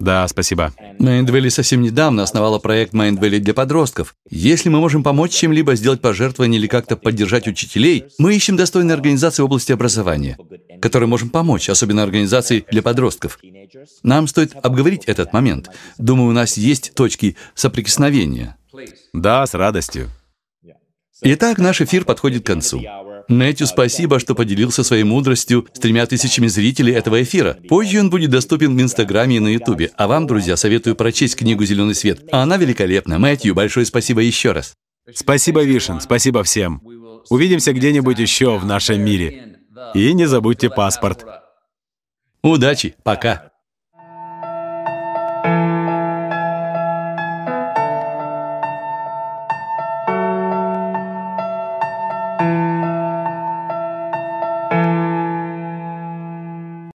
Да, 0.02 0.28
спасибо. 0.28 0.74
Майндвелли 0.98 1.50
совсем 1.50 1.84
недавно 1.84 2.24
основала 2.24 2.58
проект 2.58 2.92
Майндвелли 2.94 3.38
для 3.38 3.54
подростков. 3.54 4.16
Если 4.32 4.68
мы 4.68 4.80
можем 4.80 5.04
помочь 5.04 5.32
чем-либо, 5.32 5.76
сделать 5.76 6.02
пожертвование 6.02 6.60
или 6.60 6.66
как-то 6.66 6.98
поддержать 6.98 7.48
учителей, 7.48 8.06
мы 8.18 8.36
ищем 8.36 8.58
достойные 8.58 8.96
организации 8.96 9.44
в 9.44 9.46
области 9.46 9.72
образования, 9.72 10.40
которые 10.82 11.08
можем 11.08 11.30
помочь, 11.30 11.70
особенно 11.70 12.02
организации 12.02 12.66
для 12.72 12.82
подростков. 12.82 13.38
Нам 14.02 14.28
стоит 14.28 14.56
обговорить 14.56 15.06
этот 15.06 15.34
момент. 15.34 15.70
Думаю, 16.00 16.30
у 16.30 16.34
нас 16.34 16.58
есть 16.58 16.94
точки 16.96 17.38
соприкосновения. 17.54 18.58
Да, 19.14 19.46
с 19.46 19.54
радостью. 19.54 20.10
Итак, 21.22 21.60
наш 21.60 21.80
эфир 21.82 22.06
подходит 22.06 22.42
к 22.42 22.48
концу. 22.48 22.82
Мэтью, 23.28 23.68
спасибо, 23.68 24.20
что 24.20 24.36
поделился 24.36 24.84
своей 24.84 25.04
мудростью 25.04 25.68
с 25.74 25.80
тремя 25.80 26.06
тысячами 26.06 26.48
зрителей 26.48 26.94
этого 26.94 27.22
эфира. 27.22 27.58
Позже 27.68 28.00
он 28.00 28.10
будет 28.10 28.30
доступен 28.30 28.76
в 28.76 28.82
Инстаграме 28.82 29.38
и 29.38 29.40
на 29.40 29.50
Ютубе. 29.50 29.92
А 29.98 30.08
вам, 30.08 30.28
друзья, 30.28 30.58
советую 30.58 30.96
прочесть 30.96 31.36
книгу 31.36 31.64
«Зеленый 31.66 31.96
свет». 31.96 32.24
Она 32.32 32.58
великолепна. 32.58 33.20
Мэтью, 33.20 33.56
большое 33.56 33.86
спасибо 33.86 34.22
еще 34.22 34.52
раз. 34.52 34.74
Спасибо, 35.14 35.64
Вишен, 35.64 36.00
спасибо 36.00 36.44
всем. 36.44 36.82
Увидимся 37.30 37.74
где-нибудь 37.74 38.20
еще 38.20 38.58
в 38.58 38.66
нашем 38.66 39.04
мире. 39.04 39.60
И 39.94 40.14
не 40.14 40.26
забудьте 40.26 40.70
паспорт. 40.70 41.26
Удачи, 42.44 42.96
пока. 43.04 43.51